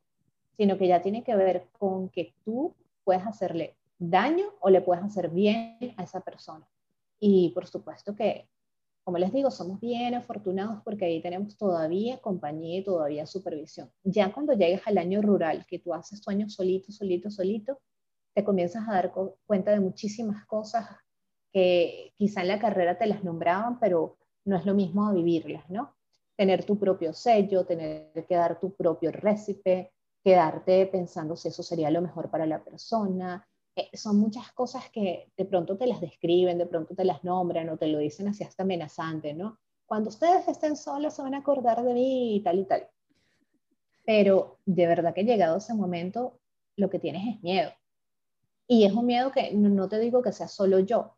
sino 0.58 0.78
que 0.78 0.88
ya 0.88 1.02
tiene 1.02 1.24
que 1.24 1.36
ver 1.36 1.68
con 1.78 2.10
que 2.10 2.34
tú 2.44 2.76
puedes 3.04 3.26
hacerle 3.26 3.76
daño 4.00 4.46
o 4.62 4.70
le 4.70 4.82
puedes 4.82 5.04
hacer 5.04 5.30
bien 5.30 5.94
a 5.98 6.04
esa 6.04 6.22
persona. 6.22 6.68
Y 7.20 7.50
por 7.50 7.68
supuesto 7.68 8.16
que, 8.16 8.48
como 9.04 9.18
les 9.18 9.32
digo, 9.32 9.52
somos 9.52 9.80
bien 9.80 10.16
afortunados 10.16 10.82
porque 10.84 11.06
ahí 11.06 11.22
tenemos 11.22 11.56
todavía 11.56 12.18
compañía 12.18 12.80
y 12.80 12.84
todavía 12.84 13.26
supervisión. 13.26 13.92
Ya 14.04 14.32
cuando 14.32 14.54
llegues 14.54 14.82
al 14.86 14.98
año 14.98 15.22
rural, 15.22 15.66
que 15.68 15.80
tú 15.80 15.94
haces 15.94 16.22
tu 16.22 16.32
año 16.32 16.50
solito, 16.50 16.92
solito, 16.92 17.30
solito, 17.30 17.80
te 18.34 18.44
comienzas 18.44 18.88
a 18.88 18.94
dar 18.94 19.12
cuenta 19.46 19.72
de 19.72 19.80
muchísimas 19.80 20.46
cosas 20.46 20.88
que 21.52 22.14
quizá 22.18 22.42
en 22.42 22.50
la 22.50 22.60
carrera 22.60 22.98
te 22.98 23.08
las 23.08 23.24
nombraban, 23.24 23.80
pero 23.80 24.18
no 24.46 24.56
es 24.56 24.66
lo 24.66 24.74
mismo 24.74 25.12
vivirlas, 25.14 25.70
¿no? 25.70 25.96
Tener 26.36 26.64
tu 26.64 26.78
propio 26.78 27.14
sello, 27.14 27.66
tener 27.66 28.26
que 28.28 28.36
dar 28.36 28.60
tu 28.60 28.74
propio 28.74 29.12
récipe, 29.12 29.92
quedarte 30.24 30.86
pensando 30.88 31.36
si 31.36 31.50
eso 31.50 31.64
sería 31.64 31.92
lo 31.92 32.02
mejor 32.02 32.30
para 32.30 32.46
la 32.46 32.64
persona. 32.64 33.46
Eh, 33.76 33.90
son 33.94 34.18
muchas 34.18 34.52
cosas 34.54 34.90
que 34.90 35.32
de 35.36 35.46
pronto 35.46 35.78
te 35.78 35.88
las 35.88 36.02
describen, 36.02 36.58
de 36.58 36.66
pronto 36.66 36.96
te 36.96 37.06
las 37.06 37.24
nombran 37.24 37.70
o 37.70 37.78
te 37.78 37.88
lo 37.88 38.00
dicen 38.00 38.28
así 38.28 38.44
hasta 38.44 38.64
amenazante, 38.64 39.34
¿no? 39.34 39.60
Cuando 39.86 40.10
ustedes 40.10 40.48
estén 40.48 40.76
solos 40.76 41.14
se 41.14 41.22
van 41.22 41.34
a 41.34 41.40
acordar 41.40 41.84
de 41.84 41.94
mí 41.94 42.36
y 42.36 42.42
tal 42.42 42.60
y 42.60 42.66
tal. 42.66 42.88
Pero 44.06 44.60
de 44.66 44.88
verdad 44.88 45.14
que 45.14 45.24
llegado 45.24 45.58
ese 45.58 45.74
momento, 45.74 46.40
lo 46.76 46.90
que 46.90 47.00
tienes 47.00 47.36
es 47.36 47.44
miedo. 47.44 47.72
Y 48.68 48.86
es 48.86 48.94
un 48.94 49.06
miedo 49.08 49.32
que 49.32 49.52
no 49.54 49.90
te 49.90 50.00
digo 50.00 50.22
que 50.22 50.32
sea 50.32 50.48
solo 50.48 50.80
yo, 50.80 51.16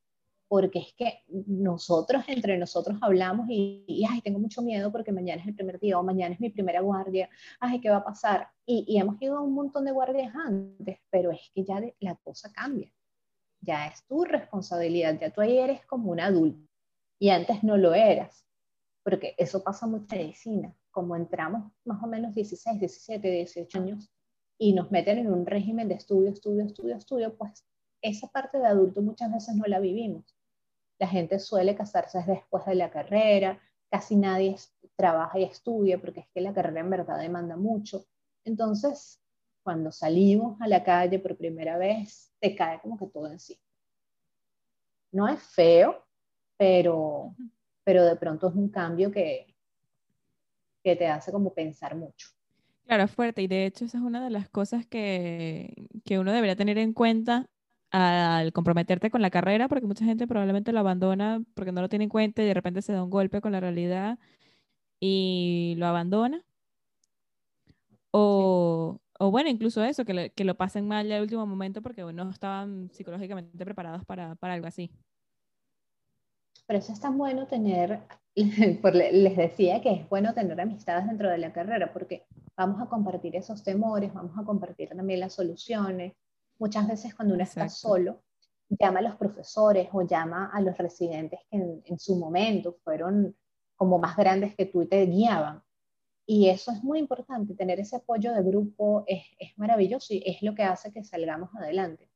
porque 0.52 0.80
es 0.80 0.94
que 0.98 1.24
nosotros 1.48 2.26
entre 2.28 2.58
nosotros 2.58 2.98
hablamos 3.00 3.46
y, 3.50 4.04
ay, 4.10 4.20
tengo 4.20 4.38
mucho 4.38 4.62
miedo 4.62 4.92
porque 4.92 5.14
mañana 5.14 5.42
es 5.42 5.48
el 5.48 5.56
primer 5.56 5.80
día 5.80 5.98
o 5.98 6.04
mañana 6.04 6.34
es 6.34 6.42
mi 6.42 6.50
primera 6.50 6.82
guardia, 6.82 7.30
ay, 7.62 7.80
¿qué 7.80 7.90
va 7.90 7.98
a 7.98 8.04
pasar? 8.04 8.50
Y, 8.66 8.98
hemos 9.00 9.16
ido 9.22 9.38
a 9.38 9.42
un 9.42 9.54
montón 9.54 9.86
de 9.86 9.94
guardias 9.94 10.36
antes, 10.36 11.00
pero 11.10 11.32
es 11.32 11.40
que 11.56 11.64
ya 11.64 11.82
la 12.02 12.18
cosa 12.18 12.52
cambia. 12.52 12.92
Ya 13.62 13.88
es 13.88 14.06
tu 14.08 14.26
responsabilidad, 14.26 15.18
ya 15.22 15.32
tú 15.32 15.40
ahí 15.40 15.58
eres 15.58 15.86
como 15.86 16.12
un 16.12 16.20
adulto 16.20 16.68
y 17.18 17.30
antes 17.30 17.64
no 17.64 17.78
lo 17.78 17.94
eras, 17.94 18.46
porque 19.04 19.36
eso 19.38 19.64
pasa 19.64 19.88
mucho 19.88 20.14
en 20.16 20.22
medicina. 20.22 20.76
Como 20.92 21.16
entramos 21.16 21.72
más 21.86 22.04
o 22.04 22.08
menos 22.08 22.36
16, 22.36 22.78
17, 22.78 23.26
18 23.26 23.78
años 23.78 24.12
y 24.58 24.74
nos 24.74 24.92
meten 24.92 25.20
en 25.20 25.32
un 25.32 25.46
régimen 25.46 25.88
de 25.88 25.96
estudio, 25.96 26.30
estudio, 26.30 26.66
estudio, 26.66 26.98
estudio, 26.98 27.38
pues 27.38 27.66
esa 28.02 28.28
parte 28.28 28.58
de 28.58 28.66
adulto 28.66 29.02
muchas 29.02 29.32
veces 29.32 29.56
no 29.56 29.64
la 29.66 29.80
vivimos 29.80 30.26
la 31.02 31.08
gente 31.08 31.40
suele 31.40 31.74
casarse 31.74 32.24
después 32.28 32.64
de 32.68 32.76
la 32.76 32.92
carrera, 32.92 33.60
casi 33.90 34.16
nadie 34.16 34.56
trabaja 34.96 35.40
y 35.40 35.44
estudia 35.44 36.00
porque 36.00 36.20
es 36.20 36.28
que 36.32 36.42
la 36.42 36.54
carrera 36.54 36.82
en 36.82 36.92
verdad 36.92 37.20
demanda 37.20 37.58
mucho. 37.58 38.06
Entonces, 38.46 39.20
cuando 39.64 39.92
salimos 39.92 40.62
a 40.62 40.68
la 40.68 40.84
calle 40.84 41.18
por 41.18 41.36
primera 41.36 41.80
vez, 41.80 42.32
te 42.40 42.56
cae 42.56 42.80
como 42.82 43.00
que 43.00 43.08
todo 43.08 43.32
en 43.32 43.40
sí. 43.40 43.60
No 45.12 45.28
es 45.28 45.42
feo, 45.42 46.06
pero, 46.56 47.36
pero 47.84 48.06
de 48.06 48.16
pronto 48.16 48.50
es 48.50 48.54
un 48.54 48.70
cambio 48.70 49.12
que, 49.12 49.56
que 50.84 50.96
te 50.96 51.08
hace 51.08 51.32
como 51.32 51.52
pensar 51.52 51.96
mucho. 51.96 52.28
Claro, 52.86 53.08
fuerte. 53.08 53.42
Y 53.42 53.48
de 53.48 53.66
hecho 53.66 53.86
esa 53.86 53.98
es 53.98 54.04
una 54.04 54.24
de 54.24 54.30
las 54.30 54.50
cosas 54.50 54.86
que, 54.86 55.74
que 56.06 56.20
uno 56.20 56.32
debería 56.32 56.56
tener 56.56 56.78
en 56.78 56.94
cuenta 56.94 57.50
al 57.92 58.54
comprometerte 58.54 59.12
con 59.12 59.22
la 59.22 59.30
carrera, 59.30 59.68
porque 59.68 59.86
mucha 59.86 60.06
gente 60.06 60.28
probablemente 60.28 60.72
lo 60.72 60.80
abandona 60.80 61.44
porque 61.54 61.72
no 61.72 61.82
lo 61.82 61.90
tiene 61.90 62.06
en 62.06 62.10
cuenta 62.10 62.42
y 62.42 62.46
de 62.46 62.54
repente 62.54 62.82
se 62.82 62.94
da 62.94 63.04
un 63.04 63.10
golpe 63.10 63.42
con 63.42 63.52
la 63.52 63.60
realidad 63.60 64.18
y 65.00 65.76
lo 65.78 65.88
abandona. 65.88 66.44
O, 68.12 69.00
o 69.20 69.32
bueno, 69.32 69.50
incluso 69.50 69.84
eso, 69.84 70.06
que, 70.06 70.32
que, 70.36 70.44
lo 70.44 70.56
pasen 70.56 70.88
mal 70.88 71.08
ya 71.08 71.18
al 71.18 71.24
último 71.24 71.46
momento 71.46 71.82
porque 71.82 72.04
no 72.04 72.30
estaban 72.30 72.90
psicológicamente 72.92 73.64
preparados 73.66 74.06
para, 74.06 74.36
para 74.36 74.54
algo 74.54 74.68
así. 74.68 74.92
Por 76.68 76.76
eso 76.76 76.94
es 76.94 77.00
tan 77.00 77.18
bueno 77.18 77.48
tener, 77.48 78.02
les 78.36 79.38
decía 79.38 79.82
que 79.82 79.92
es 79.92 80.10
bueno 80.10 80.34
tener 80.34 80.60
amistades 80.60 81.08
dentro 81.08 81.30
de 81.30 81.38
la 81.38 81.52
carrera, 81.52 81.92
porque 81.92 82.26
vamos 82.56 82.82
a 82.82 82.88
compartir 82.88 83.36
esos 83.36 83.64
temores, 83.64 84.14
vamos 84.14 84.38
a 84.38 84.44
compartir 84.44 84.90
también 84.90 85.20
las 85.20 85.34
soluciones, 85.34 86.14
Muchas 86.62 86.88
veces 86.88 87.16
cuando 87.16 87.34
uno 87.34 87.44
está 87.44 87.68
solo, 87.68 88.22
llama 88.70 89.00
a 89.00 89.02
los 89.02 89.16
profesores 89.16 89.90
o 89.94 90.04
llama 90.04 90.52
a 90.54 90.62
los 90.62 90.78
residentes 90.78 91.40
que 91.50 91.58
en, 91.58 91.98
su 91.98 92.16
momento 92.18 92.78
fueron 92.84 93.36
como 93.76 93.98
más 93.98 94.16
grandes 94.16 94.56
que 94.56 94.68
tú 94.68 94.84
y 94.84 94.88
te 94.88 95.04
guiaban. 95.08 95.64
Y 96.24 96.50
eso 96.50 96.72
es 96.72 96.84
muy 96.84 97.00
importante, 97.00 97.56
tener 97.56 97.80
ese 97.80 97.96
apoyo 97.96 98.32
de 98.32 98.44
grupo 98.44 99.04
es, 99.08 99.24
es 99.40 99.58
maravilloso 99.58 100.14
y 100.14 100.22
es 100.24 100.44
lo 100.44 100.54
que 100.54 100.62
hace 100.62 100.94
que 100.94 101.04
salgamos 101.04 101.50
adelante. 101.56 102.12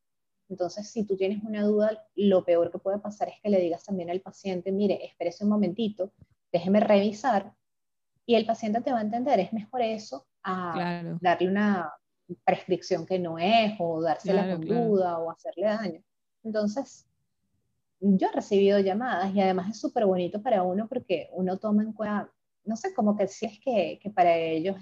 Entonces, 0.47 0.91
si 0.91 1.07
tú 1.07 1.17
tienes 1.17 1.43
una 1.43 1.63
duda, 1.63 2.07
lo 2.13 2.45
peor 2.45 2.71
que 2.71 2.77
puede 2.77 2.99
pasar 2.99 3.29
es 3.29 3.41
que 3.41 3.49
le 3.49 3.59
digas 3.59 3.83
también 3.83 4.11
al 4.11 4.21
paciente, 4.21 4.71
mire, 4.71 5.03
espérese 5.03 5.43
un 5.43 5.49
momentito, 5.49 6.13
déjeme 6.51 6.81
revisar, 6.81 7.51
y 8.27 8.35
el 8.35 8.45
paciente 8.45 8.81
te 8.81 8.91
va 8.91 8.99
a 8.99 9.01
entender, 9.01 9.39
es 9.39 9.51
mejor 9.53 9.81
eso 9.81 10.27
a 10.43 11.17
darle 11.19 11.49
una, 11.49 11.91
prescripción 12.43 13.05
que 13.05 13.19
no 13.19 13.37
es, 13.37 13.73
o 13.79 14.01
dársela 14.01 14.51
con 14.51 14.61
duda, 14.61 15.19
o 15.19 15.31
hacerle 15.31 15.65
daño. 15.67 16.03
Entonces, 16.43 17.07
yo 17.99 18.27
he 18.27 18.31
recibido 18.31 18.79
llamadas 18.79 19.33
y 19.33 19.41
además 19.41 19.69
es 19.69 19.79
súper 19.79 20.05
bonito 20.05 20.41
para 20.41 20.63
uno 20.63 20.87
porque 20.87 21.29
uno 21.33 21.57
toma 21.57 21.83
en 21.83 21.93
cuenta, 21.93 22.31
no 22.65 22.75
sé, 22.75 22.93
como 22.93 23.15
que 23.15 23.27
si 23.27 23.45
es 23.45 23.59
que, 23.59 23.99
que 24.01 24.09
para 24.09 24.35
ellos 24.35 24.75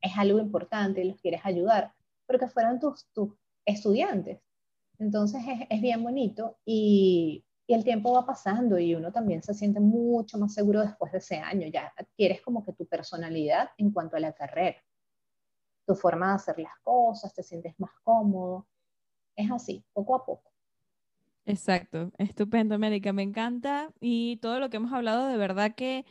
es 0.00 0.12
algo 0.16 0.38
importante 0.38 1.02
y 1.02 1.08
los 1.08 1.20
quieres 1.20 1.40
ayudar, 1.44 1.92
porque 2.26 2.48
fueron 2.48 2.78
tus, 2.78 3.06
tus 3.12 3.30
estudiantes. 3.64 4.40
Entonces 4.98 5.42
es, 5.46 5.66
es 5.70 5.80
bien 5.80 6.02
bonito 6.02 6.58
y, 6.64 7.44
Y 7.66 7.74
el 7.74 7.84
tiempo 7.84 8.12
va 8.12 8.26
pasando 8.26 8.78
y 8.78 8.94
uno 8.94 9.12
también 9.12 9.42
se 9.42 9.54
siente 9.54 9.80
mucho 9.80 10.36
más 10.38 10.52
seguro 10.54 10.80
después 10.82 11.12
de 11.12 11.18
ese 11.18 11.36
año. 11.38 11.68
Ya 11.68 11.92
adquieres 11.96 12.42
como 12.42 12.64
que 12.64 12.72
tu 12.72 12.86
personalidad 12.86 13.70
en 13.78 13.92
cuanto 13.92 14.16
a 14.16 14.20
la 14.20 14.32
carrera, 14.32 14.76
tu 15.92 16.00
forma 16.00 16.28
de 16.28 16.34
hacer 16.34 16.58
las 16.58 16.78
cosas, 16.82 17.34
te 17.34 17.42
sientes 17.42 17.74
más 17.78 17.90
cómodo. 18.02 18.66
Es 19.36 19.50
así, 19.50 19.84
poco 19.92 20.16
a 20.16 20.24
poco. 20.24 20.50
Exacto, 21.44 22.12
estupendo, 22.18 22.74
América, 22.74 23.12
me 23.12 23.22
encanta. 23.22 23.92
Y 24.00 24.36
todo 24.38 24.60
lo 24.60 24.70
que 24.70 24.76
hemos 24.78 24.92
hablado, 24.92 25.26
de 25.26 25.36
verdad 25.36 25.74
que 25.74 26.04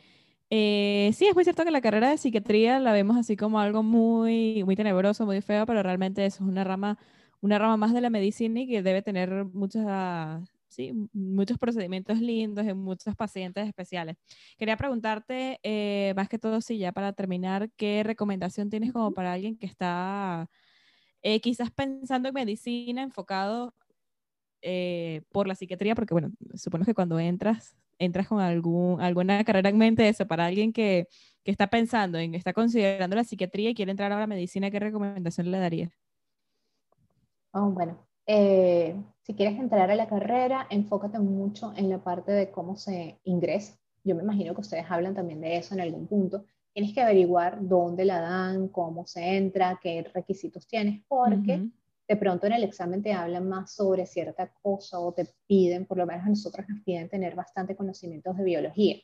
eh, 0.50 1.10
sí, 1.14 1.26
es 1.26 1.34
muy 1.34 1.44
cierto 1.44 1.64
que 1.64 1.70
la 1.70 1.80
carrera 1.80 2.10
de 2.10 2.18
psiquiatría 2.18 2.78
la 2.78 2.92
vemos 2.92 3.16
así 3.16 3.36
como 3.36 3.58
algo 3.58 3.82
muy, 3.82 4.62
muy 4.64 4.76
tenebroso, 4.76 5.24
muy 5.24 5.40
feo, 5.40 5.64
pero 5.66 5.82
realmente 5.82 6.26
eso 6.26 6.44
es 6.44 6.50
una 6.50 6.64
rama, 6.64 6.98
una 7.40 7.58
rama 7.58 7.76
más 7.78 7.94
de 7.94 8.02
la 8.02 8.10
medicina 8.10 8.60
y 8.60 8.68
que 8.68 8.82
debe 8.82 9.02
tener 9.02 9.46
muchas, 9.46 10.51
sí, 10.72 10.92
muchos 11.12 11.58
procedimientos 11.58 12.20
lindos 12.20 12.66
y 12.66 12.74
muchos 12.74 13.14
pacientes 13.16 13.66
especiales. 13.66 14.16
Quería 14.58 14.76
preguntarte, 14.76 15.60
eh, 15.62 16.12
más 16.16 16.28
que 16.28 16.38
todo, 16.38 16.60
sí, 16.60 16.78
ya 16.78 16.92
para 16.92 17.12
terminar, 17.12 17.70
¿qué 17.76 18.02
recomendación 18.02 18.70
tienes 18.70 18.92
como 18.92 19.12
para 19.12 19.32
alguien 19.32 19.56
que 19.56 19.66
está 19.66 20.48
eh, 21.22 21.40
quizás 21.40 21.70
pensando 21.70 22.28
en 22.28 22.34
medicina 22.34 23.02
enfocado 23.02 23.74
por 25.32 25.48
la 25.48 25.54
psiquiatría? 25.54 25.94
Porque, 25.94 26.14
bueno, 26.14 26.32
supongo 26.54 26.84
que 26.84 26.94
cuando 26.94 27.18
entras 27.18 27.76
entras 27.98 28.28
con 28.28 28.40
algún, 28.40 29.00
alguna 29.00 29.44
carrera 29.44 29.70
en 29.70 29.78
mente, 29.78 30.08
eso, 30.08 30.26
para 30.26 30.46
alguien 30.46 30.72
que, 30.72 31.08
que 31.44 31.50
está 31.50 31.68
pensando 31.68 32.18
en, 32.18 32.34
está 32.34 32.52
considerando 32.52 33.16
la 33.16 33.24
psiquiatría 33.24 33.70
y 33.70 33.74
quiere 33.74 33.90
entrar 33.90 34.12
a 34.12 34.18
la 34.18 34.26
medicina, 34.26 34.70
¿qué 34.70 34.80
recomendación 34.80 35.50
le 35.50 35.58
darías? 35.58 35.92
Oh, 37.52 37.70
bueno, 37.70 38.06
eh, 38.26 38.94
si 39.22 39.34
quieres 39.34 39.58
entrar 39.58 39.90
a 39.90 39.96
la 39.96 40.08
carrera, 40.08 40.66
enfócate 40.70 41.18
mucho 41.18 41.72
en 41.76 41.88
la 41.88 42.02
parte 42.02 42.32
de 42.32 42.50
cómo 42.50 42.76
se 42.76 43.20
ingresa. 43.24 43.78
Yo 44.04 44.14
me 44.14 44.22
imagino 44.22 44.54
que 44.54 44.60
ustedes 44.60 44.84
hablan 44.88 45.14
también 45.14 45.40
de 45.40 45.56
eso 45.56 45.74
en 45.74 45.80
algún 45.80 46.06
punto. 46.06 46.44
Tienes 46.72 46.92
que 46.92 47.02
averiguar 47.02 47.58
dónde 47.60 48.04
la 48.04 48.20
dan, 48.20 48.68
cómo 48.68 49.06
se 49.06 49.36
entra, 49.36 49.78
qué 49.80 50.02
requisitos 50.14 50.66
tienes, 50.66 51.02
porque 51.06 51.68
de 52.08 52.16
pronto 52.16 52.46
en 52.46 52.54
el 52.54 52.64
examen 52.64 53.02
te 53.02 53.12
hablan 53.12 53.48
más 53.48 53.74
sobre 53.74 54.06
cierta 54.06 54.52
cosa 54.62 54.98
o 54.98 55.12
te 55.12 55.28
piden, 55.46 55.86
por 55.86 55.98
lo 55.98 56.06
menos 56.06 56.24
a 56.24 56.30
nosotros 56.30 56.66
nos 56.68 56.80
piden 56.80 57.08
tener 57.08 57.34
bastante 57.34 57.76
conocimientos 57.76 58.36
de 58.36 58.44
biología. 58.44 58.96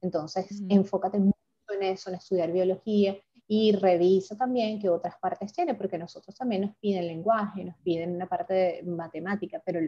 Entonces, 0.00 0.62
enfócate 0.68 1.18
mucho 1.18 1.36
en 1.74 1.82
eso, 1.82 2.10
en 2.10 2.16
estudiar 2.16 2.52
biología 2.52 3.16
y 3.48 3.72
revisa 3.72 4.36
también 4.36 4.80
qué 4.80 4.88
otras 4.88 5.16
partes 5.20 5.52
tiene, 5.52 5.74
porque 5.74 5.98
nosotros 5.98 6.34
también 6.36 6.62
nos 6.62 6.76
piden 6.76 7.06
lenguaje, 7.06 7.64
nos 7.64 7.76
piden 7.78 8.16
una 8.16 8.26
parte 8.26 8.54
de 8.54 8.82
matemática, 8.84 9.62
pero 9.64 9.80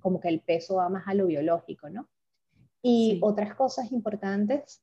como 0.00 0.20
que 0.20 0.28
el 0.28 0.40
peso 0.40 0.76
va 0.76 0.88
más 0.88 1.06
a 1.08 1.14
lo 1.14 1.26
biológico, 1.26 1.88
¿no? 1.88 2.08
Y 2.82 3.18
otras 3.22 3.54
cosas 3.54 3.90
importantes, 3.92 4.82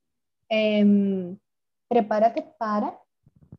em, 0.50 1.38
prepárate 1.88 2.54
para 2.58 3.00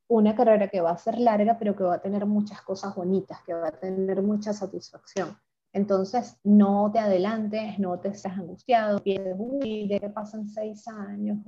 una 0.09 0.35
carrera 0.35 0.69
que 0.69 0.81
va 0.81 0.91
a 0.91 0.99
ser 0.99 1.19
larga, 1.19 1.59
pero 1.59 1.77
que 1.77 1.85
va 1.85 1.95
a 1.95 2.03
tener 2.03 2.27
muchas 2.27 2.63
cosas 2.63 2.95
bonitas, 2.95 3.43
que 3.45 3.55
va 3.55 3.69
a 3.69 3.79
tener 3.79 4.23
mucha 4.23 4.53
satisfacción. 4.53 5.37
Entonces, 5.73 6.39
no 6.45 6.91
te 6.93 6.99
adelantes, 6.99 7.79
no 7.79 8.01
te 8.01 8.09
estés 8.09 8.33
angustiado, 8.33 9.01
pienses, 9.01 9.37
uy, 9.39 9.87
de 9.87 10.01
que 10.01 10.09
pasan 10.09 10.49
seis 10.49 10.89
años, 10.89 11.39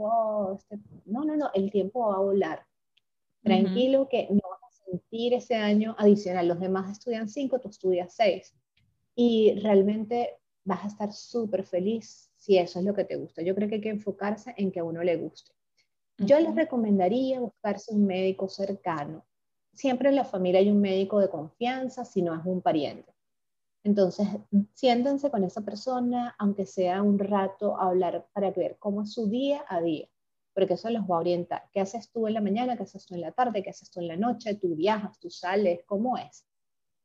este... 0.58 0.78
no, 1.06 1.24
no, 1.24 1.36
no, 1.36 1.50
el 1.54 1.70
tiempo 1.70 2.08
va 2.08 2.16
a 2.16 2.20
volar. 2.20 2.69
Tranquilo 3.42 4.08
que 4.08 4.28
no 4.30 4.40
vas 4.50 4.62
a 4.62 4.84
sentir 4.84 5.34
ese 5.34 5.54
año 5.54 5.94
adicional. 5.98 6.48
Los 6.48 6.60
demás 6.60 6.90
estudian 6.90 7.28
cinco, 7.28 7.58
tú 7.58 7.68
estudias 7.68 8.14
seis. 8.14 8.54
Y 9.14 9.58
realmente 9.60 10.38
vas 10.64 10.84
a 10.84 10.88
estar 10.88 11.12
súper 11.12 11.64
feliz 11.64 12.30
si 12.36 12.58
eso 12.58 12.78
es 12.78 12.84
lo 12.84 12.94
que 12.94 13.04
te 13.04 13.16
gusta. 13.16 13.42
Yo 13.42 13.54
creo 13.54 13.68
que 13.68 13.76
hay 13.76 13.80
que 13.80 13.88
enfocarse 13.90 14.54
en 14.56 14.70
que 14.70 14.80
a 14.80 14.84
uno 14.84 15.02
le 15.02 15.16
guste. 15.16 15.52
Yo 16.18 16.38
les 16.38 16.54
recomendaría 16.54 17.40
buscarse 17.40 17.94
un 17.94 18.06
médico 18.06 18.48
cercano. 18.48 19.24
Siempre 19.72 20.10
en 20.10 20.16
la 20.16 20.24
familia 20.24 20.60
hay 20.60 20.70
un 20.70 20.80
médico 20.80 21.18
de 21.18 21.30
confianza, 21.30 22.04
si 22.04 22.20
no 22.20 22.34
es 22.34 22.44
un 22.44 22.60
pariente. 22.60 23.14
Entonces, 23.82 24.28
siéntense 24.74 25.30
con 25.30 25.44
esa 25.44 25.62
persona, 25.62 26.34
aunque 26.38 26.66
sea 26.66 27.02
un 27.02 27.18
rato, 27.18 27.78
a 27.78 27.88
hablar 27.88 28.26
para 28.34 28.50
ver 28.50 28.76
cómo 28.78 29.02
es 29.02 29.12
su 29.12 29.30
día 29.30 29.64
a 29.68 29.80
día, 29.80 30.08
porque 30.54 30.74
eso 30.74 30.90
los 30.90 31.02
va 31.02 31.16
a 31.16 31.20
orientar. 31.20 31.62
¿Qué 31.72 31.80
haces 31.80 32.10
tú 32.10 32.26
en 32.26 32.34
la 32.34 32.40
mañana? 32.40 32.76
¿Qué 32.76 32.82
haces 32.82 33.06
tú 33.06 33.14
en 33.14 33.22
la 33.22 33.32
tarde? 33.32 33.62
¿Qué 33.62 33.70
haces 33.70 33.90
tú 33.90 34.00
en 34.00 34.08
la 34.08 34.16
noche? 34.16 34.54
¿Tú 34.54 34.74
viajas? 34.74 35.18
¿Tú 35.18 35.30
sales? 35.30 35.80
¿Cómo 35.86 36.16
es? 36.18 36.46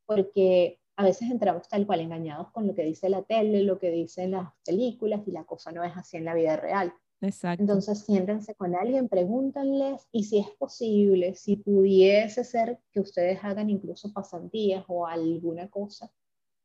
Porque 0.06 0.80
a 0.98 1.04
veces 1.04 1.30
entramos 1.30 1.68
tal 1.68 1.86
cual 1.86 2.00
engañados 2.00 2.52
con 2.52 2.68
lo 2.68 2.74
que 2.74 2.84
dice 2.84 3.10
la 3.10 3.22
tele, 3.24 3.64
lo 3.64 3.80
que 3.80 3.92
dicen 3.92 4.32
las 4.32 4.50
películas 4.66 5.22
y 5.28 5.32
la 5.32 5.44
cosa 5.44 5.72
no 5.72 5.84
es 5.84 5.96
así 5.96 6.18
en 6.18 6.26
la 6.26 6.34
vida 6.34 6.56
real. 6.56 6.94
Exacto. 7.22 7.62
Entonces 7.62 8.00
siéntense 8.00 8.56
con 8.56 8.76
alguien, 8.76 9.10
pregúntenles 9.10 10.08
y 10.12 10.26
si 10.26 10.40
es 10.40 10.50
posible, 10.52 11.34
si 11.36 11.58
pudiese 11.58 12.44
ser 12.44 12.80
que 12.92 13.00
ustedes 13.00 13.40
hagan 13.44 13.70
incluso 13.70 14.12
pasantías 14.14 14.84
o 14.88 15.08
alguna 15.08 15.70
cosa, 15.70 16.12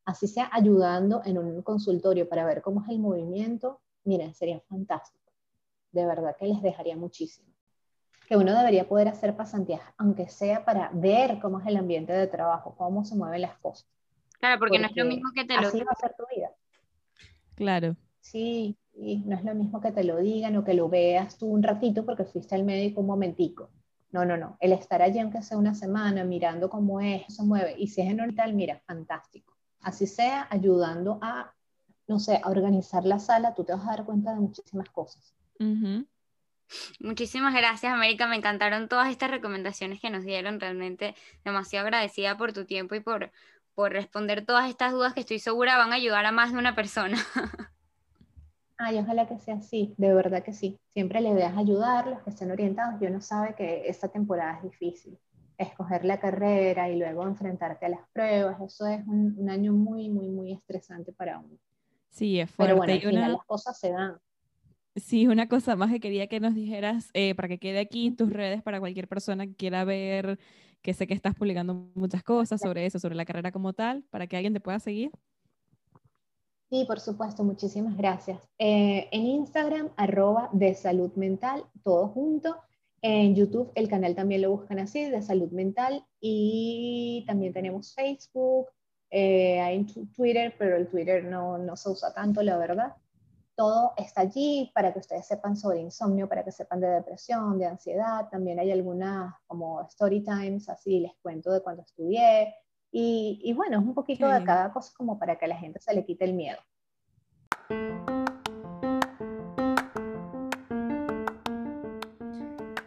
así 0.05 0.27
sea 0.27 0.51
ayudando 0.53 1.23
en 1.25 1.39
un 1.39 1.63
consultorio 1.63 2.29
para 2.29 2.45
ver 2.45 2.63
cómo 2.63 2.83
es 2.83 2.91
el 2.91 2.99
movimiento, 2.99 3.81
miren, 4.05 4.35
sería 4.35 4.61
fantástico. 4.61 5.20
De 5.93 6.07
verdad 6.07 6.37
que 6.39 6.47
les 6.47 6.63
dejaría 6.63 6.97
muchísimo. 6.97 7.49
Que 8.29 8.37
uno 8.37 8.57
debería 8.57 8.89
poder 8.89 9.09
hacer 9.09 9.37
pasantías, 9.37 9.81
aunque 9.99 10.29
sea 10.29 10.65
para 10.65 10.91
ver 10.93 11.41
cómo 11.41 11.61
es 11.61 11.67
el 11.67 11.77
ambiente 11.77 12.13
de 12.13 12.27
trabajo, 12.29 12.75
cómo 12.77 13.05
se 13.05 13.17
mueven 13.17 13.43
las 13.43 13.59
cosas. 13.59 13.89
Claro, 14.39 14.59
porque, 14.59 14.79
no 14.79 14.87
es 14.87 14.97
lo 14.97 15.05
mismo 15.05 15.31
que 15.35 15.45
te 15.45 15.55
lo 15.55 15.69
Así 15.69 15.81
va 15.81 15.93
a 15.93 16.01
ser 16.01 16.15
tu 16.17 16.25
vida. 16.35 16.51
Claro. 17.57 17.97
Sí, 18.21 18.79
y 18.95 19.19
no 19.19 19.37
es 19.37 19.45
lo 19.45 19.55
mismo 19.55 19.81
que 19.81 19.93
te 19.93 20.05
lo 20.05 20.17
digan 20.19 20.57
o 20.57 20.65
que 20.65 20.75
lo 20.75 20.89
veas 20.89 21.37
tú 21.37 21.47
un 21.47 21.63
ratito 21.63 22.05
porque 22.05 22.25
fuiste 22.25 22.55
al 22.55 22.65
médico 22.65 23.01
un 23.01 23.07
momentico. 23.07 23.71
No, 24.13 24.25
no, 24.25 24.37
no. 24.37 24.57
El 24.61 24.73
estar 24.73 25.03
allí 25.03 25.19
aunque 25.19 25.43
sea 25.43 25.59
una 25.59 25.75
semana 25.75 26.25
mirando 26.25 26.69
cómo 26.69 27.01
es, 27.01 27.23
se 27.29 27.43
mueve. 27.43 27.75
Y 27.79 27.89
si 27.89 28.01
es 28.01 28.11
en 28.11 28.21
hospital, 28.21 28.55
mira, 28.55 28.81
fantástico. 28.87 29.57
Así 29.83 30.07
sea, 30.07 30.47
ayudando 30.51 31.19
a, 31.23 31.55
no 32.09 32.19
sé, 32.19 32.41
a 32.43 32.49
organizar 32.49 33.05
la 33.05 33.19
sala, 33.19 33.55
tú 33.55 33.65
te 33.65 33.73
vas 33.73 33.85
a 33.87 33.91
dar 33.91 34.05
cuenta 34.05 34.35
de 34.35 34.41
muchísimas 34.41 34.89
cosas. 34.91 35.35
Muchísimas 37.01 37.55
gracias, 37.55 37.93
América. 37.93 38.27
Me 38.27 38.37
encantaron 38.37 38.89
todas 38.89 39.11
estas 39.11 39.31
recomendaciones 39.31 40.01
que 40.01 40.11
nos 40.11 40.25
dieron. 40.25 40.61
Realmente 40.61 41.15
demasiado 41.45 41.87
agradecida 41.87 42.37
por 42.37 42.53
tu 42.53 42.65
tiempo 42.65 42.95
y 42.95 43.01
por, 43.01 43.31
por 43.75 43.93
responder 43.93 44.45
todas 44.45 44.69
estas 44.69 44.93
dudas 44.93 45.15
que 45.15 45.21
estoy 45.21 45.39
segura 45.39 45.77
van 45.77 45.93
a 45.93 45.97
ayudar 45.97 46.27
a 46.27 46.33
más 46.33 46.53
de 46.53 46.59
una 46.59 46.75
persona. 46.75 47.19
Ay, 48.83 48.99
ojalá 48.99 49.29
que 49.29 49.39
sea 49.39 49.57
así, 49.57 49.95
de 49.99 50.15
verdad 50.15 50.43
que 50.43 50.55
sí. 50.55 50.81
Siempre 50.89 51.21
la 51.21 51.29
idea 51.29 51.51
es 51.51 51.59
ayudar, 51.59 52.07
los 52.07 52.23
que 52.23 52.31
estén 52.31 52.51
orientados. 52.51 52.99
Yo 52.99 53.11
no 53.11 53.21
sabe 53.21 53.55
que 53.55 53.83
esta 53.87 54.09
temporada 54.09 54.57
es 54.57 54.63
difícil. 54.63 55.19
Escoger 55.59 56.07
la 56.07 56.19
carrera 56.19 56.89
y 56.89 56.99
luego 56.99 57.25
enfrentarte 57.25 57.85
a 57.85 57.91
las 57.91 58.09
pruebas, 58.15 58.59
eso 58.63 58.87
es 58.87 59.07
un, 59.07 59.51
año 59.51 59.75
muy, 59.75 60.09
muy, 60.09 60.31
muy 60.31 60.53
estresante 60.53 61.13
para 61.13 61.39
uno. 61.39 61.59
Sí, 62.09 62.41
es 62.41 62.51
fuerte. 62.51 62.73
Pero 62.73 62.79
bueno, 62.79 62.93
al 62.95 63.01
final 63.01 63.33
las 63.33 63.45
cosas 63.45 63.79
se 63.79 63.93
dan. 63.93 64.19
Sí, 64.97 65.29
una 65.29 65.49
cosa 65.49 65.77
más 65.77 65.91
que 65.91 66.01
quería 66.01 66.27
que 66.27 66.41
nos 66.41 66.55
dijeras, 66.55 67.11
eh, 67.15 67.35
para 67.35 67.49
que 67.49 67.59
quede 67.59 67.79
aquí 67.79 68.09
en 68.09 68.17
tus 68.17 68.33
redes 68.33 68.63
para 68.63 68.81
cualquier 68.81 69.07
persona 69.07 69.47
que 69.47 69.55
quiera 69.55 69.85
ver, 69.85 70.39
que 70.83 70.95
sé 70.95 71.07
que 71.07 71.15
estás 71.15 71.35
publicando 71.35 71.75
muchas 71.95 72.25
cosas 72.25 72.61
sobre 72.61 72.87
eso, 72.87 72.99
sobre 72.99 73.15
la 73.15 73.25
carrera 73.25 73.53
como 73.53 73.73
tal, 73.73 74.03
para 74.11 74.27
que 74.27 74.37
alguien 74.37 74.53
te 74.53 74.61
pueda 74.61 74.81
seguir. 74.81 75.13
Sí, 76.71 76.85
por 76.87 77.01
supuesto, 77.01 77.45
muchísimas 77.45 77.97
gracias. 77.97 78.41
Eh, 78.59 79.09
en 79.11 79.27
Instagram, 79.27 79.91
arroba 79.97 80.51
de 80.53 80.75
salud 80.75 81.13
mental, 81.15 81.65
todo 81.83 82.09
junto. 82.09 82.57
En 83.03 83.35
YouTube, 83.35 83.73
el 83.75 83.89
canal 83.89 84.15
también 84.15 84.43
lo 84.43 84.51
buscan 84.51 84.79
así, 84.79 85.05
de 85.05 85.23
salud 85.23 85.51
mental. 85.51 86.05
Y 86.21 87.25
también 87.27 87.53
tenemos 87.53 87.95
Facebook, 87.95 88.69
eh, 89.11 89.61
hay 89.61 89.85
Twitter, 90.15 90.55
pero 90.59 90.77
el 90.77 90.89
Twitter 90.89 91.25
no, 91.25 91.59
no 91.59 91.77
se 91.77 91.91
usa 91.91 92.15
tanto, 92.15 92.43
la 92.43 92.57
verdad. 92.57 92.95
Todo 93.57 93.93
está 93.97 94.23
allí 94.23 94.71
para 94.75 94.93
que 94.93 95.01
ustedes 95.01 95.27
sepan 95.27 95.57
sobre 95.57 95.81
insomnio, 95.81 96.29
para 96.29 96.45
que 96.45 96.53
sepan 96.53 96.81
de 96.81 96.89
depresión, 96.89 97.59
de 97.59 97.67
ansiedad. 97.67 98.29
También 98.31 98.59
hay 98.59 98.71
algunas 98.73 99.35
como 99.47 99.83
story 99.83 100.23
times, 100.23 100.69
así 100.69 101.01
les 101.01 101.13
cuento 101.23 101.53
de 101.53 101.63
cuando 101.63 101.83
estudié, 101.83 102.55
y, 102.93 103.53
bueno, 103.55 103.79
es 103.79 103.85
un 103.85 103.95
poquito 103.95 104.29
de 104.29 104.43
cada 104.43 104.73
cosa 104.73 104.93
como 104.97 105.19
para 105.19 105.39
que 105.39 105.45
a 105.45 105.49
la 105.49 105.57
gente 105.57 105.79
se 105.81 105.95
le 105.95 106.05
quite 106.05 106.25
el 106.25 106.35
miedo. 106.35 106.59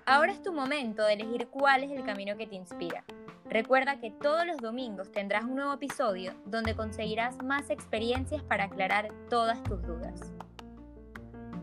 Ahora 0.05 0.32
es 0.32 0.41
tu 0.41 0.51
momento 0.51 1.03
de 1.03 1.14
elegir 1.14 1.47
cuál 1.47 1.84
es 1.84 1.91
el 1.91 2.03
camino 2.03 2.36
que 2.36 2.47
te 2.47 2.55
inspira. 2.55 3.03
Recuerda 3.45 3.99
que 3.99 4.11
todos 4.11 4.45
los 4.45 4.57
domingos 4.57 5.11
tendrás 5.11 5.43
un 5.43 5.55
nuevo 5.55 5.74
episodio 5.74 6.34
donde 6.45 6.76
conseguirás 6.76 7.41
más 7.41 7.70
experiencias 7.70 8.43
para 8.43 8.66
aclarar 8.66 9.07
todas 9.30 9.61
tus 9.64 9.82
dudas. 9.84 10.34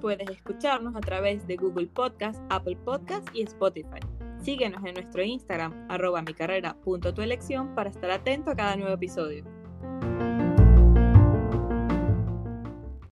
Puedes 0.01 0.30
escucharnos 0.30 0.96
a 0.96 1.01
través 1.01 1.46
de 1.46 1.57
Google 1.57 1.88
Podcast, 1.88 2.40
Apple 2.48 2.76
Podcast 2.84 3.28
y 3.34 3.42
Spotify. 3.42 4.01
Síguenos 4.42 4.82
en 4.84 4.94
nuestro 4.94 5.22
Instagram, 5.22 5.86
arroba 5.90 6.22
mi 6.22 6.32
carrera 6.32 6.74
para 7.74 7.90
estar 7.90 8.11
atento 8.11 8.51
a 8.51 8.57
cada 8.57 8.76
nuevo 8.76 8.94
episodio. 8.94 9.59